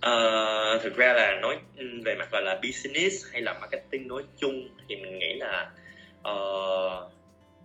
uh, 0.04 0.82
thực 0.84 0.96
ra 0.96 1.14
là 1.14 1.40
nói 1.42 1.58
về 2.06 2.16
mặt 2.20 2.32
gọi 2.32 2.42
là 2.42 2.60
business 2.64 3.26
hay 3.32 3.42
là 3.42 3.60
marketing 3.60 4.08
nói 4.08 4.24
chung 4.38 4.68
thì 4.90 4.96
mình 4.96 5.20
nghĩ 5.20 5.34
là 5.34 5.72
uh, 6.20 7.12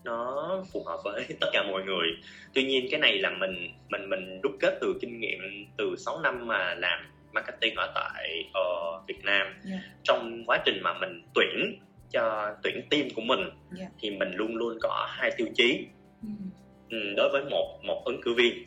nó 0.04 0.64
phù 0.72 0.85
hợp 0.85 1.00
với 1.04 1.26
tất 1.40 1.46
cả 1.52 1.62
mọi 1.62 1.85
người 1.85 2.09
tuy 2.54 2.64
nhiên 2.64 2.87
cái 2.90 3.00
này 3.00 3.18
là 3.18 3.31
mình 3.31 3.72
mình 3.88 4.11
mình 4.11 4.40
đúc 4.42 4.52
kết 4.61 4.78
từ 4.81 4.98
kinh 5.00 5.20
nghiệm 5.20 5.66
từ 5.78 5.96
6 5.98 6.20
năm 6.20 6.46
mà 6.46 6.74
làm 6.74 6.98
marketing 7.33 7.74
ở 7.74 7.92
tại 7.94 8.44
uh, 8.48 9.09
Việt 9.09 9.24
Nam 9.24 9.46
yeah. 9.46 9.64
Dạ. 9.64 9.78
trong 10.02 10.44
quá 10.46 10.59
trình 10.64 10.81
mà 10.83 10.98
mình 11.00 11.22
tuyển 11.35 11.78
cho 12.12 12.55
tuyển 12.62 12.83
team 12.90 13.09
của 13.14 13.23
mình 13.23 13.40
yeah. 13.40 13.53
Dạ. 13.73 13.87
thì 14.01 14.11
mình 14.11 14.33
luôn 14.35 14.57
luôn 14.57 14.79
có 14.83 15.07
hai 15.11 15.31
tiêu 15.37 15.47
chí 15.55 15.87
mm. 16.23 17.14
đối 17.16 17.29
với 17.33 17.42
một 17.51 17.81
một 17.83 18.03
ứng 18.05 18.21
cử 18.23 18.35
viên 18.35 18.64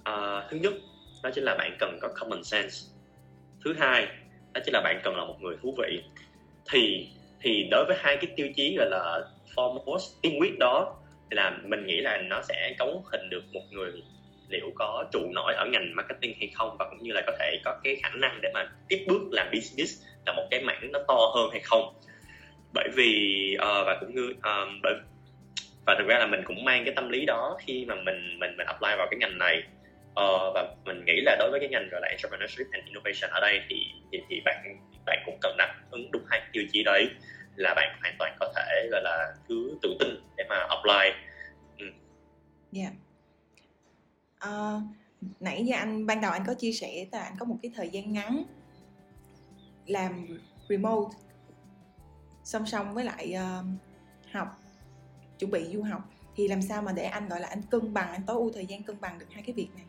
uh, 0.00 0.50
thứ 0.50 0.56
nhất 0.56 0.72
đó 1.22 1.30
chính 1.34 1.44
là 1.44 1.54
bạn 1.54 1.76
cần 1.78 1.98
có 2.02 2.08
common 2.20 2.44
sense 2.44 2.76
thứ 3.64 3.74
hai 3.78 4.06
đó 4.54 4.60
chính 4.64 4.74
là 4.74 4.80
bạn 4.84 5.00
cần 5.04 5.16
là 5.16 5.24
một 5.24 5.36
người 5.40 5.56
thú 5.62 5.74
vị 5.78 6.02
thì 6.70 7.08
thì 7.40 7.68
đối 7.70 7.84
với 7.84 7.96
hai 8.00 8.16
cái 8.16 8.32
tiêu 8.36 8.48
chí 8.56 8.76
gọi 8.78 8.90
là 8.90 9.20
foremost 9.56 10.20
tiên 10.22 10.40
quyết 10.40 10.58
đó 10.58 10.96
thì 11.30 11.34
là 11.34 11.58
mình 11.64 11.86
nghĩ 11.86 12.00
là 12.00 12.18
nó 12.18 12.42
sẽ 12.48 12.74
cấu 12.78 13.04
hình 13.12 13.30
được 13.30 13.42
một 13.52 13.62
người 13.70 13.92
liệu 14.48 14.70
có 14.74 15.04
trụ 15.12 15.20
nổi 15.34 15.54
ở 15.54 15.66
ngành 15.66 15.96
marketing 15.96 16.34
hay 16.38 16.50
không 16.54 16.76
và 16.78 16.86
cũng 16.90 17.02
như 17.02 17.12
là 17.12 17.22
có 17.26 17.32
thể 17.38 17.60
có 17.64 17.80
cái 17.84 17.96
khả 18.02 18.08
năng 18.08 18.38
để 18.42 18.50
mà 18.54 18.70
tiếp 18.88 19.04
bước 19.08 19.22
làm 19.30 19.46
business 19.52 20.02
là 20.26 20.32
một 20.32 20.46
cái 20.50 20.62
mảng 20.62 20.92
nó 20.92 20.98
to 21.08 21.32
hơn 21.34 21.50
hay 21.50 21.60
không 21.60 21.94
bởi 22.74 22.88
vì 22.94 23.56
uh, 23.60 23.86
và 23.86 23.96
cũng 24.00 24.14
như 24.14 24.30
uh, 24.30 24.68
bởi 24.82 24.94
và 25.86 25.94
thực 25.98 26.06
ra 26.06 26.18
là 26.18 26.26
mình 26.26 26.40
cũng 26.44 26.64
mang 26.64 26.84
cái 26.84 26.94
tâm 26.94 27.08
lý 27.08 27.26
đó 27.26 27.58
khi 27.60 27.84
mà 27.84 27.94
mình 27.94 28.38
mình 28.38 28.56
mình 28.56 28.66
apply 28.66 28.90
vào 28.98 29.06
cái 29.10 29.18
ngành 29.18 29.38
này 29.38 29.62
uh, 30.10 30.54
và 30.54 30.74
mình 30.84 31.04
nghĩ 31.04 31.20
là 31.20 31.36
đối 31.38 31.50
với 31.50 31.60
cái 31.60 31.68
ngành 31.68 31.88
gọi 31.90 32.00
là 32.00 32.08
entrepreneurship 32.08 32.66
and 32.72 32.84
innovation 32.84 33.30
ở 33.30 33.40
đây 33.40 33.60
thì 33.68 33.76
thì, 34.12 34.18
thì 34.28 34.40
bạn 34.44 34.78
bạn 35.06 35.22
cũng 35.26 35.38
cần 35.40 35.56
đáp 35.58 35.74
ứng 35.90 36.10
đúng 36.10 36.22
hai 36.30 36.40
tiêu 36.52 36.64
chí 36.72 36.82
đấy 36.84 37.08
là 37.56 37.74
bạn 37.74 37.98
hoàn 38.00 38.14
toàn 38.18 38.36
có 38.40 38.52
thể 38.56 38.88
gọi 38.90 39.02
là 39.02 39.34
cứ 39.48 39.78
tự 39.82 39.96
tin 40.00 40.08
để 40.36 40.44
mà 40.48 40.56
apply. 40.56 41.20
Ừ. 41.78 41.86
Yeah. 42.72 42.92
Uh, 44.48 44.82
nãy 45.40 45.64
giờ 45.64 45.76
anh 45.76 46.06
ban 46.06 46.20
đầu 46.20 46.32
anh 46.32 46.42
có 46.46 46.54
chia 46.54 46.72
sẻ 46.72 47.06
là 47.12 47.22
anh 47.22 47.34
có 47.38 47.44
một 47.44 47.56
cái 47.62 47.72
thời 47.76 47.88
gian 47.88 48.12
ngắn 48.12 48.42
làm 49.86 50.38
remote 50.68 51.16
song 52.48 52.66
song 52.66 52.94
với 52.94 53.04
lại 53.04 53.34
uh, 53.34 53.66
học 54.32 54.48
chuẩn 55.38 55.50
bị 55.50 55.64
du 55.72 55.82
học 55.82 56.10
thì 56.36 56.48
làm 56.48 56.62
sao 56.62 56.82
mà 56.82 56.92
để 56.92 57.02
anh 57.02 57.28
gọi 57.28 57.40
là 57.40 57.48
anh 57.48 57.62
cân 57.70 57.94
bằng 57.94 58.10
anh 58.10 58.22
tối 58.26 58.36
ưu 58.36 58.52
thời 58.52 58.66
gian 58.66 58.82
cân 58.82 58.96
bằng 59.00 59.18
được 59.18 59.26
hai 59.32 59.42
cái 59.42 59.54
việc 59.54 59.68
này 59.76 59.84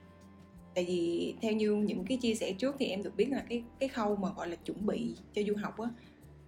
tại 0.75 0.85
vì 0.85 1.33
theo 1.41 1.51
như 1.51 1.75
những 1.75 2.05
cái 2.05 2.17
chia 2.21 2.35
sẻ 2.35 2.53
trước 2.53 2.75
thì 2.79 2.85
em 2.85 3.03
được 3.03 3.15
biết 3.15 3.29
là 3.29 3.43
cái 3.49 3.63
cái 3.79 3.89
khâu 3.89 4.15
mà 4.15 4.29
gọi 4.35 4.47
là 4.47 4.55
chuẩn 4.55 4.85
bị 4.85 5.15
cho 5.33 5.41
du 5.47 5.55
học 5.55 5.79
á 5.79 5.89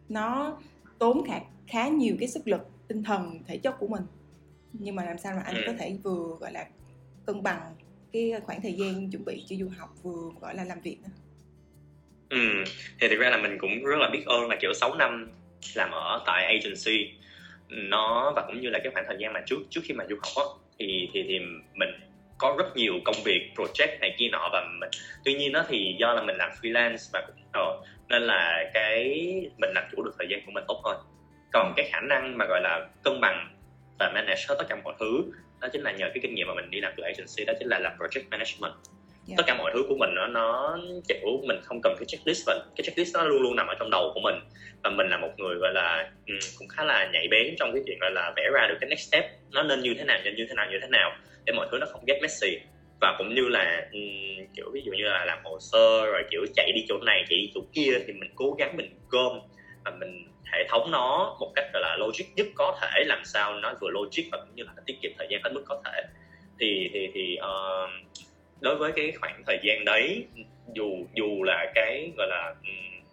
nó 0.10 0.58
tốn 1.00 1.24
khá 1.28 1.40
khá 1.68 1.88
nhiều 1.88 2.16
cái 2.20 2.28
sức 2.30 2.48
lực 2.48 2.62
tinh 2.88 3.04
thần 3.04 3.40
thể 3.48 3.58
chất 3.58 3.76
của 3.80 3.88
mình 3.88 4.04
nhưng 4.74 4.96
mà 4.96 5.06
làm 5.06 5.18
sao 5.18 5.36
mà 5.36 5.42
anh 5.42 5.56
ừ. 5.56 5.64
có 5.68 5.74
thể 5.80 5.98
vừa 6.04 6.38
gọi 6.40 6.52
là 6.52 6.68
cân 7.26 7.44
bằng 7.44 7.76
cái 8.12 8.34
khoảng 8.46 8.62
thời 8.62 8.74
gian 8.74 9.12
chuẩn 9.12 9.26
bị 9.26 9.44
cho 9.48 9.56
du 9.60 9.70
học 9.78 9.96
vừa 10.04 10.32
gọi 10.42 10.56
là 10.56 10.64
làm 10.64 10.82
việc. 10.82 10.98
Ừ, 12.30 12.64
thì 13.00 13.08
thực 13.10 13.20
ra 13.20 13.30
là 13.30 13.38
mình 13.38 13.58
cũng 13.60 13.84
rất 13.84 13.98
là 14.00 14.10
biết 14.14 14.24
ơn 14.26 14.50
là 14.50 14.58
kiểu 14.62 14.74
6 14.74 14.96
năm 14.96 15.32
làm 15.76 15.92
ở 15.92 16.24
tại 16.26 16.46
agency. 16.46 17.14
Nó, 17.68 18.34
và 18.36 18.44
cũng 18.48 18.62
như 18.62 18.70
là 18.70 18.80
cái 18.84 18.92
khoảng 18.94 19.06
thời 19.08 19.18
gian 19.20 19.34
mà 19.34 19.42
trước 19.46 19.58
trước 19.70 19.82
khi 19.84 19.94
mà 19.94 20.06
du 20.10 20.16
học 20.16 20.46
á, 20.46 20.46
thì 20.80 21.10
thì 21.14 21.24
thì 21.28 21.40
mình 21.74 21.90
có 22.38 22.56
rất 22.58 22.76
nhiều 22.76 22.94
công 23.06 23.16
việc, 23.26 23.52
project 23.56 24.00
này 24.00 24.16
kia 24.18 24.30
nọ 24.32 24.50
và 24.52 24.66
mình, 24.80 24.90
tuy 25.26 25.34
nhiên 25.34 25.52
đó 25.52 25.66
thì 25.68 25.96
do 26.00 26.14
là 26.14 26.22
mình 26.22 26.36
làm 26.36 26.52
freelance 26.62 27.10
và 27.14 27.24
cũng 27.28 27.36
rồi 27.54 27.78
nên 28.10 28.22
là 28.22 28.72
cái 28.74 29.04
mình 29.58 29.70
làm 29.76 29.84
chủ 29.92 30.04
được 30.04 30.12
thời 30.20 30.28
gian 30.30 30.40
của 30.46 30.52
mình 30.52 30.64
tốt 30.68 30.82
hơn. 30.86 30.98
Còn 31.54 31.74
cái 31.76 31.90
khả 31.92 32.00
năng 32.00 32.38
mà 32.38 32.46
gọi 32.46 32.62
là 32.62 32.88
cân 33.04 33.22
bằng 33.22 33.58
và 34.00 34.12
manage 34.14 34.46
hết 34.50 34.56
tất 34.58 34.66
cả 34.70 34.76
mọi 34.84 34.94
thứ, 35.00 35.24
đó 35.62 35.68
chính 35.74 35.82
là 35.82 35.92
nhờ 35.92 36.10
cái 36.14 36.20
kinh 36.22 36.36
nghiệm 36.36 36.48
mà 36.48 36.54
mình 36.54 36.70
đi 36.70 36.80
làm 36.82 36.94
từ 36.98 37.04
agency, 37.04 37.46
đó 37.48 37.54
chính 37.60 37.68
là 37.68 37.80
làm 37.80 37.94
project 37.98 38.30
management 38.30 38.74
yeah. 39.32 39.38
tất 39.38 39.44
cả 39.48 39.56
mọi 39.58 39.72
thứ 39.74 39.84
của 39.90 39.96
mình 40.00 40.10
nó 40.16 40.28
nó 40.28 40.78
kiểu 41.08 41.42
mình 41.48 41.60
không 41.64 41.80
cần 41.84 41.96
cái 42.00 42.06
checklist 42.08 42.44
và 42.48 42.60
cái 42.76 42.84
checklist 42.84 43.14
nó 43.14 43.24
luôn 43.24 43.42
luôn 43.42 43.56
nằm 43.56 43.68
ở 43.68 43.76
trong 43.80 43.90
đầu 43.90 44.12
của 44.14 44.22
mình. 44.24 44.36
Và 44.84 44.90
mình 44.90 45.10
là 45.10 45.18
một 45.18 45.32
người 45.38 45.56
gọi 45.56 45.74
là 45.74 46.12
ừ, 46.28 46.34
cũng 46.58 46.68
khá 46.68 46.84
là 46.84 47.10
nhạy 47.14 47.28
bén 47.32 47.56
trong 47.60 47.74
cái 47.74 47.84
chuyện 47.86 48.00
gọi 48.00 48.12
là 48.12 48.34
vẽ 48.36 48.44
ra 48.54 48.68
được 48.70 48.78
cái 48.82 48.90
next 48.90 49.10
step 49.10 49.26
nó 49.52 49.64
nên 49.64 49.82
như 49.82 49.94
thế 49.98 50.04
nào 50.04 50.20
nên 50.24 50.36
như 50.36 50.46
thế 50.50 50.54
nào 50.56 50.68
như 50.72 50.78
thế 50.82 50.88
nào 50.88 51.12
để 51.46 51.54
mọi 51.54 51.68
thứ 51.72 51.78
nó 51.78 51.86
không 51.92 52.04
get 52.08 52.22
messy. 52.22 52.58
Và 53.02 53.16
cũng 53.18 53.36
như 53.36 53.48
là 53.48 53.88
um, 53.92 54.46
kiểu 54.56 54.66
ví 54.74 54.82
dụ 54.86 54.92
như 54.92 55.04
là 55.04 55.26
làm 55.26 55.40
hồ 55.44 55.58
sơ 55.60 56.06
rồi 56.06 56.24
kiểu 56.32 56.46
chạy 56.56 56.72
đi 56.76 56.86
chỗ 56.90 56.98
này 56.98 57.26
chạy 57.30 57.38
đi 57.38 57.52
chỗ 57.56 57.62
kia 57.74 57.92
thì 58.08 58.14
mình 58.14 58.32
cố 58.36 58.56
gắng 58.60 58.78
mình 58.78 58.90
gom 59.10 59.40
và 59.86 59.92
mình 60.00 60.28
hệ 60.54 60.68
thống 60.70 60.92
nó 60.92 61.38
một 61.40 61.52
cách 61.56 61.66
gọi 61.74 61.82
là 61.82 61.98
logic 62.00 62.26
nhất 62.36 62.48
có 62.56 62.80
thể 62.82 63.04
làm 63.06 63.22
sao 63.26 63.54
nó 63.54 63.74
vừa 63.82 63.90
logic 63.90 64.24
và 64.32 64.38
cũng 64.38 64.56
như 64.56 64.64
là 64.64 64.72
tiết 64.86 64.96
kiệm 65.02 65.12
thời 65.18 65.28
gian 65.30 65.42
hết 65.44 65.50
mức 65.54 65.64
có 65.68 65.82
thể. 65.86 66.02
Thì 66.60 66.90
thì 66.94 67.10
thì 67.14 67.38
uh, 67.40 67.90
đối 68.62 68.76
với 68.76 68.92
cái 68.96 69.12
khoảng 69.22 69.44
thời 69.48 69.60
gian 69.64 69.86
đấy 69.86 70.26
dù 70.74 71.06
dù 71.14 71.44
là 71.44 71.72
cái 71.76 72.12
gọi 72.18 72.28
là 72.28 72.56
um, 72.62 73.06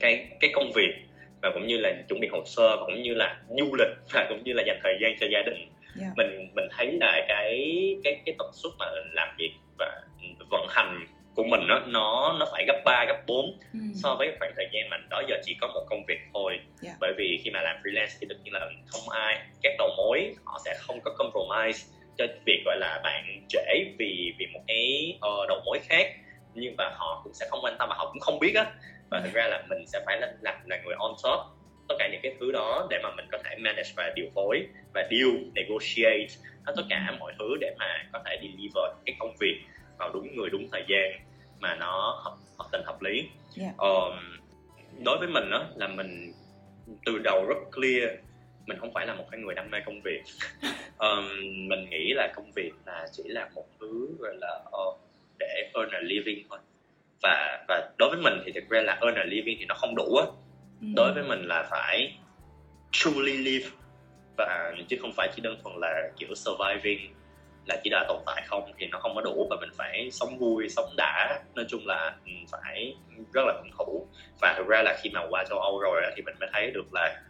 cái 0.00 0.28
cái 0.40 0.50
công 0.54 0.72
việc 0.74 0.94
và 1.42 1.50
cũng 1.54 1.66
như 1.66 1.78
là 1.78 1.92
chuẩn 2.08 2.20
bị 2.20 2.28
hồ 2.32 2.42
sơ 2.46 2.76
và 2.76 2.82
cũng 2.86 3.02
như 3.02 3.14
là 3.14 3.40
du 3.58 3.74
lịch 3.78 3.96
và 4.12 4.26
cũng 4.28 4.44
như 4.44 4.52
là 4.52 4.62
dành 4.66 4.80
thời 4.82 4.98
gian 5.02 5.12
cho 5.20 5.26
gia 5.32 5.42
đình 5.42 5.56
yeah. 5.56 5.68
Dạ. 5.96 6.06
mình 6.16 6.50
mình 6.54 6.68
thấy 6.70 6.98
là 7.00 7.24
cái 7.28 7.76
cái 8.04 8.20
cái 8.26 8.34
tần 8.38 8.50
suất 8.52 8.72
mà 8.78 8.86
làm 9.12 9.28
việc 9.38 9.52
và 9.78 10.02
vận 10.50 10.66
hành 10.68 11.06
của 11.34 11.44
mình 11.44 11.60
nó 11.68 11.80
nó 11.86 12.36
nó 12.40 12.46
phải 12.52 12.64
gấp 12.66 12.82
3, 12.84 13.04
gấp 13.08 13.22
4 13.26 13.58
ừ. 13.72 13.78
so 14.02 14.14
với 14.14 14.32
khoảng 14.38 14.52
thời 14.56 14.68
gian 14.72 14.90
mà 14.90 14.96
đó 15.10 15.22
giờ 15.28 15.36
chỉ 15.42 15.56
có 15.60 15.66
một 15.74 15.86
công 15.90 16.04
việc 16.08 16.18
thôi 16.34 16.52
yeah. 16.52 16.64
Dạ. 16.80 16.92
bởi 17.00 17.12
vì 17.18 17.40
khi 17.44 17.50
mà 17.50 17.62
làm 17.62 17.76
freelance 17.82 18.16
thì 18.20 18.26
tất 18.28 18.34
nhiên 18.44 18.54
là 18.54 18.70
không 18.86 19.08
ai 19.08 19.42
các 19.62 19.72
đầu 19.78 19.88
mối 19.96 20.34
họ 20.44 20.58
sẽ 20.64 20.74
không 20.80 21.00
có 21.04 21.14
compromise 21.18 21.86
cho 22.18 22.26
việc 22.46 22.62
gọi 22.64 22.76
là 22.78 23.00
bạn 23.04 23.46
trễ 23.48 23.84
vì 23.98 24.34
vì 24.38 24.46
một 24.52 24.60
cái 24.66 25.14
uh, 25.16 25.48
đầu 25.48 25.62
mối 25.64 25.78
khác. 25.82 26.06
Nhưng 26.54 26.74
mà 26.76 26.90
họ 26.94 27.20
cũng 27.24 27.34
sẽ 27.34 27.46
không 27.50 27.60
quan 27.62 27.76
tâm 27.78 27.88
và 27.88 27.94
họ 27.98 28.10
cũng 28.12 28.20
không 28.20 28.38
biết 28.38 28.54
á. 28.54 28.72
Và 29.10 29.20
thực 29.24 29.32
ra 29.32 29.46
là 29.46 29.62
mình 29.68 29.86
sẽ 29.86 30.00
phải 30.06 30.20
là, 30.20 30.32
là, 30.40 30.60
là 30.66 30.80
người 30.84 30.94
on 30.98 31.12
top 31.22 31.40
tất 31.88 31.94
cả 31.98 32.08
những 32.12 32.20
cái 32.22 32.34
thứ 32.40 32.52
đó 32.52 32.86
để 32.90 32.98
mà 33.02 33.10
mình 33.16 33.26
có 33.32 33.38
thể 33.44 33.56
manage 33.58 33.90
và 33.96 34.12
điều 34.16 34.26
phối 34.34 34.66
và 34.94 35.08
deal 35.10 35.30
negotiate 35.54 36.28
hết 36.66 36.72
tất 36.76 36.82
cả 36.90 37.16
mọi 37.18 37.32
thứ 37.38 37.56
để 37.60 37.74
mà 37.78 38.04
có 38.12 38.22
thể 38.26 38.36
deliver 38.42 38.84
cái 39.06 39.16
công 39.18 39.36
việc 39.40 39.60
vào 39.98 40.10
đúng 40.12 40.36
người 40.36 40.50
đúng 40.50 40.68
thời 40.72 40.84
gian 40.88 41.20
mà 41.58 41.74
nó 41.74 42.22
hợp, 42.24 42.36
hợp 42.58 42.68
tình 42.72 42.82
hợp 42.84 43.02
lý. 43.02 43.28
Yeah. 43.60 43.76
um, 43.76 44.12
đối 45.04 45.18
với 45.18 45.28
mình 45.28 45.50
đó 45.50 45.64
là 45.76 45.88
mình 45.88 46.32
từ 47.06 47.18
đầu 47.18 47.46
rất 47.48 47.56
clear 47.72 48.10
mình 48.66 48.78
không 48.78 48.92
phải 48.94 49.06
là 49.06 49.14
một 49.14 49.24
cái 49.30 49.40
người 49.40 49.54
đam 49.54 49.70
mê 49.70 49.78
công 49.86 50.00
việc. 50.04 50.22
Um, 51.00 51.28
mình 51.68 51.90
nghĩ 51.90 52.12
là 52.14 52.32
công 52.34 52.52
việc 52.52 52.72
là 52.86 53.06
chỉ 53.12 53.22
là 53.26 53.48
một 53.54 53.64
thứ 53.80 54.08
gọi 54.18 54.34
là 54.40 54.60
uh, 54.64 55.00
để 55.38 55.70
earn 55.74 55.90
a 55.90 56.00
living 56.00 56.46
thôi. 56.50 56.58
Và 57.22 57.64
và 57.68 57.90
đối 57.98 58.10
với 58.10 58.18
mình 58.22 58.42
thì 58.44 58.52
thực 58.52 58.68
ra 58.70 58.80
là 58.80 58.98
earn 59.02 59.14
a 59.14 59.24
living 59.24 59.56
thì 59.58 59.64
nó 59.64 59.74
không 59.74 59.94
đủ 59.96 60.16
á. 60.16 60.26
Ừ. 60.80 60.86
đối 60.96 61.12
với 61.12 61.22
mình 61.22 61.44
là 61.46 61.68
phải 61.70 62.18
truly 62.92 63.32
live 63.32 63.66
và 64.36 64.72
chứ 64.88 64.96
không 65.00 65.12
phải 65.16 65.28
chỉ 65.36 65.42
đơn 65.42 65.58
thuần 65.62 65.76
là 65.80 66.10
kiểu 66.18 66.28
surviving 66.34 67.14
là 67.66 67.80
chỉ 67.84 67.90
là 67.90 68.04
tồn 68.08 68.22
tại 68.26 68.42
không 68.46 68.72
thì 68.78 68.86
nó 68.86 68.98
không 68.98 69.14
có 69.14 69.20
đủ 69.20 69.46
và 69.50 69.56
mình 69.60 69.70
phải 69.76 70.08
sống 70.12 70.38
vui 70.38 70.68
sống 70.68 70.94
đã. 70.96 71.40
Nói 71.54 71.64
chung 71.68 71.86
là 71.86 72.16
phải 72.50 72.96
rất 73.32 73.42
là 73.46 73.52
tuân 73.52 73.70
thủ. 73.78 74.06
Và 74.40 74.54
thực 74.56 74.66
ra 74.66 74.82
là 74.82 74.98
khi 75.02 75.10
mà 75.10 75.20
qua 75.30 75.44
châu 75.44 75.58
Âu 75.58 75.80
rồi 75.80 76.02
thì 76.16 76.22
mình 76.22 76.34
mới 76.40 76.48
thấy 76.52 76.70
được 76.70 76.92
là 76.92 77.20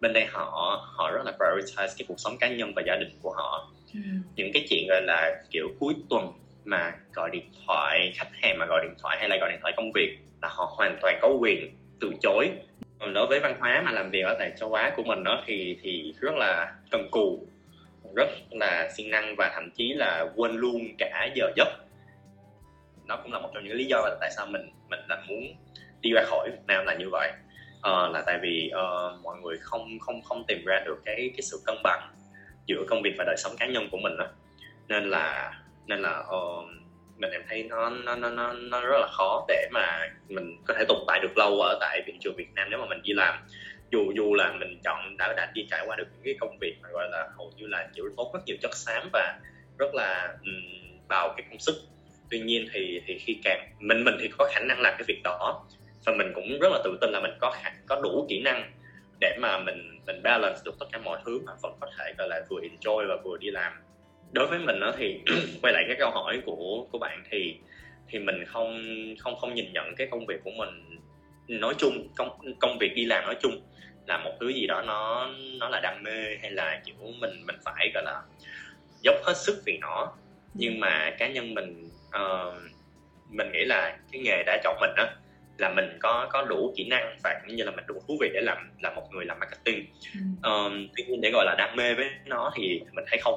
bên 0.00 0.12
đây 0.12 0.26
họ 0.26 0.80
họ 0.96 1.10
rất 1.10 1.22
là 1.24 1.32
prioritize 1.38 1.94
cái 1.98 2.04
cuộc 2.08 2.20
sống 2.20 2.36
cá 2.40 2.48
nhân 2.48 2.72
và 2.76 2.82
gia 2.86 2.96
đình 2.96 3.18
của 3.22 3.32
họ. 3.36 3.72
Ừ. 3.94 4.00
những 4.36 4.50
cái 4.52 4.66
chuyện 4.68 4.86
gọi 4.88 5.02
là 5.02 5.42
kiểu 5.50 5.68
cuối 5.78 5.94
tuần 6.10 6.32
mà 6.64 6.92
gọi 7.14 7.30
điện 7.32 7.50
thoại 7.66 8.12
khách 8.16 8.30
hàng 8.42 8.58
mà 8.58 8.66
gọi 8.66 8.80
điện 8.82 8.94
thoại 9.02 9.16
hay 9.20 9.28
là 9.28 9.36
gọi 9.40 9.50
điện 9.50 9.58
thoại 9.62 9.72
công 9.76 9.92
việc 9.94 10.18
là 10.42 10.48
họ 10.48 10.74
hoàn 10.76 10.98
toàn 11.02 11.18
có 11.22 11.28
quyền 11.28 11.76
từ 12.00 12.12
chối. 12.22 12.50
Còn 12.98 13.14
đối 13.14 13.26
với 13.26 13.40
văn 13.40 13.56
hóa 13.60 13.82
mà 13.86 13.92
làm 13.92 14.10
việc 14.10 14.22
ở 14.22 14.36
tại 14.38 14.52
châu 14.56 14.74
Á 14.74 14.92
của 14.96 15.02
mình 15.02 15.24
đó 15.24 15.42
thì 15.46 15.76
thì 15.82 16.14
rất 16.20 16.34
là 16.34 16.72
cần 16.90 17.08
cù 17.10 17.46
rất 18.16 18.28
là 18.50 18.88
siêng 18.96 19.10
năng 19.10 19.34
và 19.36 19.50
thậm 19.54 19.70
chí 19.76 19.92
là 19.92 20.26
quên 20.36 20.56
luôn 20.56 20.94
cả 20.98 21.28
giờ 21.34 21.50
giấc. 21.56 21.68
Nó 23.06 23.16
cũng 23.16 23.32
là 23.32 23.38
một 23.38 23.50
trong 23.54 23.64
những 23.64 23.76
lý 23.76 23.84
do 23.84 23.98
là 23.98 24.16
tại 24.20 24.30
sao 24.36 24.46
mình 24.46 24.70
mình 24.88 25.00
là 25.08 25.22
muốn 25.28 25.42
đi 26.00 26.10
ra 26.14 26.22
khỏi 26.26 26.50
Việt 26.50 26.62
Nam 26.66 26.84
là 26.86 26.94
như 26.94 27.08
vậy 27.12 27.32
uh, 27.80 28.12
là 28.12 28.22
tại 28.26 28.38
vì 28.42 28.70
uh, 28.74 29.22
mọi 29.22 29.36
người 29.42 29.58
không 29.60 29.98
không 29.98 30.22
không 30.22 30.44
tìm 30.48 30.64
ra 30.64 30.82
được 30.86 30.98
cái 31.04 31.16
cái 31.16 31.42
sự 31.42 31.60
cân 31.66 31.76
bằng 31.82 32.10
giữa 32.66 32.84
công 32.88 33.02
việc 33.02 33.14
và 33.18 33.24
đời 33.24 33.36
sống 33.38 33.52
cá 33.58 33.66
nhân 33.66 33.88
của 33.90 33.98
mình 33.98 34.16
đó. 34.16 34.26
nên 34.88 35.10
là 35.10 35.52
nên 35.86 36.02
là 36.02 36.18
uh, 36.18 36.64
mình 37.20 37.30
em 37.30 37.42
thấy 37.48 37.62
nó 37.62 37.90
nó 37.90 38.14
nó 38.16 38.30
nó 38.30 38.52
nó 38.52 38.80
rất 38.80 38.98
là 39.00 39.08
khó 39.12 39.44
để 39.48 39.68
mà 39.72 40.08
mình 40.28 40.56
có 40.66 40.74
thể 40.78 40.84
tồn 40.88 40.98
tại 41.06 41.20
được 41.22 41.38
lâu 41.38 41.60
ở 41.60 41.78
tại 41.80 42.02
thị 42.06 42.12
trường 42.20 42.36
Việt 42.36 42.48
Nam 42.54 42.68
nếu 42.70 42.78
mà 42.80 42.86
mình 42.86 43.02
đi 43.02 43.12
làm. 43.12 43.34
Dù 43.92 44.12
dù 44.16 44.34
là 44.34 44.52
mình 44.52 44.80
chọn 44.84 45.16
đã 45.18 45.34
đã 45.36 45.52
đi 45.54 45.66
trải 45.70 45.84
qua 45.86 45.96
được 45.96 46.06
những 46.12 46.22
cái 46.24 46.34
công 46.40 46.58
việc 46.60 46.76
mà 46.82 46.88
gọi 46.92 47.08
là 47.10 47.28
hầu 47.36 47.52
như 47.56 47.66
là 47.66 47.88
chịu 47.94 48.04
tốn 48.16 48.32
rất 48.32 48.40
nhiều 48.46 48.56
chất 48.62 48.74
xám 48.74 49.08
và 49.12 49.38
rất 49.78 49.94
là 49.94 50.36
um, 50.44 50.98
vào 51.08 51.34
cái 51.36 51.46
công 51.50 51.58
sức. 51.58 51.74
Tuy 52.30 52.40
nhiên 52.40 52.68
thì 52.72 53.00
thì 53.06 53.18
khi 53.18 53.38
càng 53.44 53.68
mình 53.78 54.04
mình 54.04 54.14
thì 54.20 54.28
có 54.38 54.50
khả 54.52 54.60
năng 54.60 54.80
làm 54.80 54.94
cái 54.98 55.04
việc 55.08 55.20
đó 55.24 55.64
và 56.04 56.12
mình 56.12 56.32
cũng 56.34 56.58
rất 56.60 56.68
là 56.72 56.78
tự 56.84 56.98
tin 57.00 57.10
là 57.10 57.20
mình 57.20 57.32
có 57.40 57.54
có 57.86 58.00
đủ 58.02 58.26
kỹ 58.28 58.42
năng 58.44 58.72
để 59.20 59.36
mà 59.40 59.58
mình 59.58 60.00
mình 60.06 60.22
balance 60.22 60.60
được 60.64 60.74
tất 60.80 60.86
cả 60.92 60.98
mọi 60.98 61.18
thứ 61.26 61.40
mà 61.46 61.52
vẫn 61.62 61.72
có 61.80 61.90
thể 61.98 62.14
gọi 62.18 62.28
là 62.28 62.40
vừa 62.48 62.60
enjoy 62.60 63.08
và 63.08 63.16
vừa 63.24 63.36
đi 63.36 63.50
làm. 63.50 63.72
Đối 64.32 64.46
với 64.46 64.58
mình 64.58 64.80
đó 64.80 64.92
thì 64.98 65.20
quay 65.62 65.72
lại 65.72 65.84
cái 65.86 65.96
câu 65.98 66.10
hỏi 66.10 66.40
của 66.46 66.86
của 66.92 66.98
bạn 66.98 67.22
thì 67.30 67.56
thì 68.08 68.18
mình 68.18 68.44
không 68.46 68.84
không 69.18 69.36
không 69.36 69.54
nhìn 69.54 69.72
nhận 69.72 69.94
cái 69.96 70.06
công 70.10 70.26
việc 70.26 70.40
của 70.44 70.50
mình 70.50 70.98
nói 71.48 71.74
chung 71.78 72.08
công 72.16 72.38
công 72.60 72.78
việc 72.78 72.92
đi 72.94 73.04
làm 73.04 73.24
nói 73.24 73.36
chung 73.42 73.62
là 74.06 74.18
một 74.18 74.32
thứ 74.40 74.48
gì 74.48 74.66
đó 74.66 74.82
nó 74.82 75.30
nó 75.60 75.68
là 75.68 75.80
đam 75.82 76.02
mê 76.02 76.36
hay 76.42 76.50
là 76.50 76.80
kiểu 76.84 76.94
mình 77.20 77.46
mình 77.46 77.56
phải 77.64 77.90
gọi 77.94 78.02
là 78.02 78.22
dốc 79.02 79.14
hết 79.24 79.36
sức 79.36 79.62
vì 79.66 79.78
nó. 79.80 80.12
Nhưng 80.54 80.80
mà 80.80 81.10
cá 81.18 81.28
nhân 81.28 81.54
mình 81.54 81.88
uh, 82.08 82.54
mình 83.30 83.52
nghĩ 83.52 83.64
là 83.64 83.98
cái 84.12 84.20
nghề 84.20 84.42
đã 84.42 84.60
chọn 84.64 84.76
mình 84.80 84.90
đó 84.96 85.06
là 85.60 85.68
mình 85.68 85.98
có 86.00 86.28
có 86.32 86.42
đủ 86.42 86.74
kỹ 86.76 86.88
năng 86.88 87.16
và 87.24 87.40
cũng 87.46 87.56
như 87.56 87.64
là 87.64 87.70
mình 87.70 87.84
đủ 87.86 87.94
thú 88.08 88.16
vị 88.20 88.30
để 88.34 88.40
làm 88.40 88.70
là 88.80 88.90
một 88.90 89.08
người 89.12 89.24
làm 89.24 89.38
marketing 89.38 89.86
uh, 90.32 90.72
tuy 90.96 91.04
nhiên 91.04 91.20
để 91.20 91.30
gọi 91.30 91.44
là 91.44 91.54
đam 91.58 91.76
mê 91.76 91.94
với 91.94 92.10
nó 92.26 92.52
thì 92.56 92.80
mình 92.92 93.04
thấy 93.10 93.18
không 93.22 93.34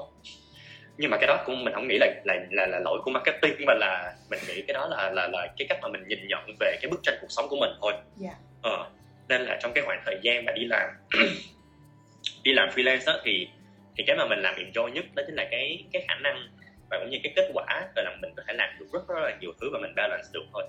nhưng 0.97 1.11
mà 1.11 1.17
cái 1.17 1.27
đó 1.27 1.43
cũng 1.45 1.63
mình 1.63 1.73
không 1.73 1.87
nghĩ 1.87 1.97
là 1.99 2.07
là 2.25 2.35
là, 2.51 2.67
là 2.67 2.79
lỗi 2.79 2.99
của 3.03 3.11
marketing 3.11 3.65
mà 3.67 3.73
là 3.73 4.13
mình 4.29 4.39
nghĩ 4.47 4.61
cái 4.67 4.73
đó 4.73 4.87
là 4.87 5.09
là 5.09 5.27
là 5.27 5.47
cái 5.57 5.67
cách 5.69 5.77
mà 5.81 5.87
mình 5.87 6.07
nhìn 6.07 6.27
nhận 6.27 6.39
về 6.59 6.77
cái 6.81 6.91
bức 6.91 6.99
tranh 7.03 7.17
cuộc 7.21 7.27
sống 7.29 7.45
của 7.49 7.57
mình 7.59 7.71
thôi 7.81 7.91
yeah. 7.93 8.05
Dạ. 8.17 8.33
ờ, 8.61 8.89
nên 9.29 9.41
là 9.41 9.59
trong 9.61 9.73
cái 9.73 9.83
khoảng 9.83 10.01
thời 10.05 10.19
gian 10.21 10.45
mà 10.45 10.51
đi 10.51 10.65
làm 10.65 10.89
đi 12.43 12.53
làm 12.53 12.69
freelance 12.69 13.05
đó, 13.05 13.19
thì 13.23 13.47
thì 13.97 14.03
cái 14.07 14.15
mà 14.17 14.25
mình 14.25 14.39
làm 14.39 14.55
enjoy 14.55 14.89
nhất 14.89 15.05
đó 15.15 15.23
chính 15.25 15.35
là 15.35 15.47
cái 15.51 15.83
cái 15.93 16.05
khả 16.07 16.15
năng 16.15 16.49
và 16.89 16.99
cũng 16.99 17.09
như 17.09 17.17
cái 17.23 17.33
kết 17.35 17.49
quả 17.53 17.65
là 17.95 18.15
mình 18.21 18.31
có 18.37 18.43
thể 18.47 18.53
làm 18.53 18.69
được 18.79 18.85
rất, 18.93 19.07
rất 19.07 19.15
là 19.21 19.37
nhiều 19.41 19.51
thứ 19.61 19.69
và 19.73 19.79
mình 19.81 19.93
balance 19.95 20.27
được 20.33 20.43
thôi 20.53 20.63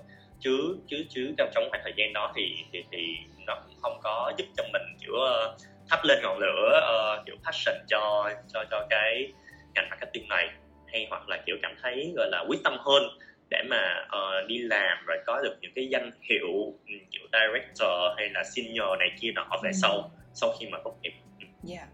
chứ 0.45 0.77
chứ 0.87 1.05
chứ 1.09 1.33
trong 1.37 1.49
trong 1.55 1.63
khoảng 1.69 1.81
thời 1.83 1.93
gian 1.97 2.13
đó 2.13 2.33
thì 2.35 2.55
thì 2.73 2.83
thì 2.91 3.15
nó 3.47 3.55
cũng 3.65 3.75
không 3.81 3.99
có 4.03 4.33
giúp 4.37 4.45
cho 4.57 4.63
mình 4.73 4.81
kiểu 5.01 5.13
uh, 5.13 5.61
thắp 5.89 5.99
lên 6.03 6.17
ngọn 6.23 6.37
lửa 6.39 6.79
uh, 6.79 7.25
kiểu 7.25 7.35
passion 7.45 7.75
cho 7.87 8.31
cho 8.53 8.63
cho 8.71 8.87
cái 8.89 9.31
ngành 9.75 9.89
marketing 9.89 10.27
này 10.27 10.49
hay 10.87 11.07
hoặc 11.09 11.29
là 11.29 11.43
kiểu 11.45 11.55
cảm 11.61 11.75
thấy 11.81 12.13
gọi 12.15 12.29
là 12.31 12.45
quyết 12.47 12.59
tâm 12.63 12.77
hơn 12.79 13.03
để 13.49 13.63
mà 13.69 14.05
uh, 14.05 14.47
đi 14.47 14.57
làm 14.57 14.97
rồi 15.05 15.17
có 15.25 15.41
được 15.43 15.57
những 15.61 15.71
cái 15.75 15.87
danh 15.91 16.11
hiệu 16.29 16.73
ừ, 16.87 16.93
kiểu 17.11 17.21
director 17.33 18.17
hay 18.17 18.29
là 18.29 18.43
senior 18.55 18.99
này 18.99 19.09
kia 19.19 19.31
nọ 19.35 19.49
về 19.63 19.69
ừ. 19.69 19.77
sau 19.81 20.11
sau 20.33 20.53
khi 20.59 20.67
mà 20.71 20.77
tốt 20.83 20.95
nghiệp. 21.01 21.13
Ừ. 21.39 21.45
Yeah. 21.69 21.87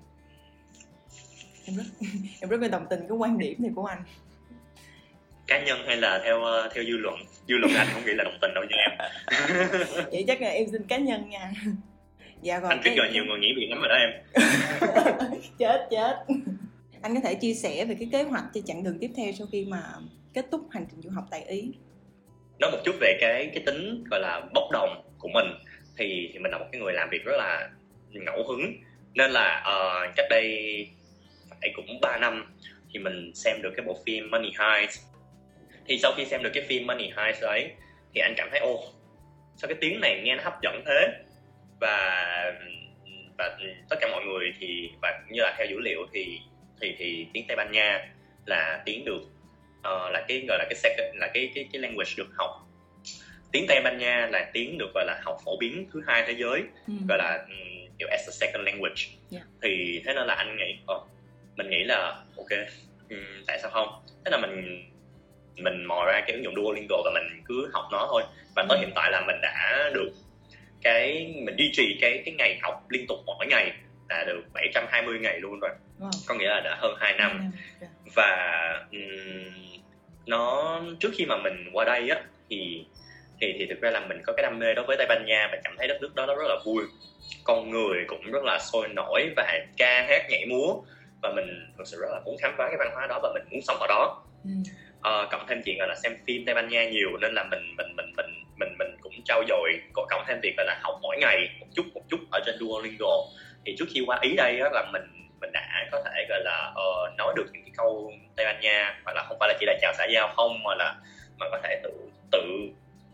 Em 1.66 1.76
rất 1.78 1.84
em 2.42 2.50
rất 2.50 2.60
là 2.62 2.68
đồng 2.68 2.86
tình 2.90 3.00
cái 3.00 3.18
quan 3.18 3.38
điểm 3.38 3.56
này 3.60 3.72
của 3.76 3.86
anh. 3.86 4.04
Cá 5.52 5.64
nhân 5.64 5.80
hay 5.88 5.98
là 5.98 6.22
theo 6.24 6.38
uh, 6.40 6.74
theo 6.74 6.84
dư 6.84 6.98
luận? 6.98 7.16
Dư 7.48 7.56
luận 7.58 7.72
anh 7.76 7.88
không 7.94 8.06
nghĩ 8.06 8.14
là 8.14 8.24
đồng 8.24 8.38
tình 8.42 8.52
đâu 8.54 8.64
nha 8.70 8.78
em. 8.78 8.92
Vậy 10.12 10.24
chắc 10.28 10.42
là 10.42 10.48
em 10.48 10.68
xin 10.72 10.84
cá 10.88 10.98
nhân 10.98 11.30
nha. 11.30 11.52
Dạ 12.42 12.60
còn 12.60 12.70
anh 12.70 12.82
biết 12.84 12.92
rồi 12.98 13.10
nhiều 13.14 13.26
người 13.26 13.40
nghĩ 13.40 13.54
việc 13.56 13.68
lắm 13.70 13.80
rồi 13.80 13.90
đó 13.90 13.96
em. 13.96 14.12
chết 15.58 15.88
chết 15.92 16.16
anh 17.02 17.16
có 17.16 17.22
thể 17.24 17.36
chia 17.36 17.54
sẻ 17.54 17.86
về 17.86 17.96
cái 18.00 18.10
kế 18.12 18.24
hoạch 18.24 18.44
cho 18.54 18.62
chặng 18.66 18.84
đường 18.84 18.98
tiếp 19.02 19.10
theo 19.18 19.32
sau 19.38 19.48
khi 19.52 19.66
mà 19.66 19.84
kết 20.34 20.46
thúc 20.52 20.62
hành 20.72 20.86
trình 20.92 21.02
du 21.02 21.10
học 21.10 21.24
tại 21.32 21.44
ý 21.48 21.72
nói 22.60 22.72
một 22.72 22.78
chút 22.86 22.96
về 23.00 23.18
cái 23.22 23.52
cái 23.54 23.64
tính 23.66 24.04
gọi 24.12 24.20
là 24.20 24.42
bốc 24.54 24.64
đồng 24.72 25.04
của 25.20 25.30
mình 25.34 25.46
thì 25.98 26.30
thì 26.34 26.40
mình 26.40 26.52
là 26.52 26.58
một 26.58 26.66
cái 26.72 26.82
người 26.82 26.94
làm 26.94 27.10
việc 27.10 27.26
rất 27.26 27.38
là 27.38 27.70
ngẫu 28.10 28.44
hứng 28.48 28.74
nên 29.14 29.32
là 29.32 29.64
uh, 29.70 30.16
cách 30.16 30.26
đây 30.30 30.48
phải 31.62 31.74
cũng 31.76 32.00
3 32.02 32.18
năm 32.18 32.54
thì 32.94 33.00
mình 33.00 33.32
xem 33.36 33.62
được 33.64 33.72
cái 33.78 33.86
bộ 33.86 33.98
phim 34.06 34.32
Money 34.32 34.52
Heist 34.60 35.11
thì 35.92 35.98
sau 35.98 36.14
khi 36.18 36.26
xem 36.26 36.44
được 36.44 36.50
cái 36.54 36.64
phim 36.64 36.88
Money 36.88 37.12
Heist 37.18 37.42
ấy 37.42 37.72
thì 38.14 38.22
anh 38.22 38.34
cảm 38.38 38.48
thấy 38.52 38.60
ô 38.60 38.84
sao 39.56 39.68
cái 39.68 39.78
tiếng 39.82 40.00
này 40.02 40.22
nghe 40.24 40.36
nó 40.36 40.44
hấp 40.44 40.62
dẫn 40.62 40.84
thế 40.86 41.08
và 41.80 42.54
và 43.38 43.58
tất 43.90 43.96
cả 44.02 44.08
mọi 44.12 44.26
người 44.26 44.54
thì 44.60 44.92
và 45.02 45.22
như 45.30 45.42
là 45.42 45.56
theo 45.58 45.68
dữ 45.70 45.80
liệu 45.80 46.00
thì 46.14 46.40
thì 46.82 46.96
thì 46.98 47.28
tiếng 47.34 47.46
Tây 47.48 47.58
Ban 47.58 47.72
Nha 47.72 48.14
là 48.46 48.82
tiếng 48.86 49.06
được 49.06 49.22
uh, 49.80 50.12
là 50.12 50.26
cái 50.28 50.46
gọi 50.48 50.58
là 50.58 50.66
cái 50.70 50.76
second 50.76 51.16
là 51.16 51.28
cái 51.34 51.52
cái 51.56 51.68
cái 51.74 51.82
language 51.82 52.12
được 52.18 52.28
học 52.34 52.50
tiếng 53.52 53.66
Tây 53.68 53.82
Ban 53.84 53.98
Nha 53.98 54.28
là 54.32 54.50
tiếng 54.54 54.78
được 54.78 54.92
gọi 54.94 55.06
là 55.06 55.22
học 55.24 55.38
phổ 55.46 55.58
biến 55.58 55.90
thứ 55.94 56.02
hai 56.08 56.24
thế 56.28 56.36
giới 56.38 56.64
ừ. 56.88 56.94
gọi 57.10 57.18
là 57.18 57.46
um, 57.50 57.96
kiểu 58.00 58.08
as 58.12 58.30
a 58.30 58.32
second 58.32 58.66
language 58.66 59.02
yeah. 59.32 59.44
thì 59.62 60.02
thế 60.06 60.14
nên 60.14 60.28
là 60.28 60.34
anh 60.34 60.58
nghĩ 60.58 60.78
oh, 60.94 61.08
mình 61.56 61.70
nghĩ 61.70 61.84
là 61.84 62.24
ok 62.38 62.50
um, 63.10 63.44
tại 63.48 63.60
sao 63.62 63.72
không 63.72 63.88
thế 64.26 64.32
là 64.32 64.38
mình 64.38 64.91
mình 65.58 65.86
mò 65.86 66.06
ra 66.06 66.22
cái 66.22 66.32
ứng 66.32 66.44
dụng 66.44 66.56
Duolingo 66.56 66.98
và 67.06 67.12
mình 67.14 67.44
cứ 67.46 67.70
học 67.74 67.86
nó 67.92 68.08
thôi 68.10 68.24
và 68.56 68.66
tới 68.70 68.78
ừ. 68.78 68.82
hiện 68.82 68.92
tại 68.96 69.12
là 69.12 69.24
mình 69.28 69.36
đã 69.42 69.90
được 69.94 70.12
cái 70.82 71.34
mình 71.46 71.56
duy 71.58 71.72
trì 71.74 71.98
cái 72.02 72.22
cái 72.26 72.34
ngày 72.38 72.60
học 72.62 72.86
liên 72.90 73.06
tục 73.08 73.18
mỗi 73.26 73.48
ngày 73.48 73.72
là 74.10 74.24
được 74.24 74.42
720 74.54 75.20
ngày 75.20 75.40
luôn 75.40 75.60
rồi 75.60 75.72
wow. 76.00 76.10
có 76.28 76.36
nghĩa 76.36 76.50
là 76.50 76.62
đã 76.64 76.78
hơn 76.80 76.96
2 77.00 77.14
năm, 77.14 77.32
2 77.32 77.40
năm. 77.40 77.52
Yeah. 77.82 77.92
và 78.16 78.86
um, 78.92 79.80
nó 80.26 80.80
trước 81.00 81.12
khi 81.14 81.26
mà 81.26 81.38
mình 81.38 81.70
qua 81.74 81.86
đây 81.86 82.10
á 82.10 82.22
thì 82.50 82.86
thì 83.42 83.56
thì 83.60 83.66
thực 83.70 83.82
ra 83.82 83.92
là 83.92 84.00
mình 84.00 84.22
có 84.26 84.34
cái 84.38 84.44
đam 84.44 84.60
mê 84.60 84.74
đối 84.74 84.86
với 84.86 84.98
Tây 84.98 85.08
Ban 85.10 85.26
Nha 85.26 85.50
và 85.52 85.58
cảm 85.64 85.76
thấy 85.78 85.88
đất 85.88 85.98
nước 86.02 86.16
đó 86.16 86.26
nó 86.26 86.36
rất 86.36 86.46
là 86.48 86.56
vui 86.66 86.84
con 87.44 87.70
người 87.70 88.06
cũng 88.08 88.32
rất 88.32 88.44
là 88.44 88.60
sôi 88.60 88.88
nổi 88.88 89.34
và 89.36 89.60
ca 89.78 90.06
hát 90.10 90.26
nhảy 90.30 90.46
múa 90.46 90.76
và 91.22 91.34
mình 91.36 91.46
thực 91.78 91.88
sự 91.88 91.98
rất 92.02 92.08
là 92.12 92.20
muốn 92.26 92.38
khám 92.42 92.54
phá 92.58 92.68
cái 92.68 92.78
văn 92.80 92.90
hóa 92.94 93.08
đó 93.08 93.20
và 93.24 93.32
mình 93.34 93.44
muốn 93.52 93.62
sống 93.62 93.78
ở 93.80 93.88
đó 93.88 94.24
ừ. 94.44 94.50
À, 95.02 95.28
cộng 95.32 95.46
thêm 95.48 95.62
chuyện 95.66 95.78
là 95.80 95.96
xem 96.04 96.18
phim 96.28 96.46
Tây 96.46 96.56
Ban 96.56 96.70
Nha 96.70 96.90
nhiều 96.90 97.10
nên 97.22 97.34
là 97.34 97.44
mình 97.52 97.76
mình 97.78 97.96
mình 97.98 98.14
mình 98.18 98.44
mình 98.60 98.76
mình 98.80 98.98
cũng 99.02 99.14
trau 99.26 99.44
dồi 99.50 99.80
cộng 99.94 100.24
thêm 100.28 100.40
việc 100.44 100.54
là 100.58 100.80
học 100.84 101.00
mỗi 101.02 101.18
ngày 101.20 101.38
một 101.60 101.68
chút 101.76 101.86
một 101.94 102.02
chút 102.10 102.20
ở 102.32 102.40
trên 102.46 102.56
Duolingo 102.60 103.16
thì 103.66 103.76
trước 103.80 103.86
khi 103.94 104.04
qua 104.06 104.20
ý 104.22 104.36
đây 104.36 104.60
á, 104.60 104.70
là 104.74 104.86
mình 104.94 105.04
mình 105.42 105.52
đã 105.54 105.88
có 105.92 106.04
thể 106.06 106.26
gọi 106.30 106.40
là 106.44 106.72
uh, 106.72 107.18
nói 107.18 107.34
được 107.36 107.46
những 107.54 107.64
cái 107.64 107.72
câu 107.78 108.14
tây 108.36 108.46
ban 108.46 108.62
nha 108.62 109.00
hoặc 109.06 109.14
là 109.16 109.24
không 109.28 109.38
phải 109.40 109.50
là 109.50 109.58
chỉ 109.60 109.66
là 109.66 109.74
chào 109.82 109.94
xã 109.98 110.06
giao 110.14 110.34
không 110.36 110.64
mà 110.64 110.76
là 110.76 110.96
mà 111.40 111.46
có 111.52 111.60
thể 111.64 111.80
tự 111.84 111.92
tự 112.32 112.42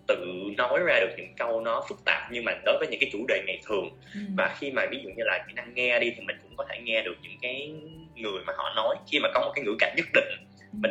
tự 0.07 0.25
nói 0.57 0.79
ra 0.85 0.99
được 0.99 1.13
những 1.17 1.33
câu 1.37 1.61
nó 1.61 1.85
phức 1.89 1.97
tạp 2.05 2.31
nhưng 2.31 2.45
mà 2.45 2.51
đối 2.65 2.77
với 2.79 2.87
những 2.87 2.99
cái 2.99 3.09
chủ 3.13 3.25
đề 3.27 3.43
ngày 3.47 3.59
thường 3.67 3.89
ừ. 4.13 4.19
và 4.37 4.55
khi 4.59 4.71
mà 4.71 4.85
ví 4.91 4.97
dụ 5.03 5.09
như 5.09 5.23
là 5.23 5.45
kỹ 5.47 5.53
năng 5.53 5.73
nghe 5.73 5.99
đi 5.99 6.13
thì 6.15 6.21
mình 6.21 6.37
cũng 6.43 6.55
có 6.57 6.65
thể 6.69 6.79
nghe 6.83 7.01
được 7.01 7.15
những 7.21 7.37
cái 7.41 7.71
người 8.15 8.41
mà 8.47 8.53
họ 8.57 8.73
nói 8.75 8.95
khi 9.11 9.19
mà 9.19 9.29
có 9.33 9.39
một 9.39 9.51
cái 9.55 9.65
ngữ 9.65 9.75
cảnh 9.79 9.93
nhất 9.97 10.05
định. 10.13 10.46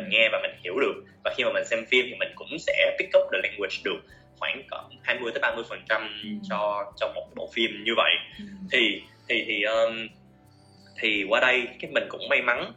Mình 0.07 0.19
nghe 0.19 0.29
và 0.31 0.39
mình 0.41 0.51
hiểu 0.63 0.79
được. 0.79 1.03
Và 1.23 1.33
khi 1.37 1.43
mà 1.43 1.51
mình 1.53 1.65
xem 1.65 1.85
phim 1.85 2.05
thì 2.09 2.15
mình 2.19 2.31
cũng 2.35 2.59
sẽ 2.59 2.95
pick 2.99 3.17
up 3.17 3.31
the 3.31 3.39
language 3.43 3.75
được 3.83 3.99
khoảng 4.39 4.61
cỡ 4.69 4.77
20 5.03 5.31
tới 5.33 5.39
30 5.41 5.63
phần 5.69 5.79
trăm 5.89 6.01
ừ. 6.23 6.29
cho 6.49 6.91
cho 6.95 7.11
một 7.15 7.27
bộ 7.35 7.49
phim 7.53 7.83
như 7.83 7.91
vậy. 7.95 8.11
Ừ. 8.39 8.45
thì 8.71 9.01
thì 9.29 9.43
thì 9.47 9.63
um, 9.63 10.07
thì 10.99 11.25
qua 11.29 11.39
đây 11.39 11.67
cái 11.81 11.91
mình 11.91 12.03
cũng 12.09 12.29
may 12.29 12.41
mắn 12.41 12.73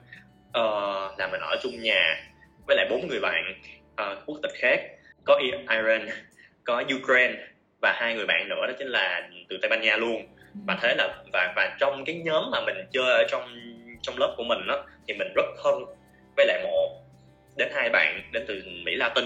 uh, 0.49 1.19
là 1.19 1.29
mình 1.33 1.41
ở 1.41 1.57
chung 1.63 1.83
nhà 1.83 2.27
với 2.67 2.77
lại 2.77 2.87
bốn 2.91 3.09
người 3.09 3.21
bạn 3.21 3.55
uh, 3.93 4.19
quốc 4.27 4.39
tịch 4.43 4.53
khác. 4.55 4.81
Có 5.25 5.41
Iran 5.71 6.09
có 6.65 6.83
Ukraine 7.03 7.35
và 7.83 7.93
hai 7.93 8.15
người 8.15 8.27
bạn 8.27 8.49
nữa 8.49 8.67
đó 8.67 8.73
chính 8.79 8.89
là 8.89 9.29
từ 9.49 9.59
Tây 9.63 9.69
Ban 9.69 9.83
Nha 9.83 9.97
luôn. 9.97 10.27
Và 10.67 10.79
thế 10.83 10.95
là 10.99 11.23
và 11.33 11.53
và 11.57 11.77
trong 11.81 12.05
cái 12.05 12.15
nhóm 12.25 12.51
mà 12.51 12.61
mình 12.67 12.77
chơi 12.93 13.13
ở 13.13 13.25
trong 13.31 13.43
trong 14.03 14.19
lớp 14.19 14.35
của 14.37 14.45
mình 14.45 14.67
đó, 14.67 14.85
thì 15.09 15.15
mình 15.15 15.29
rất 15.37 15.45
thân 15.63 15.85
với 16.37 16.47
lại 16.47 16.63
một 16.65 17.00
đến 17.61 17.69
hai 17.75 17.91
bạn 17.91 18.23
đến 18.33 18.45
từ 18.49 18.63
Mỹ 18.85 18.95
Latin. 18.97 19.25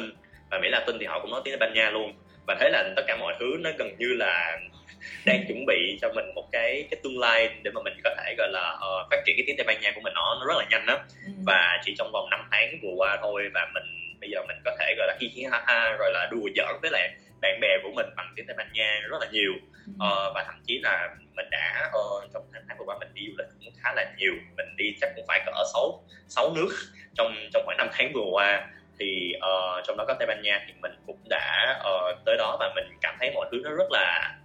Và 0.50 0.58
Mỹ 0.58 0.68
Latin 0.68 0.96
thì 1.00 1.06
họ 1.06 1.20
cũng 1.20 1.30
nói 1.30 1.40
tiếng 1.44 1.52
Tây 1.52 1.58
Ban 1.58 1.74
Nha 1.74 1.90
luôn. 1.90 2.12
Và 2.46 2.56
thế 2.60 2.70
là 2.70 2.92
tất 2.96 3.02
cả 3.06 3.16
mọi 3.16 3.34
thứ 3.40 3.46
nó 3.60 3.70
gần 3.78 3.96
như 3.98 4.14
là 4.14 4.58
đang 5.26 5.44
chuẩn 5.48 5.66
bị 5.66 5.98
cho 6.02 6.12
mình 6.14 6.24
một 6.34 6.48
cái 6.52 6.86
cái 6.90 7.00
tương 7.02 7.18
lai 7.18 7.50
để 7.62 7.70
mà 7.74 7.80
mình 7.84 7.94
có 8.04 8.10
thể 8.18 8.34
gọi 8.38 8.48
là 8.52 8.72
uh, 8.72 9.10
phát 9.10 9.22
triển 9.26 9.36
cái 9.36 9.44
tiếng 9.46 9.56
Tây 9.56 9.64
Ban 9.66 9.80
Nha 9.80 9.92
của 9.94 10.00
mình. 10.00 10.12
Nó 10.14 10.36
nó 10.40 10.46
rất 10.46 10.54
là 10.58 10.66
nhanh 10.70 10.86
đó 10.86 10.98
ừ. 11.26 11.32
và 11.46 11.80
chỉ 11.84 11.94
trong 11.98 12.10
vòng 12.12 12.30
5 12.30 12.40
tháng 12.50 12.78
vừa 12.82 12.94
qua 12.96 13.18
thôi 13.20 13.42
và 13.54 13.70
mình 13.74 14.18
bây 14.20 14.30
giờ 14.30 14.42
mình 14.48 14.56
có 14.64 14.76
thể 14.78 14.94
gọi 14.98 15.06
là 15.06 15.16
hi 15.20 15.28
hi 15.34 15.44
ha 15.52 15.62
ha 15.66 15.96
rồi 15.98 16.10
là 16.12 16.28
đùa 16.30 16.48
giỡn 16.56 16.74
với 16.82 16.90
lại 16.90 17.10
bạn 17.44 17.60
bè 17.60 17.78
của 17.82 17.90
mình 17.94 18.06
bằng 18.16 18.32
tiếng 18.36 18.46
Tây 18.46 18.56
Ban 18.58 18.72
Nha 18.72 19.00
rất 19.10 19.18
là 19.20 19.26
nhiều. 19.32 19.52
Uh, 19.90 20.34
và 20.34 20.44
thậm 20.46 20.62
chí 20.66 20.80
là 20.82 21.08
mình 21.36 21.46
đã 21.50 21.90
uh, 21.98 22.30
trong 22.32 22.42
tháng 22.68 22.78
vừa 22.78 22.84
qua 22.84 22.96
mình 22.98 23.14
đi 23.14 23.22
du 23.28 23.34
lịch 23.38 23.46
cũng 23.64 23.74
khá 23.82 23.92
là 23.96 24.12
nhiều. 24.18 24.32
Mình 24.56 24.76
đi 24.76 24.96
chắc 25.00 25.10
cũng 25.16 25.24
phải 25.28 25.40
cỡ 25.46 25.52
sáu 25.72 26.04
sáu 26.28 26.52
nước 26.56 26.68
trong 27.14 27.34
trong 27.52 27.62
khoảng 27.66 27.76
năm 27.76 27.88
tháng 27.92 28.12
vừa 28.12 28.28
qua. 28.32 28.68
Thì 28.98 29.32
uh, 29.36 29.84
trong 29.86 29.96
đó 29.96 30.04
có 30.08 30.14
Tây 30.18 30.26
Ban 30.26 30.42
Nha 30.42 30.64
thì 30.66 30.72
mình 30.82 30.92
cũng 31.06 31.18
đã 31.30 31.80
uh, 31.80 32.18
tới 32.26 32.36
đó 32.38 32.56
và 32.60 32.72
mình 32.74 32.84
cảm 33.00 33.16
thấy 33.20 33.30
mọi 33.34 33.48
thứ 33.52 33.60
nó 33.64 33.70
rất 33.70 33.90
là 33.90 34.36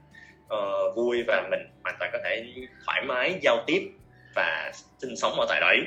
uh, 0.54 0.95
vui 0.95 1.24
và 1.28 1.47
mình 1.52 1.60
hoàn 1.84 1.95
toàn 2.00 2.12
có 2.14 2.20
thể 2.24 2.54
thoải 2.86 3.02
mái 3.06 3.39
giao 3.41 3.64
tiếp 3.68 3.82
và 4.36 4.72
sinh 5.02 5.16
sống 5.16 5.39
ở 5.39 5.45
tại 5.50 5.62
đấy. 5.62 5.78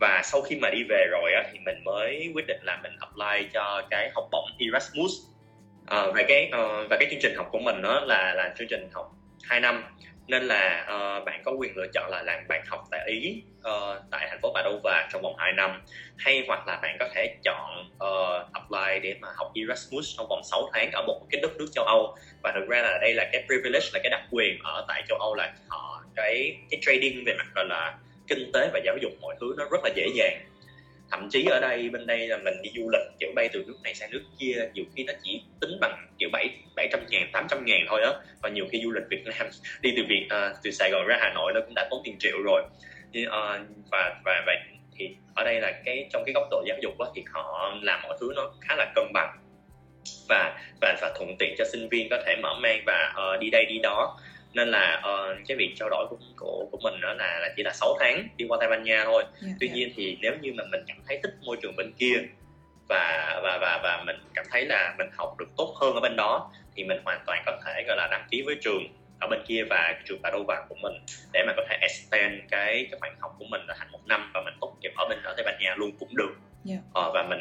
Và 0.00 0.22
sau 0.24 0.42
khi 0.42 0.56
mà 0.62 0.70
đi 0.70 0.84
về 0.88 1.06
rồi 1.10 1.32
á, 1.32 1.42
thì 1.52 1.58
mình 1.58 1.84
mới 1.84 2.30
quyết 2.34 2.46
định 2.46 2.60
là 2.62 2.80
mình 2.82 2.92
apply 3.00 3.48
cho 3.52 3.82
cái 3.90 4.10
học 4.14 4.28
bổng 4.32 4.50
Erasmus 4.58 5.12
uh, 5.94 6.14
về 6.14 6.24
cái 6.28 6.48
ờ, 6.52 6.82
uh, 6.82 6.90
và 6.90 6.96
cái 7.00 7.08
chương 7.10 7.20
trình 7.22 7.34
học 7.36 7.48
của 7.52 7.58
mình 7.58 7.82
đó 7.82 8.00
là 8.00 8.34
là 8.34 8.54
chương 8.58 8.68
trình 8.70 8.88
học 8.92 9.12
2 9.42 9.60
năm. 9.60 9.84
Nên 10.28 10.42
là 10.42 10.86
uh, 10.94 11.24
bạn 11.24 11.42
có 11.44 11.52
quyền 11.52 11.76
lựa 11.76 11.86
chọn 11.94 12.10
là 12.10 12.22
làm 12.22 12.48
bạn 12.48 12.62
học 12.66 12.84
tại 12.90 13.00
ý 13.06 13.42
uh, 13.58 14.02
tại 14.10 14.26
thành 14.30 14.38
phố 14.42 14.52
Padova 14.54 15.08
trong 15.12 15.22
vòng 15.22 15.34
2 15.38 15.52
năm. 15.52 15.82
Hay 16.18 16.44
hoặc 16.46 16.66
là 16.66 16.78
bạn 16.82 16.96
có 17.00 17.08
thể 17.14 17.36
chọn 17.44 17.90
uh, 17.94 18.52
apply 18.52 19.00
để 19.02 19.14
mà 19.20 19.28
học 19.36 19.52
Erasmus 19.54 20.16
trong 20.16 20.26
vòng 20.28 20.40
6 20.50 20.70
tháng 20.72 20.90
ở 20.92 21.02
một 21.06 21.26
cái 21.30 21.40
đất 21.40 21.56
nước 21.56 21.66
châu 21.72 21.84
Âu. 21.84 22.16
Và 22.42 22.52
thực 22.54 22.68
ra 22.68 22.82
là 22.82 22.98
đây 23.00 23.14
là 23.14 23.28
cái 23.32 23.44
privilege 23.46 23.86
là 23.92 24.00
cái 24.02 24.10
đặc 24.10 24.22
quyền 24.30 24.58
ở 24.64 24.84
tại 24.88 25.02
châu 25.08 25.18
Âu 25.18 25.34
là 25.34 25.54
họ 25.68 26.02
cái 26.16 26.56
cái 26.70 26.80
trading 26.82 27.24
về 27.26 27.34
mặt 27.38 27.46
gọi 27.54 27.64
là 27.64 27.94
kinh 28.28 28.50
tế 28.52 28.70
và 28.72 28.80
giáo 28.84 28.96
dục 29.02 29.12
mọi 29.20 29.34
thứ 29.40 29.54
nó 29.58 29.64
rất 29.70 29.80
là 29.84 29.90
dễ 29.94 30.06
dàng 30.14 30.40
thậm 31.10 31.28
chí 31.30 31.44
ở 31.44 31.60
đây 31.60 31.88
bên 31.88 32.06
đây 32.06 32.28
là 32.28 32.36
mình 32.36 32.54
đi 32.62 32.70
du 32.74 32.90
lịch 32.92 33.18
kiểu 33.20 33.32
bay 33.34 33.48
từ 33.52 33.64
nước 33.66 33.76
này 33.84 33.94
sang 33.94 34.10
nước 34.10 34.22
kia 34.38 34.68
nhiều 34.74 34.84
khi 34.96 35.04
nó 35.04 35.12
chỉ 35.22 35.42
tính 35.60 35.70
bằng 35.80 36.06
kiểu 36.18 36.28
bảy 36.32 36.48
bảy 36.76 36.88
trăm 36.92 37.00
ngàn 37.10 37.30
tám 37.32 37.46
trăm 37.50 37.64
ngàn 37.64 37.80
thôi 37.88 38.02
á. 38.02 38.12
Và 38.42 38.48
nhiều 38.48 38.66
khi 38.70 38.80
du 38.84 38.92
lịch 38.92 39.04
Việt 39.10 39.24
Nam 39.24 39.48
đi 39.80 39.92
từ 39.96 40.02
Việt 40.08 40.26
uh, 40.26 40.56
từ 40.62 40.70
Sài 40.70 40.90
Gòn 40.90 41.06
ra 41.06 41.18
Hà 41.20 41.32
Nội 41.34 41.52
nó 41.54 41.60
cũng 41.60 41.74
đã 41.74 41.88
tốn 41.90 42.00
tiền 42.04 42.16
triệu 42.18 42.42
rồi. 42.44 42.62
Thì, 43.12 43.26
uh, 43.26 43.32
và 43.90 44.20
và 44.24 44.42
vậy 44.46 44.56
thì 44.98 45.16
ở 45.34 45.44
đây 45.44 45.60
là 45.60 45.72
cái 45.84 46.08
trong 46.12 46.22
cái 46.26 46.32
góc 46.32 46.48
độ 46.50 46.64
giáo 46.66 46.76
dục 46.82 46.98
đó, 46.98 47.12
thì 47.16 47.24
họ 47.32 47.74
làm 47.82 48.00
mọi 48.02 48.16
thứ 48.20 48.32
nó 48.36 48.52
khá 48.60 48.76
là 48.76 48.92
cân 48.94 49.04
bằng. 49.14 49.38
Và 50.28 50.58
và 50.80 50.96
và 51.00 51.14
thuận 51.18 51.36
tiện 51.38 51.54
cho 51.58 51.64
sinh 51.72 51.88
viên 51.88 52.08
có 52.10 52.22
thể 52.26 52.36
mở 52.42 52.54
mang 52.62 52.82
và 52.86 53.14
uh, 53.34 53.40
đi 53.40 53.50
đây 53.50 53.64
đi 53.64 53.78
đó 53.82 54.18
nên 54.56 54.68
là 54.68 55.02
uh, 55.04 55.38
cái 55.48 55.56
việc 55.56 55.72
trao 55.76 55.88
đổi 55.90 56.06
của 56.10 56.16
của, 56.36 56.68
của 56.70 56.78
mình 56.82 57.00
đó 57.00 57.12
là, 57.12 57.38
là 57.38 57.48
chỉ 57.56 57.62
là 57.62 57.72
6 57.72 57.96
tháng 58.00 58.28
đi 58.36 58.44
qua 58.48 58.58
Tây 58.60 58.68
Ban 58.70 58.84
Nha 58.84 59.04
thôi 59.04 59.22
yeah, 59.22 59.34
dạ, 59.40 59.48
tuy 59.60 59.66
yeah. 59.66 59.76
Dạ. 59.76 59.80
nhiên 59.80 59.92
thì 59.96 60.18
nếu 60.20 60.32
như 60.40 60.52
mà 60.52 60.64
mình 60.70 60.80
cảm 60.86 60.96
thấy 61.08 61.20
thích 61.22 61.34
môi 61.44 61.56
trường 61.62 61.76
bên 61.76 61.92
kia 61.98 62.16
và 62.88 63.40
và 63.42 63.58
và 63.60 63.80
và 63.82 64.02
mình 64.06 64.16
cảm 64.34 64.44
thấy 64.50 64.66
là 64.66 64.94
mình 64.98 65.06
học 65.16 65.34
được 65.38 65.48
tốt 65.56 65.74
hơn 65.80 65.94
ở 65.94 66.00
bên 66.00 66.16
đó 66.16 66.52
thì 66.76 66.84
mình 66.84 67.00
hoàn 67.04 67.20
toàn 67.26 67.42
có 67.46 67.58
thể 67.64 67.84
gọi 67.86 67.96
là 67.96 68.08
đăng 68.10 68.26
ký 68.30 68.42
với 68.42 68.56
trường 68.60 68.82
ở 69.20 69.26
bên 69.30 69.40
kia 69.46 69.64
và 69.70 69.94
trường 70.04 70.22
Padova 70.22 70.64
của 70.68 70.74
mình 70.82 70.92
để 71.32 71.44
mà 71.46 71.52
có 71.56 71.64
thể 71.68 71.78
extend 71.80 72.34
cái 72.50 72.86
cái 72.90 73.00
khoảng 73.00 73.16
học 73.20 73.34
của 73.38 73.44
mình 73.50 73.60
là 73.66 73.74
thành 73.78 73.92
một 73.92 74.00
năm 74.06 74.30
và 74.34 74.42
mình 74.44 74.54
tốt 74.60 74.76
nghiệp 74.80 74.92
ở 74.96 75.06
bên 75.08 75.18
ở 75.22 75.34
Tây 75.36 75.44
Ban 75.46 75.58
Nha 75.60 75.74
luôn 75.76 75.90
cũng 75.98 76.16
được 76.16 76.34
yeah. 76.68 76.78
Dạ. 76.78 76.78
ờ, 76.94 77.10
và 77.14 77.22
mình 77.22 77.40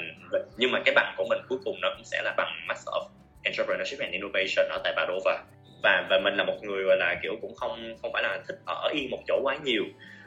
nhưng 0.57 0.71
mà 0.71 0.79
cái 0.85 0.95
bằng 0.95 1.13
của 1.17 1.25
mình 1.29 1.39
cuối 1.49 1.59
cùng 1.65 1.81
nó 1.81 1.89
cũng 1.95 2.05
sẽ 2.05 2.21
là 2.23 2.33
bằng 2.37 2.65
Master 2.67 2.87
of 2.87 3.07
Entrepreneurship 3.43 3.99
and 3.99 4.13
Innovation 4.13 4.69
ở 4.69 4.81
tại 4.83 4.93
Padova 4.97 5.43
và 5.83 6.07
và 6.09 6.19
mình 6.23 6.35
là 6.35 6.43
một 6.43 6.57
người 6.61 6.83
gọi 6.83 6.97
là 6.97 7.15
kiểu 7.23 7.35
cũng 7.41 7.55
không 7.55 7.95
không 8.01 8.11
phải 8.13 8.23
là 8.23 8.39
thích 8.47 8.57
ở 8.65 8.89
yên 8.93 9.09
một 9.11 9.19
chỗ 9.27 9.39
quá 9.43 9.57
nhiều. 9.63 9.83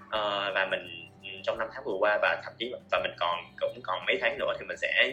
Uh, 0.06 0.54
và 0.54 0.68
mình 0.70 1.10
ừ, 1.22 1.28
trong 1.42 1.58
năm 1.58 1.68
tháng 1.74 1.84
vừa 1.84 1.96
qua 1.98 2.18
và 2.22 2.40
thậm 2.44 2.52
chí 2.58 2.72
và 2.90 3.00
mình 3.02 3.12
còn 3.18 3.38
cũng 3.60 3.80
còn 3.82 4.06
mấy 4.06 4.18
tháng 4.20 4.38
nữa 4.38 4.52
thì 4.58 4.66
mình 4.66 4.76
sẽ 4.76 5.12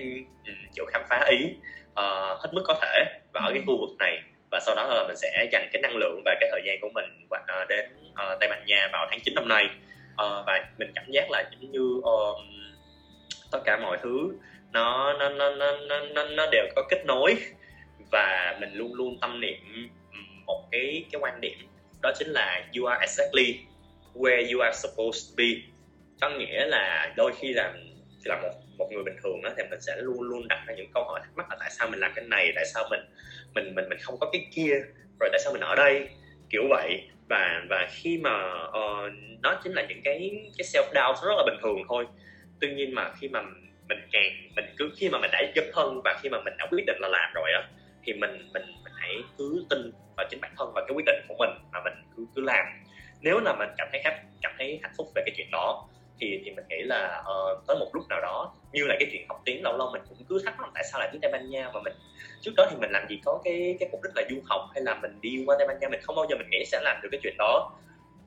kiểu 0.76 0.86
khám 0.86 1.02
phá 1.10 1.26
ý 1.30 1.56
uh, 1.92 2.40
hết 2.40 2.50
mức 2.54 2.64
có 2.68 2.80
thể 2.82 3.20
và 3.34 3.42
ở 3.42 3.52
cái 3.54 3.64
khu 3.68 3.78
vực 3.80 3.90
này. 4.00 4.22
Và 4.52 4.60
sau 4.60 4.76
đó 4.76 4.88
là 4.88 5.04
mình 5.08 5.16
sẽ 5.16 5.48
dành 5.52 5.70
cái 5.74 5.82
năng 5.82 5.98
lượng 5.98 6.22
và 6.26 6.36
cái 6.40 6.50
thời 6.52 6.62
gian 6.66 6.78
của 6.82 6.90
mình 6.94 7.06
uh, 7.26 7.68
đến 7.70 7.86
uh, 8.12 8.40
Tây 8.40 8.50
Ban 8.50 8.66
Nha 8.66 8.90
vào 8.92 9.08
tháng 9.10 9.20
9 9.24 9.36
năm 9.36 9.48
nay. 9.48 9.66
Uh, 10.12 10.46
và 10.46 10.66
mình 10.78 10.92
cảm 10.96 11.06
giác 11.12 11.32
là 11.32 11.44
giống 11.52 11.72
như 11.72 11.82
uh, 11.98 12.38
tất 13.52 13.60
cả 13.66 13.78
mọi 13.78 13.98
thứ 14.04 14.38
nó 14.72 15.14
nó 15.14 15.30
nó 15.30 15.50
nó 15.50 15.78
nó 16.14 16.24
nó 16.24 16.46
đều 16.52 16.68
có 16.76 16.84
kết 16.90 17.06
nối. 17.06 17.36
Và 18.12 18.58
mình 18.60 18.74
luôn 18.74 18.94
luôn 18.94 19.18
tâm 19.22 19.42
niệm 19.42 19.90
một 20.46 20.68
cái 20.72 21.06
cái 21.12 21.22
quan 21.22 21.42
điểm 21.42 21.58
đó 22.02 22.12
chính 22.20 22.28
là 22.28 22.68
you 22.78 22.86
are 22.86 23.02
exactly 23.02 23.60
where 24.14 24.54
you 24.54 24.60
are 24.62 24.78
supposed 24.78 25.30
to 25.30 25.34
be. 25.38 25.46
Có 26.22 26.30
nghĩa 26.30 26.66
là 26.66 27.14
đôi 27.18 27.32
khi 27.40 27.54
là 27.54 27.74
là 28.26 28.42
một 28.42 28.52
một 28.78 28.90
người 28.92 29.04
bình 29.04 29.16
thường 29.24 29.42
đó 29.44 29.50
thì 29.58 29.64
mình 29.70 29.82
sẽ 29.82 29.96
luôn 29.98 30.22
luôn 30.22 30.48
đặt 30.48 30.64
ra 30.68 30.74
những 30.76 30.92
câu 30.94 31.04
hỏi 31.04 31.20
thắc 31.24 31.36
mắc 31.36 31.46
là 31.50 31.56
tại 31.60 31.70
sao 31.72 31.88
mình 31.88 32.00
làm 32.00 32.12
cái 32.16 32.26
này 32.26 32.52
tại 32.56 32.66
sao 32.74 32.88
mình 32.90 33.00
mình 33.54 33.76
mình 33.76 33.90
mình 33.90 34.00
không 34.02 34.18
có 34.20 34.30
cái 34.34 34.48
kia 34.56 34.72
rồi 35.20 35.30
tại 35.32 35.40
sao 35.44 35.54
mình 35.54 35.62
ở 35.62 35.76
đây 35.76 36.10
kiểu 36.50 36.64
vậy. 36.70 37.10
Và 37.30 37.62
và 37.70 37.88
khi 37.92 38.18
mà 38.18 38.54
uh, 38.68 39.14
nó 39.42 39.60
chính 39.64 39.74
là 39.74 39.86
những 39.90 40.02
cái 40.04 40.32
cái 40.58 40.66
self 40.74 40.86
doubt 40.86 41.24
rất 41.24 41.36
là 41.38 41.44
bình 41.46 41.60
thường 41.62 41.78
thôi. 41.90 42.06
Tuy 42.62 42.74
nhiên 42.74 42.96
mà 42.96 43.12
khi 43.20 43.28
mà 43.28 43.42
mình 43.90 44.00
càng 44.12 44.32
mình 44.56 44.66
cứ 44.78 44.90
khi 44.98 45.10
mà 45.10 45.20
mình 45.20 45.32
đã 45.32 45.42
dấn 45.56 45.66
thân 45.74 46.02
và 46.04 46.20
khi 46.24 46.30
mà 46.30 46.42
mình 46.46 46.54
đã 46.58 46.68
quyết 46.72 46.84
định 46.88 46.98
là 47.00 47.08
làm 47.08 47.32
rồi 47.34 47.52
á 47.54 47.68
thì 48.04 48.14
mình 48.14 48.50
mình 48.54 48.64
mình 48.84 48.85
hãy 49.06 49.24
cứ 49.38 49.66
tin 49.70 49.92
vào 50.18 50.26
chính 50.30 50.42
bản 50.42 50.52
thân 50.58 50.72
và 50.76 50.82
cái 50.88 50.96
quyết 50.96 51.06
định 51.06 51.26
của 51.28 51.36
mình 51.40 51.50
mà 51.72 51.80
mình 51.84 51.94
cứ 52.16 52.26
cứ 52.36 52.42
làm. 52.42 52.66
Nếu 53.22 53.40
là 53.40 53.56
mình 53.60 53.70
cảm 53.78 53.88
thấy 53.92 54.02
hạnh 54.04 54.26
cảm 54.42 54.52
thấy 54.58 54.80
hạnh 54.84 54.92
phúc 54.98 55.08
về 55.16 55.22
cái 55.26 55.34
chuyện 55.38 55.48
đó 55.52 55.88
thì 56.20 56.42
thì 56.46 56.52
mình 56.52 56.66
nghĩ 56.70 56.82
là 56.84 57.24
uh, 57.32 57.68
tới 57.68 57.78
một 57.80 57.90
lúc 57.94 58.04
nào 58.10 58.22
đó 58.22 58.54
như 58.72 58.84
là 58.86 58.96
cái 59.00 59.10
chuyện 59.12 59.26
học 59.30 59.42
tiếng 59.46 59.64
lâu 59.64 59.78
lâu 59.78 59.90
mình 59.94 60.02
cũng 60.10 60.18
cứ 60.30 60.42
thắc 60.46 60.60
mắc 60.60 60.70
tại 60.74 60.84
sao 60.92 61.00
lại 61.00 61.10
tiếng 61.12 61.22
Tây 61.22 61.32
Ban 61.32 61.50
Nha 61.50 61.70
mà 61.74 61.80
mình 61.84 61.94
trước 62.42 62.52
đó 62.58 62.68
thì 62.72 62.78
mình 62.80 62.92
làm 62.92 63.08
gì 63.10 63.20
có 63.26 63.42
cái 63.44 63.78
cái 63.80 63.90
mục 63.92 64.02
đích 64.04 64.12
là 64.16 64.24
du 64.30 64.42
học 64.46 64.62
hay 64.74 64.84
là 64.84 65.00
mình 65.02 65.22
đi 65.22 65.44
qua 65.46 65.56
Tây 65.60 65.68
Ban 65.68 65.80
Nha 65.80 65.90
mình 65.90 66.00
không 66.04 66.16
bao 66.16 66.26
giờ 66.30 66.36
mình 66.36 66.50
nghĩ 66.50 66.66
sẽ 66.66 66.80
làm 66.84 67.00
được 67.04 67.10
cái 67.12 67.20
chuyện 67.24 67.36
đó. 67.38 67.72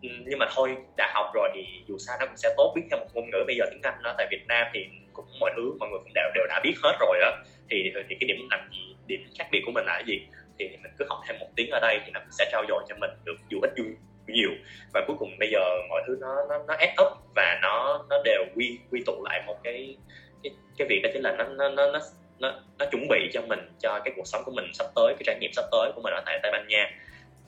Ừ, 0.03 0.09
nhưng 0.27 0.39
mà 0.39 0.47
thôi 0.55 0.77
đã 0.97 1.13
học 1.15 1.27
rồi 1.35 1.49
thì 1.55 1.85
dù 1.89 1.99
sao 1.99 2.17
nó 2.21 2.27
cũng 2.27 2.37
sẽ 2.37 2.55
tốt 2.57 2.73
biết 2.77 2.83
thêm 2.91 3.01
một 3.01 3.07
ngôn 3.15 3.31
ngữ 3.31 3.45
bây 3.47 3.57
giờ 3.57 3.65
tiếng 3.71 3.83
Anh 3.83 3.99
nó 4.03 4.15
tại 4.19 4.27
Việt 4.31 4.45
Nam 4.49 4.67
thì 4.75 4.81
cũng 5.13 5.27
mọi 5.41 5.51
thứ 5.57 5.77
mọi 5.81 5.89
người 5.89 5.99
cũng 5.99 6.13
đều 6.15 6.31
đều 6.35 6.47
đã 6.49 6.61
biết 6.65 6.75
hết 6.83 6.97
rồi 7.01 7.19
á. 7.23 7.31
Thì 7.71 7.93
thì 8.09 8.17
cái 8.21 8.27
điểm 8.29 8.49
làm 8.51 8.71
gì 8.73 8.97
điểm 9.07 9.21
khác 9.39 9.49
biệt 9.53 9.63
của 9.67 9.73
mình 9.73 9.85
là 9.85 9.93
cái 9.93 10.05
gì? 10.07 10.27
Thì 10.59 10.77
mình 10.83 10.93
cứ 10.99 11.05
học 11.09 11.19
thêm 11.29 11.39
một 11.39 11.47
tiếng 11.57 11.71
ở 11.71 11.79
đây 11.81 12.01
thì 12.05 12.11
nó 12.15 12.21
sẽ 12.31 12.49
trao 12.53 12.65
dồi 12.69 12.85
cho 12.89 12.95
mình 13.01 13.11
được 13.25 13.37
dù 13.49 13.59
ít 13.63 13.71
dù 13.77 13.85
nhiều. 14.27 14.51
Và 14.95 15.05
cuối 15.07 15.17
cùng 15.19 15.39
bây 15.39 15.51
giờ 15.51 15.61
mọi 15.89 16.03
thứ 16.07 16.17
nó 16.21 16.35
nó 16.49 16.59
nó 16.69 16.75
add 16.75 16.93
up 17.03 17.19
và 17.37 17.59
nó 17.63 18.05
nó 18.11 18.23
đều 18.25 18.45
quy 18.57 18.79
quy 18.91 19.03
tụ 19.07 19.25
lại 19.25 19.43
một 19.47 19.57
cái 19.65 19.97
cái 20.43 20.53
cái 20.79 20.89
việc 20.89 21.01
đó 21.03 21.11
chính 21.13 21.23
là 21.23 21.33
nó 21.33 21.45
nó 21.45 21.69
nó 21.69 21.91
nó 21.91 22.01
nó, 22.39 22.61
nó 22.79 22.87
chuẩn 22.91 23.09
bị 23.09 23.31
cho 23.33 23.43
mình 23.43 23.73
cho 23.79 24.01
cái 24.05 24.15
cuộc 24.17 24.27
sống 24.27 24.43
của 24.45 24.53
mình 24.53 24.71
sắp 24.75 24.87
tới 24.95 25.15
cái 25.19 25.23
trải 25.27 25.39
nghiệm 25.41 25.51
sắp 25.53 25.65
tới 25.73 25.93
của 25.95 26.01
mình 26.05 26.15
ở 26.15 26.23
tại 26.27 26.41
Tây 26.43 26.53
Ban 26.53 26.69
Nha. 26.69 26.91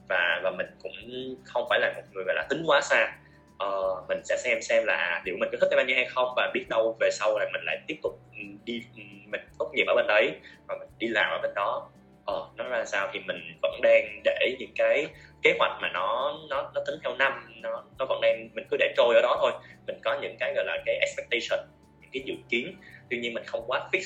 Và 0.08 0.40
và 0.42 0.50
mình 0.50 0.66
cũng 0.82 0.92
không 1.44 1.66
phải 1.70 1.80
là 1.80 1.92
một 1.96 2.02
người 2.12 2.24
gọi 2.24 2.34
là 2.34 2.46
tính 2.50 2.62
quá 2.66 2.80
xa. 2.80 3.16
Uh, 3.64 4.08
mình 4.08 4.20
sẽ 4.24 4.36
xem 4.36 4.62
xem 4.62 4.84
là 4.86 4.96
à, 4.96 5.22
liệu 5.24 5.36
mình 5.40 5.48
có 5.52 5.58
thích 5.60 5.68
Tây 5.70 5.76
Ban 5.76 5.86
Nha 5.86 5.94
hay 5.94 6.06
không 6.06 6.32
và 6.36 6.50
biết 6.54 6.64
đâu 6.68 6.96
về 7.00 7.10
sau 7.12 7.38
là 7.38 7.46
mình 7.52 7.62
lại 7.64 7.78
tiếp 7.86 7.96
tục 8.02 8.20
đi 8.64 8.82
mình 9.26 9.40
tốt 9.58 9.70
nghiệp 9.74 9.84
ở 9.86 9.94
bên 9.96 10.06
đấy 10.08 10.32
và 10.68 10.76
mình 10.80 10.88
đi 10.98 11.08
làm 11.08 11.30
ở 11.30 11.38
bên 11.42 11.50
đó 11.54 11.88
ờ 12.24 12.48
nó 12.56 12.64
ra 12.64 12.84
sao 12.84 13.10
thì 13.12 13.20
mình 13.26 13.58
vẫn 13.62 13.80
đang 13.82 14.20
để 14.24 14.56
những 14.58 14.72
cái 14.76 15.06
kế 15.42 15.54
hoạch 15.58 15.78
mà 15.82 15.88
nó 15.92 16.38
nó 16.50 16.70
nó 16.74 16.80
tính 16.86 16.94
theo 17.04 17.16
năm 17.16 17.32
nó 17.62 17.84
nó 17.98 18.06
vẫn 18.06 18.20
đang 18.20 18.48
mình 18.54 18.66
cứ 18.70 18.76
để 18.76 18.94
trôi 18.96 19.14
ở 19.14 19.20
đó 19.22 19.36
thôi. 19.40 19.52
Mình 19.86 19.96
có 20.04 20.18
những 20.22 20.36
cái 20.40 20.54
gọi 20.54 20.64
là 20.64 20.78
cái 20.86 20.94
expectation 20.94 21.68
những 22.00 22.10
cái 22.12 22.22
dự 22.26 22.34
kiến. 22.48 22.76
Tuy 23.10 23.18
nhiên 23.18 23.34
mình 23.34 23.44
không 23.46 23.64
quá 23.66 23.88
fix. 23.92 24.00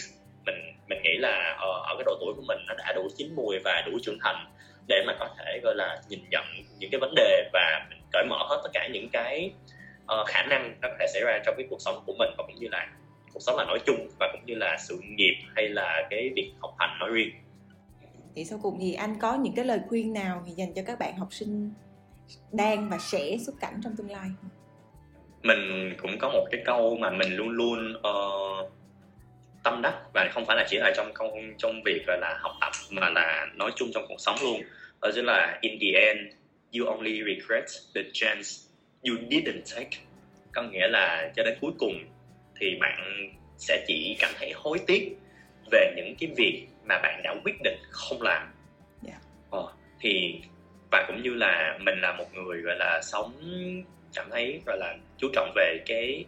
Mình 0.46 0.74
mình 0.88 1.02
nghĩ 1.02 1.16
là 1.18 1.56
ở, 1.58 1.82
ở 1.86 1.94
cái 1.98 2.04
độ 2.06 2.16
tuổi 2.20 2.34
của 2.36 2.42
mình 2.48 2.58
nó 2.66 2.74
đã 2.78 2.92
đủ 2.96 3.08
chín 3.16 3.34
mùi 3.36 3.58
và 3.64 3.82
đủ 3.86 3.98
trưởng 4.02 4.18
thành 4.22 4.54
để 4.88 5.04
mà 5.06 5.14
có 5.18 5.28
thể 5.38 5.60
gọi 5.62 5.74
là 5.74 6.00
nhìn 6.08 6.20
nhận 6.30 6.44
những 6.78 6.90
cái 6.90 7.00
vấn 7.00 7.14
đề 7.14 7.48
và 7.52 7.86
mình 7.90 7.98
cởi 8.12 8.24
mở 8.24 8.36
hết 8.48 8.60
tất 8.64 8.70
cả 8.72 8.88
những 8.92 9.08
cái 9.12 9.50
uh, 10.20 10.26
khả 10.26 10.42
năng 10.42 10.74
nó 10.82 10.88
có 10.88 10.94
thể 11.00 11.06
xảy 11.06 11.22
ra 11.22 11.38
trong 11.46 11.54
cái 11.58 11.66
cuộc 11.70 11.80
sống 11.80 12.02
của 12.06 12.14
mình 12.18 12.30
và 12.38 12.44
cũng 12.46 12.56
như 12.60 12.68
là 12.70 12.88
cuộc 13.32 13.40
sống 13.40 13.56
là 13.56 13.64
nói 13.64 13.78
chung 13.86 14.08
và 14.20 14.28
cũng 14.32 14.46
như 14.46 14.54
là 14.54 14.76
sự 14.88 14.98
nghiệp 15.02 15.34
hay 15.56 15.68
là 15.68 16.06
cái 16.10 16.30
việc 16.36 16.52
học 16.60 16.74
hành 16.78 16.98
nói 17.00 17.10
riêng 17.12 17.30
thì 18.34 18.44
sau 18.44 18.58
cùng 18.62 18.78
thì 18.80 18.94
anh 18.94 19.18
có 19.20 19.34
những 19.34 19.54
cái 19.54 19.64
lời 19.64 19.80
khuyên 19.88 20.12
nào 20.12 20.42
thì 20.46 20.52
dành 20.52 20.74
cho 20.74 20.82
các 20.86 20.98
bạn 20.98 21.16
học 21.16 21.28
sinh 21.30 21.70
đang 22.52 22.90
và 22.90 22.98
sẽ 22.98 23.36
xuất 23.46 23.54
cảnh 23.60 23.80
trong 23.84 23.96
tương 23.96 24.10
lai? 24.10 24.28
Mình 25.42 25.94
cũng 26.02 26.18
có 26.20 26.28
một 26.28 26.46
cái 26.50 26.62
câu 26.64 26.96
mà 26.96 27.10
mình 27.10 27.36
luôn 27.36 27.48
luôn 27.48 27.94
uh, 27.96 28.72
tâm 29.64 29.82
đắc 29.82 29.94
và 30.14 30.28
không 30.32 30.44
phải 30.46 30.56
là 30.56 30.66
chỉ 30.68 30.76
là 30.76 30.92
trong 30.96 31.12
công 31.14 31.30
trong 31.58 31.82
việc 31.84 32.02
là 32.06 32.38
học 32.42 32.52
tập 32.60 32.72
mà 32.90 33.10
là 33.10 33.46
nói 33.54 33.70
chung 33.76 33.90
trong 33.94 34.04
cuộc 34.08 34.18
sống 34.18 34.36
luôn. 34.42 34.60
Đó 35.00 35.10
chính 35.14 35.24
là 35.24 35.58
in 35.60 35.78
the 35.80 36.00
end 36.00 36.34
you 36.78 36.86
only 36.86 37.20
regret 37.26 37.64
the 37.94 38.02
chance 38.12 38.48
you 39.08 39.14
didn't 39.30 39.76
take. 39.76 39.90
Có 40.52 40.62
nghĩa 40.62 40.88
là 40.88 41.32
cho 41.36 41.42
đến 41.42 41.58
cuối 41.60 41.72
cùng 41.78 41.94
thì 42.60 42.76
bạn 42.80 43.28
sẽ 43.58 43.84
chỉ 43.86 44.16
cảm 44.18 44.30
thấy 44.38 44.52
hối 44.54 44.78
tiếc 44.86 45.16
về 45.70 45.92
những 45.96 46.14
cái 46.20 46.30
việc 46.36 46.66
mà 46.84 46.98
bạn 46.98 47.20
đã 47.24 47.34
quyết 47.44 47.54
định 47.64 47.78
không 47.90 48.22
làm 48.22 48.42
yeah. 48.42 48.52
Dạ. 49.02 49.28
ờ, 49.50 49.72
thì 50.00 50.40
và 50.90 51.04
cũng 51.06 51.22
như 51.22 51.34
là 51.34 51.78
mình 51.80 52.00
là 52.00 52.12
một 52.12 52.34
người 52.34 52.62
gọi 52.62 52.76
là 52.76 53.00
sống 53.02 53.32
cảm 54.14 54.30
thấy 54.30 54.60
gọi 54.66 54.78
là 54.78 54.96
chú 55.18 55.28
trọng 55.32 55.52
về 55.56 55.78
cái 55.86 56.24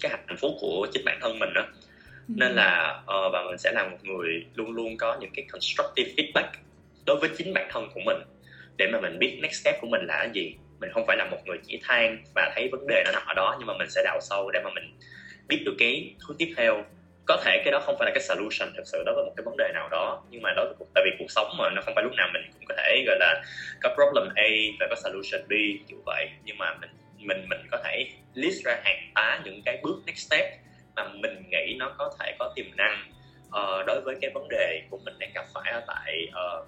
cái 0.00 0.10
hạnh 0.10 0.36
phúc 0.38 0.52
của 0.60 0.86
chính 0.92 1.04
bản 1.04 1.18
thân 1.20 1.38
mình 1.38 1.52
đó 1.54 1.62
ừ. 2.28 2.34
nên 2.36 2.52
là 2.52 3.02
uh, 3.02 3.32
và 3.32 3.44
mình 3.48 3.58
sẽ 3.58 3.72
là 3.72 3.88
một 3.88 3.98
người 4.02 4.46
luôn 4.54 4.72
luôn 4.72 4.96
có 4.96 5.16
những 5.20 5.30
cái 5.34 5.46
constructive 5.52 6.10
feedback 6.16 6.48
đối 7.06 7.16
với 7.16 7.30
chính 7.38 7.54
bản 7.54 7.68
thân 7.72 7.88
của 7.94 8.00
mình 8.06 8.16
để 8.76 8.86
mà 8.92 9.00
mình 9.00 9.18
biết 9.18 9.38
next 9.42 9.62
step 9.62 9.74
của 9.80 9.86
mình 9.86 10.06
là 10.06 10.16
cái 10.16 10.30
gì 10.32 10.56
mình 10.80 10.90
không 10.92 11.06
phải 11.06 11.16
là 11.16 11.24
một 11.24 11.38
người 11.44 11.58
chỉ 11.66 11.80
than 11.82 12.24
và 12.34 12.52
thấy 12.54 12.68
vấn 12.72 12.86
đề 12.86 13.02
nó 13.06 13.12
nằm 13.12 13.22
ở 13.26 13.34
đó 13.34 13.56
nhưng 13.58 13.66
mà 13.66 13.74
mình 13.78 13.90
sẽ 13.90 14.02
đào 14.04 14.18
sâu 14.20 14.50
để 14.50 14.60
mà 14.64 14.70
mình 14.74 14.84
biết 15.48 15.62
được 15.64 15.74
cái 15.78 16.14
thứ 16.28 16.34
tiếp 16.38 16.54
theo 16.56 16.84
có 17.26 17.36
thể 17.44 17.62
cái 17.64 17.72
đó 17.72 17.80
không 17.80 17.96
phải 17.98 18.06
là 18.06 18.12
cái 18.14 18.22
solution 18.22 18.74
thực 18.76 18.86
sự 18.86 19.02
đối 19.06 19.14
với 19.14 19.24
một 19.24 19.32
cái 19.36 19.44
vấn 19.44 19.56
đề 19.56 19.70
nào 19.74 19.88
đó. 19.88 20.22
Nhưng 20.30 20.42
mà 20.42 20.52
đối 20.56 20.66
với 20.66 20.74
cuộc 20.78 20.88
tại 20.94 21.04
vì 21.04 21.10
cuộc 21.18 21.30
sống 21.30 21.56
mà 21.58 21.70
nó 21.74 21.82
không 21.84 21.94
phải 21.94 22.04
lúc 22.04 22.12
nào 22.16 22.28
mình 22.32 22.42
cũng 22.52 22.64
có 22.68 22.74
thể 22.78 23.04
gọi 23.06 23.16
là 23.18 23.42
có 23.82 23.94
problem 23.94 24.28
A 24.36 24.48
và 24.80 24.86
có 24.90 24.96
solution 24.96 25.48
B 25.48 25.52
kiểu 25.88 25.98
vậy. 26.06 26.28
Nhưng 26.44 26.58
mà 26.58 26.74
mình 26.80 26.90
mình 27.18 27.46
mình 27.50 27.60
có 27.70 27.78
thể 27.84 28.06
list 28.34 28.64
ra 28.64 28.80
hàng 28.84 29.10
tá 29.14 29.40
những 29.44 29.62
cái 29.64 29.80
bước 29.82 30.02
next 30.06 30.26
step 30.26 30.44
mà 30.96 31.08
mình 31.08 31.42
nghĩ 31.50 31.76
nó 31.78 31.94
có 31.98 32.12
thể 32.20 32.36
có 32.38 32.52
tiềm 32.56 32.66
năng. 32.76 33.10
Uh, 33.46 33.86
đối 33.86 34.00
với 34.00 34.14
cái 34.20 34.30
vấn 34.34 34.48
đề 34.48 34.82
của 34.90 34.98
mình 35.04 35.14
đang 35.18 35.30
gặp 35.34 35.44
phải 35.54 35.72
ở 35.72 35.82
tại 35.86 36.28
uh, 36.28 36.66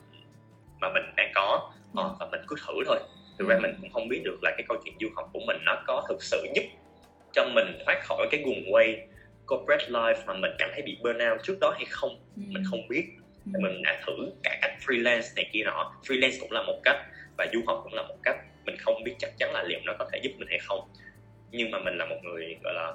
mà 0.80 0.88
mình 0.94 1.02
đang 1.16 1.32
có 1.34 1.72
uh, 1.90 2.16
và 2.20 2.26
mình 2.30 2.40
cứ 2.48 2.56
thử 2.66 2.74
thôi. 2.86 2.98
Thực 3.38 3.48
ra 3.48 3.58
mình 3.62 3.74
cũng 3.80 3.90
không 3.90 4.08
biết 4.08 4.20
được 4.24 4.38
là 4.42 4.50
cái 4.56 4.64
câu 4.68 4.76
chuyện 4.84 4.94
du 5.00 5.08
học 5.16 5.30
của 5.32 5.40
mình 5.46 5.56
nó 5.64 5.82
có 5.86 6.04
thực 6.08 6.22
sự 6.22 6.46
giúp 6.54 6.64
cho 7.32 7.44
mình 7.44 7.78
thoát 7.86 8.00
khỏi 8.04 8.26
cái 8.30 8.42
guồng 8.44 8.74
quay 8.74 9.06
corporate 9.46 9.86
life 9.88 10.26
mà 10.26 10.34
mình 10.34 10.50
cảm 10.58 10.70
thấy 10.72 10.82
bị 10.82 10.98
burnout 11.02 11.42
trước 11.42 11.58
đó 11.60 11.72
hay 11.76 11.84
không 11.88 12.10
ừ. 12.36 12.42
mình 12.46 12.62
không 12.70 12.88
biết. 12.88 13.04
Ừ. 13.54 13.58
mình 13.62 13.82
đã 13.82 14.02
thử 14.06 14.12
cả 14.42 14.58
cách 14.62 14.72
freelance 14.86 15.34
này 15.36 15.50
kia 15.52 15.62
nọ. 15.64 15.92
Freelance 16.06 16.40
cũng 16.40 16.52
là 16.52 16.62
một 16.62 16.80
cách 16.84 16.96
và 17.38 17.46
du 17.52 17.62
học 17.66 17.80
cũng 17.84 17.94
là 17.94 18.02
một 18.02 18.16
cách. 18.22 18.36
Mình 18.64 18.76
không 18.78 19.04
biết 19.04 19.14
chắc 19.18 19.30
chắn 19.38 19.52
là 19.52 19.62
liệu 19.62 19.80
nó 19.84 19.92
có 19.98 20.08
thể 20.12 20.18
giúp 20.22 20.30
mình 20.38 20.48
hay 20.48 20.58
không. 20.58 20.80
Nhưng 21.50 21.70
mà 21.70 21.78
mình 21.78 21.98
là 21.98 22.06
một 22.06 22.16
người 22.22 22.56
gọi 22.62 22.74
là 22.74 22.92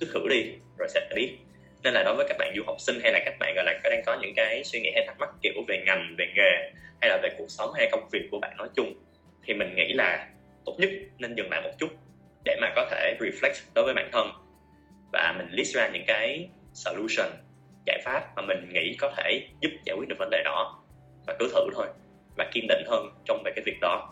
cứ 0.00 0.06
thử 0.14 0.28
đi 0.28 0.52
rồi 0.78 0.88
sẽ 0.88 1.08
biết. 1.14 1.36
Nên 1.82 1.94
là 1.94 2.02
đối 2.02 2.14
với 2.16 2.26
các 2.28 2.36
bạn 2.38 2.52
du 2.56 2.62
học 2.66 2.76
sinh 2.78 3.00
hay 3.02 3.12
là 3.12 3.20
các 3.24 3.34
bạn 3.38 3.54
gọi 3.54 3.64
là 3.64 3.80
có 3.84 3.90
đang 3.90 4.02
có 4.06 4.18
những 4.22 4.32
cái 4.36 4.64
suy 4.64 4.80
nghĩ 4.80 4.90
hay 4.94 5.04
thắc 5.06 5.18
mắc 5.18 5.28
kiểu 5.42 5.52
về 5.68 5.82
ngành 5.86 6.14
về 6.18 6.26
nghề 6.36 6.72
hay 7.00 7.10
là 7.10 7.18
về 7.22 7.28
cuộc 7.38 7.46
sống 7.48 7.72
hay 7.76 7.88
công 7.92 8.08
việc 8.12 8.28
của 8.30 8.38
bạn 8.38 8.56
nói 8.56 8.68
chung 8.76 8.94
thì 9.44 9.54
mình 9.54 9.74
nghĩ 9.74 9.92
là 9.92 10.28
tốt 10.64 10.76
nhất 10.78 10.90
nên 11.18 11.34
dừng 11.34 11.50
lại 11.50 11.60
một 11.62 11.70
chút 11.78 11.88
để 12.44 12.56
mà 12.60 12.72
có 12.76 12.88
thể 12.90 13.16
reflect 13.20 13.54
đối 13.74 13.84
với 13.84 13.94
bản 13.94 14.08
thân 14.12 14.41
và 15.12 15.34
mình 15.38 15.48
list 15.50 15.76
ra 15.76 15.88
những 15.92 16.04
cái 16.06 16.48
solution 16.74 17.30
giải 17.86 18.02
pháp 18.04 18.32
mà 18.36 18.42
mình 18.42 18.72
nghĩ 18.72 18.96
có 19.00 19.12
thể 19.16 19.48
giúp 19.60 19.70
giải 19.84 19.96
quyết 19.98 20.08
được 20.08 20.16
vấn 20.18 20.30
đề 20.30 20.42
đó. 20.44 20.82
Và 21.26 21.36
cứ 21.38 21.50
thử 21.54 21.70
thôi 21.74 21.86
và 22.36 22.50
kiên 22.52 22.66
định 22.68 22.82
hơn 22.86 23.06
trong 23.24 23.42
về 23.44 23.52
cái 23.56 23.62
việc 23.66 23.78
đó. 23.80 24.08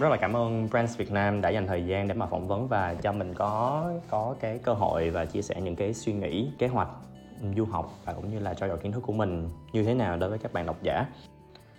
Rất 0.00 0.08
là 0.08 0.16
cảm 0.16 0.36
ơn 0.36 0.68
Brands 0.70 0.98
Việt 0.98 1.12
Nam 1.12 1.40
đã 1.40 1.48
dành 1.48 1.66
thời 1.66 1.82
gian 1.82 2.08
để 2.08 2.14
mà 2.14 2.26
phỏng 2.26 2.48
vấn 2.48 2.68
và 2.68 2.94
cho 3.02 3.12
mình 3.12 3.34
có 3.34 3.92
có 4.10 4.36
cái 4.40 4.60
cơ 4.62 4.72
hội 4.72 5.10
và 5.10 5.24
chia 5.24 5.42
sẻ 5.42 5.60
những 5.60 5.76
cái 5.76 5.94
suy 5.94 6.12
nghĩ 6.12 6.48
kế 6.58 6.66
hoạch 6.66 6.88
du 7.56 7.64
học 7.64 7.92
và 8.04 8.12
cũng 8.12 8.30
như 8.30 8.38
là 8.38 8.54
trao 8.54 8.68
dồi 8.68 8.78
kiến 8.78 8.92
thức 8.92 9.02
của 9.06 9.12
mình 9.12 9.48
như 9.72 9.82
thế 9.82 9.94
nào 9.94 10.16
đối 10.16 10.30
với 10.30 10.38
các 10.38 10.52
bạn 10.52 10.66
độc 10.66 10.82
giả. 10.82 11.06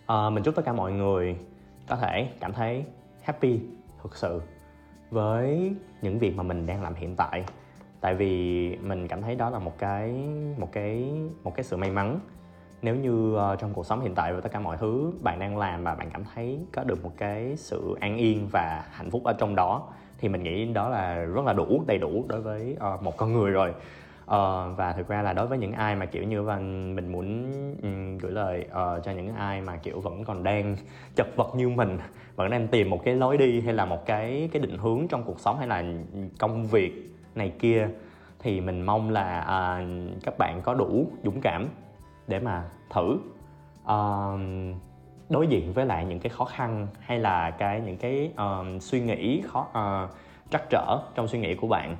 À, 0.06 0.30
mình 0.30 0.44
chúc 0.44 0.56
tất 0.56 0.62
cả 0.66 0.74
mọi 0.74 0.92
người 0.92 1.36
có 1.88 1.96
thể 1.96 2.28
cảm 2.40 2.54
thấy 2.54 2.84
happy 3.22 3.60
thực 4.04 4.16
sự 4.16 4.42
với 5.10 5.74
những 6.02 6.20
việc 6.20 6.36
mà 6.36 6.44
mình 6.44 6.66
đang 6.66 6.84
làm 6.84 6.96
hiện 6.96 7.16
tại 7.16 7.44
tại 8.02 8.16
vì 8.16 8.76
mình 8.82 9.08
cảm 9.08 9.22
thấy 9.22 9.36
đó 9.36 9.50
là 9.50 9.60
một 9.60 9.78
cái 9.78 10.14
một 10.58 10.70
cái 10.72 11.12
một 11.44 11.56
cái 11.56 11.64
sự 11.64 11.78
may 11.78 11.92
mắn. 11.92 12.20
Nếu 12.82 12.96
như 12.96 13.36
uh, 13.36 13.60
trong 13.60 13.74
cuộc 13.74 13.86
sống 13.86 14.02
hiện 14.02 14.16
tại 14.16 14.34
và 14.34 14.42
tất 14.42 14.52
cả 14.52 14.60
mọi 14.60 14.78
thứ 14.78 15.12
bạn 15.22 15.40
đang 15.40 15.58
làm 15.58 15.84
và 15.84 15.96
bạn 15.96 16.10
cảm 16.14 16.24
thấy 16.34 16.60
có 16.74 16.84
được 16.84 17.04
một 17.04 17.12
cái 17.18 17.56
sự 17.58 17.96
an 18.00 18.18
yên 18.18 18.48
và 18.52 18.86
hạnh 18.92 19.12
phúc 19.12 19.24
ở 19.24 19.34
trong 19.34 19.56
đó 19.56 19.88
thì 20.18 20.30
mình 20.30 20.44
nghĩ 20.44 20.66
đó 20.66 20.90
là 20.90 21.16
rất 21.16 21.46
là 21.46 21.54
đủ 21.54 21.84
đầy 21.88 21.98
đủ 21.98 22.26
đối 22.28 22.42
với 22.42 22.78
uh, 22.96 23.04
một 23.04 23.18
con 23.18 23.34
người 23.34 23.52
rồi. 23.52 23.70
Uh, 23.70 24.78
và 24.78 24.94
thực 24.98 25.08
ra 25.08 25.22
là 25.22 25.34
đối 25.34 25.48
với 25.48 25.58
những 25.58 25.72
ai 25.72 25.96
mà 25.96 26.06
kiểu 26.06 26.24
như 26.24 26.44
vâng, 26.44 26.96
mình 26.96 27.12
muốn 27.12 27.52
um, 27.84 28.18
gửi 28.18 28.32
lời 28.32 28.66
uh, 28.68 29.04
cho 29.04 29.12
những 29.12 29.36
ai 29.36 29.62
mà 29.62 29.78
kiểu 29.78 30.00
vẫn 30.00 30.24
còn 30.24 30.44
đang 30.44 30.76
chật 31.16 31.28
vật 31.36 31.56
như 31.56 31.70
mình 31.70 31.98
vẫn 32.36 32.50
đang 32.50 32.68
tìm 32.68 32.90
một 32.90 33.04
cái 33.04 33.16
lối 33.16 33.38
đi 33.38 33.62
hay 33.62 33.74
là 33.74 33.86
một 33.86 34.06
cái 34.06 34.50
cái 34.52 34.62
định 34.62 34.78
hướng 34.78 35.08
trong 35.08 35.24
cuộc 35.24 35.40
sống 35.40 35.58
hay 35.58 35.68
là 35.68 35.84
công 36.40 36.66
việc 36.68 37.10
này 37.40 37.54
kia 37.60 37.90
thì 38.40 38.62
mình 38.62 38.82
mong 38.82 39.10
là 39.10 39.40
uh, 39.42 40.24
các 40.24 40.38
bạn 40.38 40.62
có 40.64 40.74
đủ 40.74 41.12
dũng 41.24 41.42
cảm 41.42 41.68
để 42.28 42.40
mà 42.40 42.64
thử. 42.90 43.18
Uh, 43.84 44.40
đối 45.30 45.48
diện 45.48 45.74
với 45.74 45.86
lại 45.86 46.06
những 46.06 46.20
cái 46.20 46.30
khó 46.30 46.46
khăn 46.46 46.88
hay 47.00 47.20
là 47.20 47.52
cái 47.52 47.82
những 47.82 47.98
cái 47.98 48.32
uh, 48.34 48.82
suy 48.82 49.02
nghĩ 49.02 49.42
khó 49.48 49.68
uh, 49.70 50.10
trắc 50.50 50.64
trở 50.70 51.00
trong 51.16 51.28
suy 51.28 51.40
nghĩ 51.40 51.56
của 51.56 51.68
bạn 51.68 51.98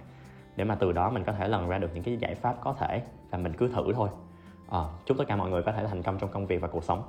để 0.56 0.64
mà 0.64 0.76
từ 0.76 0.92
đó 0.92 1.10
mình 1.10 1.24
có 1.24 1.32
thể 1.32 1.48
lần 1.48 1.70
ra 1.70 1.78
được 1.78 1.90
những 1.94 2.04
cái 2.04 2.18
giải 2.18 2.36
pháp 2.36 2.56
có 2.62 2.74
thể 2.74 3.02
là 3.32 3.38
mình 3.38 3.54
cứ 3.54 3.68
thử 3.68 3.94
thôi. 3.94 4.10
Uh, 4.68 4.76
chúc 5.06 5.18
tất 5.18 5.24
cả 5.28 5.36
mọi 5.36 5.50
người 5.50 5.64
có 5.64 5.72
thể 5.72 5.88
thành 5.88 6.04
công 6.04 6.18
trong 6.20 6.30
công 6.30 6.46
việc 6.46 6.62
và 6.62 6.68
cuộc 6.68 6.84
sống. 6.84 7.04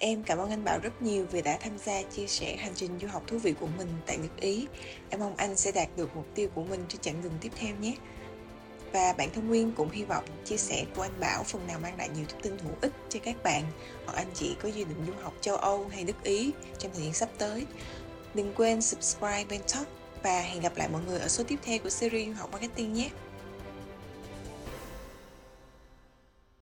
Em 0.00 0.22
cảm 0.22 0.38
ơn 0.38 0.50
anh 0.50 0.64
Bảo 0.64 0.78
rất 0.78 1.02
nhiều 1.02 1.26
vì 1.30 1.42
đã 1.42 1.58
tham 1.60 1.78
gia 1.78 2.02
chia 2.02 2.26
sẻ 2.26 2.56
hành 2.56 2.72
trình 2.74 2.98
du 3.02 3.08
học 3.08 3.22
thú 3.26 3.38
vị 3.38 3.54
của 3.60 3.66
mình 3.78 3.88
tại 4.06 4.18
nước 4.18 4.28
Ý. 4.40 4.66
Em 5.10 5.20
mong 5.20 5.36
anh 5.36 5.56
sẽ 5.56 5.72
đạt 5.72 5.88
được 5.96 6.16
mục 6.16 6.26
tiêu 6.34 6.48
của 6.54 6.64
mình 6.64 6.84
trên 6.88 7.00
chặng 7.00 7.22
đường 7.22 7.32
tiếp 7.40 7.52
theo 7.56 7.76
nhé. 7.80 7.94
Và 8.92 9.14
bản 9.18 9.28
thân 9.34 9.48
Nguyên 9.48 9.72
cũng 9.76 9.90
hy 9.90 10.04
vọng 10.04 10.24
chia 10.44 10.56
sẻ 10.56 10.84
của 10.96 11.02
anh 11.02 11.20
Bảo 11.20 11.44
phần 11.44 11.66
nào 11.66 11.78
mang 11.82 11.98
lại 11.98 12.08
nhiều 12.08 12.24
thông 12.28 12.40
tin 12.40 12.58
hữu 12.58 12.72
ích 12.80 12.92
cho 13.08 13.20
các 13.22 13.42
bạn, 13.42 13.62
hoặc 14.06 14.16
anh 14.16 14.30
chị 14.34 14.56
có 14.62 14.68
dự 14.68 14.84
định 14.84 15.04
du 15.06 15.12
học 15.22 15.34
châu 15.40 15.56
Âu 15.56 15.88
hay 15.88 16.04
nước 16.04 16.22
Ý 16.22 16.52
trong 16.78 16.92
thời 16.94 17.02
gian 17.02 17.12
sắp 17.12 17.28
tới. 17.38 17.66
Đừng 18.34 18.52
quên 18.54 18.82
subscribe 18.82 19.44
bên 19.44 19.60
top 19.60 19.86
và 20.22 20.40
hẹn 20.40 20.60
gặp 20.60 20.76
lại 20.76 20.88
mọi 20.88 21.02
người 21.06 21.18
ở 21.20 21.28
số 21.28 21.44
tiếp 21.44 21.58
theo 21.62 21.78
của 21.78 21.90
series 21.90 22.28
du 22.28 22.34
học 22.34 22.52
marketing 22.52 22.92
nhé. 22.92 23.10